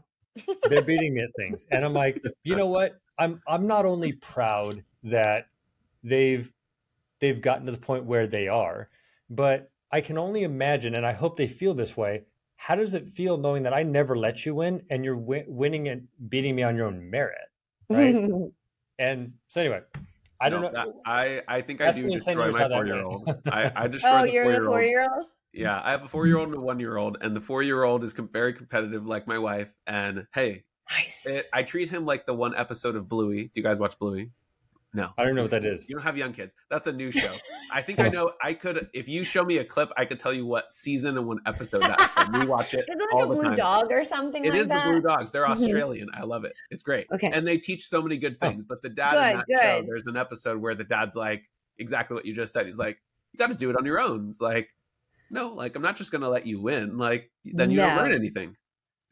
they're 0.69 0.83
beating 0.83 1.15
me 1.15 1.21
at 1.21 1.29
things. 1.37 1.65
And 1.71 1.83
I'm 1.83 1.93
like, 1.93 2.23
you 2.43 2.55
know 2.55 2.67
what? 2.67 2.99
I'm 3.17 3.41
I'm 3.47 3.65
not 3.65 3.85
only 3.85 4.13
proud 4.13 4.83
that 5.03 5.47
they've 6.03 6.53
they've 7.19 7.41
gotten 7.41 7.65
to 7.65 7.71
the 7.71 7.79
point 7.79 8.05
where 8.05 8.27
they 8.27 8.47
are, 8.47 8.89
but 9.31 9.71
I 9.91 10.01
can 10.01 10.19
only 10.19 10.43
imagine 10.43 10.93
and 10.93 11.07
I 11.07 11.13
hope 11.13 11.37
they 11.37 11.47
feel 11.47 11.73
this 11.73 11.97
way 11.97 12.25
how 12.57 12.75
does 12.75 12.93
it 12.95 13.07
feel 13.07 13.37
knowing 13.37 13.63
that 13.63 13.73
I 13.73 13.83
never 13.83 14.17
let 14.17 14.45
you 14.45 14.55
win 14.55 14.81
and 14.89 15.05
you're 15.05 15.15
w- 15.15 15.45
winning 15.47 15.87
and 15.87 16.07
beating 16.27 16.55
me 16.55 16.63
on 16.63 16.75
your 16.75 16.87
own 16.87 17.09
merit, 17.09 17.47
right? 17.89 18.13
and 18.99 19.33
so 19.47 19.61
anyway, 19.61 19.81
I 20.41 20.49
don't 20.49 20.61
no, 20.61 20.69
know. 20.69 20.73
That, 20.73 20.87
I 21.05 21.41
I 21.47 21.61
think 21.61 21.81
I 21.81 21.91
do 21.91 22.09
destroy 22.09 22.51
my 22.51 22.67
four 22.67 22.85
year 22.85 23.01
old. 23.01 23.29
I, 23.45 23.71
I 23.75 23.87
destroy. 23.87 24.11
oh, 24.11 24.23
you're 24.23 24.59
the 24.59 24.65
four 24.65 24.83
year 24.83 25.07
old. 25.09 25.25
Yeah, 25.53 25.79
I 25.83 25.91
have 25.91 26.03
a 26.03 26.07
four 26.07 26.27
year 26.27 26.37
old 26.37 26.49
and 26.49 26.57
a 26.57 26.61
one 26.61 26.79
year 26.79 26.97
old, 26.97 27.17
and 27.21 27.35
the 27.35 27.39
four 27.39 27.63
year 27.63 27.83
old 27.83 28.03
is 28.03 28.13
com- 28.13 28.29
very 28.31 28.53
competitive, 28.53 29.05
like 29.05 29.27
my 29.27 29.37
wife. 29.37 29.69
And 29.85 30.27
hey, 30.33 30.63
nice. 30.91 31.25
It, 31.25 31.47
I 31.53 31.63
treat 31.63 31.89
him 31.89 32.05
like 32.05 32.25
the 32.25 32.33
one 32.33 32.55
episode 32.55 32.95
of 32.95 33.07
Bluey. 33.07 33.45
Do 33.45 33.51
you 33.55 33.63
guys 33.63 33.79
watch 33.79 33.97
Bluey? 33.97 34.31
No, 34.97 35.13
I 35.15 35.25
don't 35.25 35.35
know 35.35 35.43
what 35.43 35.51
that 35.51 35.63
is. 35.63 35.87
You 35.87 35.93
don't 35.93 36.03
have 36.03 36.17
young 36.17 36.33
kids. 36.33 36.53
That's 36.71 36.87
a 36.87 36.91
new 36.91 37.11
show. 37.11 37.31
I 37.71 37.83
think 37.83 37.99
I 37.99 38.09
know. 38.09 38.31
I 38.41 38.55
could, 38.55 38.89
if 38.95 39.07
you 39.07 39.23
show 39.23 39.45
me 39.45 39.59
a 39.59 39.63
clip, 39.63 39.91
I 39.95 40.05
could 40.05 40.19
tell 40.19 40.33
you 40.33 40.43
what 40.43 40.73
season 40.73 41.19
and 41.19 41.27
what 41.27 41.37
episode 41.45 41.83
that. 41.83 42.29
we 42.33 42.47
watch 42.47 42.73
it. 42.73 42.79
Is 42.89 42.99
it 42.99 43.07
like 43.13 43.25
a 43.25 43.27
blue 43.27 43.43
time. 43.43 43.55
dog 43.55 43.91
or 43.91 44.03
something? 44.03 44.43
It 44.43 44.49
like 44.49 44.61
is 44.61 44.67
that? 44.69 44.85
the 44.85 44.91
blue 44.93 45.01
dogs. 45.01 45.29
They're 45.29 45.43
mm-hmm. 45.43 45.51
Australian. 45.51 46.09
I 46.15 46.23
love 46.23 46.45
it. 46.45 46.53
It's 46.71 46.81
great. 46.81 47.05
Okay, 47.13 47.29
and 47.31 47.45
they 47.45 47.59
teach 47.59 47.85
so 47.85 48.01
many 48.01 48.17
good 48.17 48.37
oh. 48.41 48.49
things. 48.49 48.65
But 48.65 48.81
the 48.81 48.89
dad 48.89 49.11
good, 49.11 49.29
in 49.29 49.37
that 49.37 49.45
good. 49.45 49.59
show, 49.59 49.83
there's 49.85 50.07
an 50.07 50.17
episode 50.17 50.59
where 50.59 50.73
the 50.73 50.83
dad's 50.83 51.15
like 51.15 51.43
exactly 51.77 52.15
what 52.15 52.25
you 52.25 52.33
just 52.33 52.51
said. 52.51 52.65
He's 52.65 52.79
like, 52.79 52.97
you 53.33 53.37
got 53.37 53.51
to 53.51 53.55
do 53.55 53.69
it 53.69 53.75
on 53.77 53.85
your 53.85 53.99
own. 53.99 54.29
It's 54.29 54.41
like, 54.41 54.67
no, 55.29 55.49
like 55.49 55.75
I'm 55.75 55.83
not 55.83 55.95
just 55.95 56.11
gonna 56.11 56.29
let 56.29 56.47
you 56.47 56.59
win. 56.59 56.97
Like 56.97 57.29
then 57.45 57.69
you 57.69 57.77
no. 57.77 57.85
don't 57.85 57.97
learn 57.97 58.13
anything. 58.13 58.55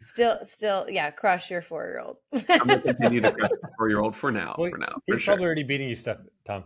Still, 0.02 0.40
still, 0.44 0.86
yeah, 0.90 1.10
crush 1.12 1.50
your 1.50 1.62
four 1.62 1.86
year 1.86 2.00
old. 2.00 2.18
I'm 2.50 2.68
gonna 2.68 2.82
continue 2.82 3.22
to 3.22 3.32
crush 3.32 3.50
the 3.62 3.70
four 3.78 3.90
year 3.90 4.00
old 4.00 4.16
for 4.16 4.32
now. 4.32 4.56
Well, 4.58 4.70
for 4.70 4.78
now, 4.78 5.02
he's 5.06 5.22
sure. 5.22 5.34
probably 5.34 5.46
already 5.46 5.64
beating 5.64 5.90
you, 5.90 5.96
stuff, 5.96 6.18
Tom. 6.46 6.66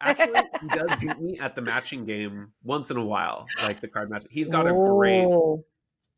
Actually, 0.00 0.40
he 0.60 0.68
does 0.68 0.96
beat 1.00 1.20
me 1.20 1.38
at 1.38 1.54
the 1.54 1.62
matching 1.62 2.04
game 2.04 2.52
once 2.64 2.90
in 2.90 2.96
a 2.96 3.04
while, 3.04 3.46
like 3.62 3.80
the 3.80 3.88
card 3.88 4.10
match. 4.10 4.24
He's 4.30 4.48
got 4.48 4.66
a 4.66 4.72
great. 4.72 5.28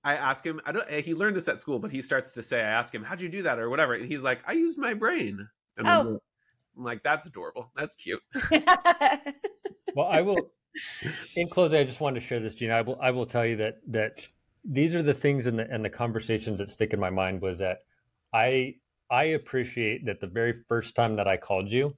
I 0.05 0.17
ask 0.17 0.47
him, 0.47 0.61
I 0.67 0.73
don't, 0.73 0.89
he 0.91 1.15
learned 1.15 1.35
this 1.35 1.49
at 1.49 1.61
school, 1.61 1.79
but 1.79 1.91
he 1.91 2.03
starts 2.03 2.33
to 2.35 2.43
say, 2.43 2.61
I 2.61 2.69
ask 2.69 2.95
him, 2.95 3.03
how'd 3.03 3.23
you 3.23 3.31
do 3.31 3.43
that 3.43 3.59
or 3.59 3.71
whatever. 3.71 3.95
And 3.95 4.07
he's 4.07 4.23
like, 4.23 4.41
I 4.47 4.53
used 4.53 4.79
my 4.79 4.93
brain. 4.93 5.49
And 5.79 5.89
oh. 5.89 6.21
I'm 6.77 6.85
like, 6.85 7.03
that's 7.03 7.27
adorable. 7.27 7.73
That's 7.75 7.97
cute. 7.97 8.21
well, 9.95 10.07
I 10.07 10.21
will, 10.21 10.51
in 11.37 11.49
closing, 11.49 11.81
I 11.81 11.85
just 11.85 12.03
wanted 12.03 12.21
to 12.21 12.27
share 12.27 12.39
this, 12.39 12.55
Gina. 12.55 12.75
I 12.75 12.83
will, 12.83 12.99
I 13.01 13.13
will 13.13 13.25
tell 13.25 13.47
you 13.47 13.57
that, 13.57 13.79
that 13.89 14.29
these 14.65 14.95
are 14.95 15.03
the 15.03 15.15
things 15.15 15.47
and 15.47 15.59
the, 15.59 15.71
and 15.71 15.85
the 15.85 15.91
conversations 15.91 16.59
that 16.59 16.69
stick 16.69 16.93
in 16.93 17.01
my 17.01 17.11
mind 17.11 17.43
was 17.43 17.59
that 17.59 17.83
I, 18.33 18.77
I 19.11 19.25
appreciate 19.25 20.07
that 20.07 20.21
the 20.21 20.27
very 20.27 20.55
first 20.69 20.95
time 20.95 21.17
that 21.17 21.29
I 21.29 21.37
called 21.37 21.69
you, 21.69 21.97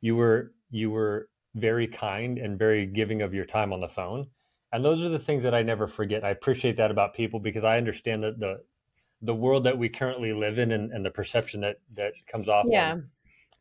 you 0.00 0.16
were, 0.16 0.52
you 0.70 0.90
were 0.90 1.28
very 1.54 1.86
kind 1.86 2.38
and 2.38 2.58
very 2.58 2.86
giving 2.86 3.22
of 3.22 3.34
your 3.34 3.44
time 3.44 3.72
on 3.72 3.80
the 3.80 3.88
phone 3.88 4.26
and 4.72 4.84
those 4.84 5.02
are 5.02 5.08
the 5.08 5.18
things 5.18 5.42
that 5.42 5.54
I 5.54 5.62
never 5.62 5.86
forget. 5.86 6.24
I 6.24 6.30
appreciate 6.30 6.76
that 6.76 6.90
about 6.90 7.14
people 7.14 7.40
because 7.40 7.64
I 7.64 7.78
understand 7.78 8.22
that 8.24 8.38
the 8.38 8.62
the 9.22 9.34
world 9.34 9.64
that 9.64 9.78
we 9.78 9.88
currently 9.88 10.34
live 10.34 10.58
in 10.58 10.72
and, 10.72 10.92
and 10.92 11.04
the 11.04 11.10
perception 11.10 11.60
that 11.62 11.76
that 11.94 12.14
comes 12.26 12.48
off 12.48 12.66
yeah. 12.68 12.92
on, 12.92 13.08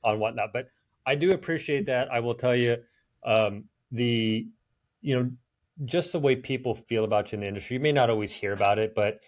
on 0.03 0.19
whatnot. 0.19 0.49
But 0.51 0.67
I 1.05 1.15
do 1.15 1.31
appreciate 1.31 1.85
that. 1.85 2.11
I 2.11 2.19
will 2.19 2.35
tell 2.35 2.55
you, 2.55 2.77
um, 3.23 3.65
the 3.91 4.47
you 5.01 5.15
know, 5.15 5.31
just 5.83 6.11
the 6.11 6.19
way 6.19 6.35
people 6.35 6.73
feel 6.73 7.03
about 7.03 7.31
you 7.31 7.35
in 7.35 7.41
the 7.41 7.47
industry. 7.47 7.75
You 7.75 7.81
may 7.81 7.91
not 7.91 8.09
always 8.09 8.31
hear 8.31 8.53
about 8.53 8.79
it, 8.79 8.93
but 8.95 9.19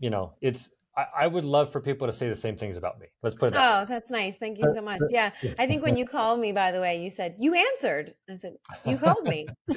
you 0.00 0.10
know, 0.10 0.34
it's 0.40 0.70
I, 1.16 1.28
would 1.28 1.44
love 1.44 1.70
for 1.70 1.80
people 1.80 2.08
to 2.08 2.12
say 2.12 2.28
the 2.28 2.34
same 2.34 2.56
things 2.56 2.76
about 2.76 2.98
me. 2.98 3.06
Let's 3.22 3.36
put 3.36 3.48
it 3.48 3.52
that 3.52 3.76
Oh, 3.76 3.80
way. 3.82 3.86
that's 3.88 4.10
nice. 4.10 4.36
Thank 4.36 4.58
you 4.58 4.72
so 4.72 4.82
much. 4.82 5.00
Yeah. 5.10 5.30
I 5.58 5.66
think 5.66 5.82
when 5.84 5.96
you 5.96 6.04
called 6.04 6.40
me, 6.40 6.50
by 6.50 6.72
the 6.72 6.80
way, 6.80 7.02
you 7.02 7.10
said, 7.10 7.36
you 7.38 7.54
answered. 7.54 8.14
I 8.28 8.34
said, 8.34 8.54
you 8.84 8.96
called 8.96 9.22
me. 9.22 9.46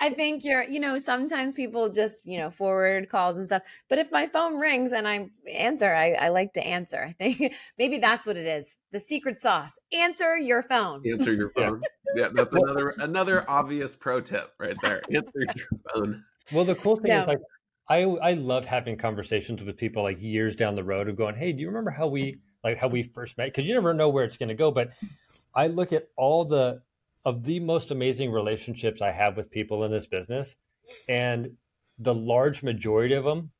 I 0.00 0.10
think 0.10 0.44
you're, 0.44 0.62
you 0.62 0.80
know, 0.80 0.98
sometimes 0.98 1.54
people 1.54 1.88
just, 1.88 2.22
you 2.24 2.38
know, 2.38 2.50
forward 2.50 3.08
calls 3.08 3.36
and 3.36 3.46
stuff. 3.46 3.62
But 3.88 3.98
if 3.98 4.10
my 4.10 4.26
phone 4.26 4.56
rings 4.56 4.92
and 4.92 5.06
I 5.06 5.28
answer, 5.50 5.94
I, 5.94 6.12
I 6.12 6.28
like 6.28 6.52
to 6.54 6.66
answer. 6.66 7.04
I 7.08 7.12
think 7.12 7.54
maybe 7.78 7.98
that's 7.98 8.26
what 8.26 8.36
it 8.36 8.46
is. 8.46 8.76
The 8.92 9.00
secret 9.00 9.38
sauce. 9.38 9.78
Answer 9.92 10.36
your 10.36 10.62
phone. 10.62 11.02
Answer 11.10 11.32
your 11.32 11.50
phone. 11.56 11.80
yeah, 12.14 12.28
that's 12.32 12.54
another 12.54 12.94
another 12.98 13.48
obvious 13.48 13.96
pro 13.96 14.20
tip 14.20 14.52
right 14.58 14.76
there. 14.82 15.00
Answer 15.14 15.30
your 15.34 15.80
phone. 15.92 16.24
Well, 16.52 16.64
the 16.64 16.74
cool 16.74 16.96
thing 16.96 17.10
yeah. 17.10 17.22
is 17.22 17.26
like 17.26 17.40
I 17.88 18.02
I 18.02 18.32
love 18.34 18.64
having 18.64 18.96
conversations 18.96 19.62
with 19.62 19.76
people 19.76 20.02
like 20.02 20.20
years 20.22 20.56
down 20.56 20.74
the 20.74 20.84
road 20.84 21.08
of 21.08 21.16
going, 21.16 21.34
hey, 21.34 21.52
do 21.52 21.60
you 21.60 21.68
remember 21.68 21.90
how 21.90 22.06
we 22.06 22.36
like 22.62 22.78
how 22.78 22.88
we 22.88 23.02
first 23.02 23.36
met? 23.38 23.46
Because 23.46 23.64
you 23.64 23.74
never 23.74 23.94
know 23.94 24.08
where 24.08 24.24
it's 24.24 24.36
going 24.36 24.48
to 24.48 24.54
go. 24.54 24.70
But 24.70 24.90
I 25.54 25.68
look 25.68 25.92
at 25.92 26.08
all 26.16 26.44
the 26.44 26.82
of 27.24 27.44
the 27.44 27.60
most 27.60 27.90
amazing 27.90 28.30
relationships 28.30 29.00
I 29.00 29.10
have 29.10 29.36
with 29.36 29.50
people 29.50 29.84
in 29.84 29.90
this 29.90 30.06
business, 30.06 30.56
and 31.08 31.50
the 31.98 32.14
large 32.14 32.62
majority 32.62 33.14
of 33.14 33.24
them 33.24 33.50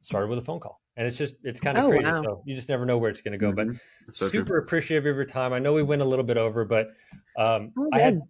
started 0.00 0.28
with 0.28 0.38
a 0.38 0.42
phone 0.42 0.60
call. 0.60 0.80
And 0.96 1.06
it's 1.06 1.16
just 1.16 1.34
it's 1.42 1.60
kind 1.60 1.78
of 1.78 1.84
oh, 1.84 1.90
crazy. 1.90 2.04
Wow. 2.04 2.22
So 2.22 2.42
you 2.44 2.54
just 2.54 2.68
never 2.68 2.84
know 2.84 2.98
where 2.98 3.10
it's 3.10 3.22
going 3.22 3.32
to 3.32 3.38
go. 3.38 3.52
Mm-hmm. 3.52 3.72
But 4.06 4.14
so 4.14 4.28
super 4.28 4.46
true. 4.46 4.58
appreciative 4.58 5.06
of 5.06 5.16
your 5.16 5.24
time. 5.24 5.52
I 5.52 5.58
know 5.58 5.72
we 5.72 5.82
went 5.82 6.02
a 6.02 6.04
little 6.04 6.24
bit 6.24 6.36
over, 6.36 6.64
but 6.64 6.88
um, 7.38 7.72
oh, 7.78 7.88
I 7.92 8.00
had 8.00 8.20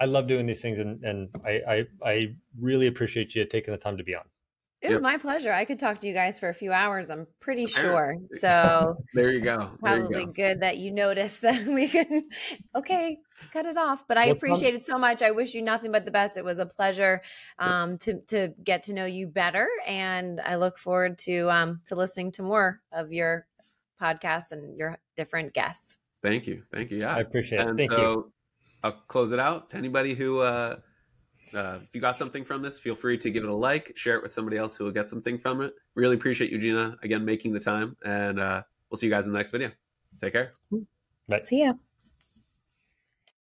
I 0.00 0.04
love 0.06 0.26
doing 0.26 0.46
these 0.46 0.62
things, 0.62 0.78
and 0.78 1.02
and 1.04 1.28
I, 1.44 1.60
I 1.68 1.86
I 2.04 2.34
really 2.60 2.86
appreciate 2.86 3.34
you 3.34 3.44
taking 3.44 3.72
the 3.72 3.78
time 3.78 3.96
to 3.96 4.04
be 4.04 4.14
on. 4.14 4.24
It 4.84 4.90
was 4.90 4.98
yep. 4.98 5.02
my 5.02 5.16
pleasure. 5.16 5.50
I 5.50 5.64
could 5.64 5.78
talk 5.78 6.00
to 6.00 6.06
you 6.06 6.12
guys 6.12 6.38
for 6.38 6.50
a 6.50 6.54
few 6.54 6.70
hours. 6.70 7.08
I'm 7.08 7.26
pretty 7.40 7.66
sure. 7.66 8.16
So 8.36 8.96
there 9.14 9.32
you 9.32 9.40
go. 9.40 9.58
There 9.58 9.68
probably 9.80 10.20
you 10.20 10.26
go. 10.26 10.32
good 10.32 10.60
that 10.60 10.76
you 10.76 10.90
noticed 10.90 11.40
that 11.40 11.64
we 11.66 11.88
can. 11.88 12.28
Okay, 12.76 13.18
to 13.38 13.46
cut 13.48 13.64
it 13.64 13.78
off. 13.78 14.06
But 14.06 14.18
I 14.18 14.26
appreciate 14.26 14.74
it 14.74 14.82
so 14.82 14.98
much. 14.98 15.22
I 15.22 15.30
wish 15.30 15.54
you 15.54 15.62
nothing 15.62 15.90
but 15.90 16.04
the 16.04 16.10
best. 16.10 16.36
It 16.36 16.44
was 16.44 16.58
a 16.58 16.66
pleasure 16.66 17.22
um, 17.58 17.96
to 17.98 18.20
to 18.26 18.52
get 18.62 18.82
to 18.84 18.92
know 18.92 19.06
you 19.06 19.26
better, 19.26 19.66
and 19.86 20.38
I 20.44 20.56
look 20.56 20.76
forward 20.76 21.16
to 21.18 21.50
um, 21.50 21.80
to 21.86 21.94
listening 21.94 22.32
to 22.32 22.42
more 22.42 22.82
of 22.92 23.10
your 23.10 23.46
podcasts 23.98 24.52
and 24.52 24.76
your 24.76 24.98
different 25.16 25.54
guests. 25.54 25.96
Thank 26.22 26.46
you. 26.46 26.62
Thank 26.70 26.90
you. 26.90 26.98
Yeah, 27.00 27.16
I 27.16 27.20
appreciate 27.20 27.62
it. 27.62 27.68
And 27.68 27.78
Thank 27.78 27.92
so 27.92 28.10
you. 28.10 28.32
I'll 28.82 29.00
close 29.08 29.32
it 29.32 29.38
out 29.38 29.70
to 29.70 29.78
anybody 29.78 30.14
who. 30.14 30.40
Uh, 30.40 30.76
uh, 31.54 31.78
if 31.82 31.94
you 31.94 32.00
got 32.00 32.18
something 32.18 32.44
from 32.44 32.62
this, 32.62 32.78
feel 32.78 32.94
free 32.94 33.18
to 33.18 33.30
give 33.30 33.44
it 33.44 33.50
a 33.50 33.54
like, 33.54 33.92
share 33.96 34.16
it 34.16 34.22
with 34.22 34.32
somebody 34.32 34.56
else 34.56 34.76
who 34.76 34.84
will 34.84 34.92
get 34.92 35.08
something 35.08 35.38
from 35.38 35.60
it. 35.60 35.74
Really 35.94 36.16
appreciate 36.16 36.50
you, 36.50 36.58
Gina, 36.58 36.96
again, 37.02 37.24
making 37.24 37.52
the 37.52 37.60
time. 37.60 37.96
And 38.04 38.40
uh, 38.40 38.62
we'll 38.90 38.98
see 38.98 39.06
you 39.06 39.12
guys 39.12 39.26
in 39.26 39.32
the 39.32 39.38
next 39.38 39.50
video. 39.50 39.70
Take 40.20 40.32
care. 40.32 40.52
Bye. 41.28 41.40
See 41.40 41.62
ya. 41.62 41.74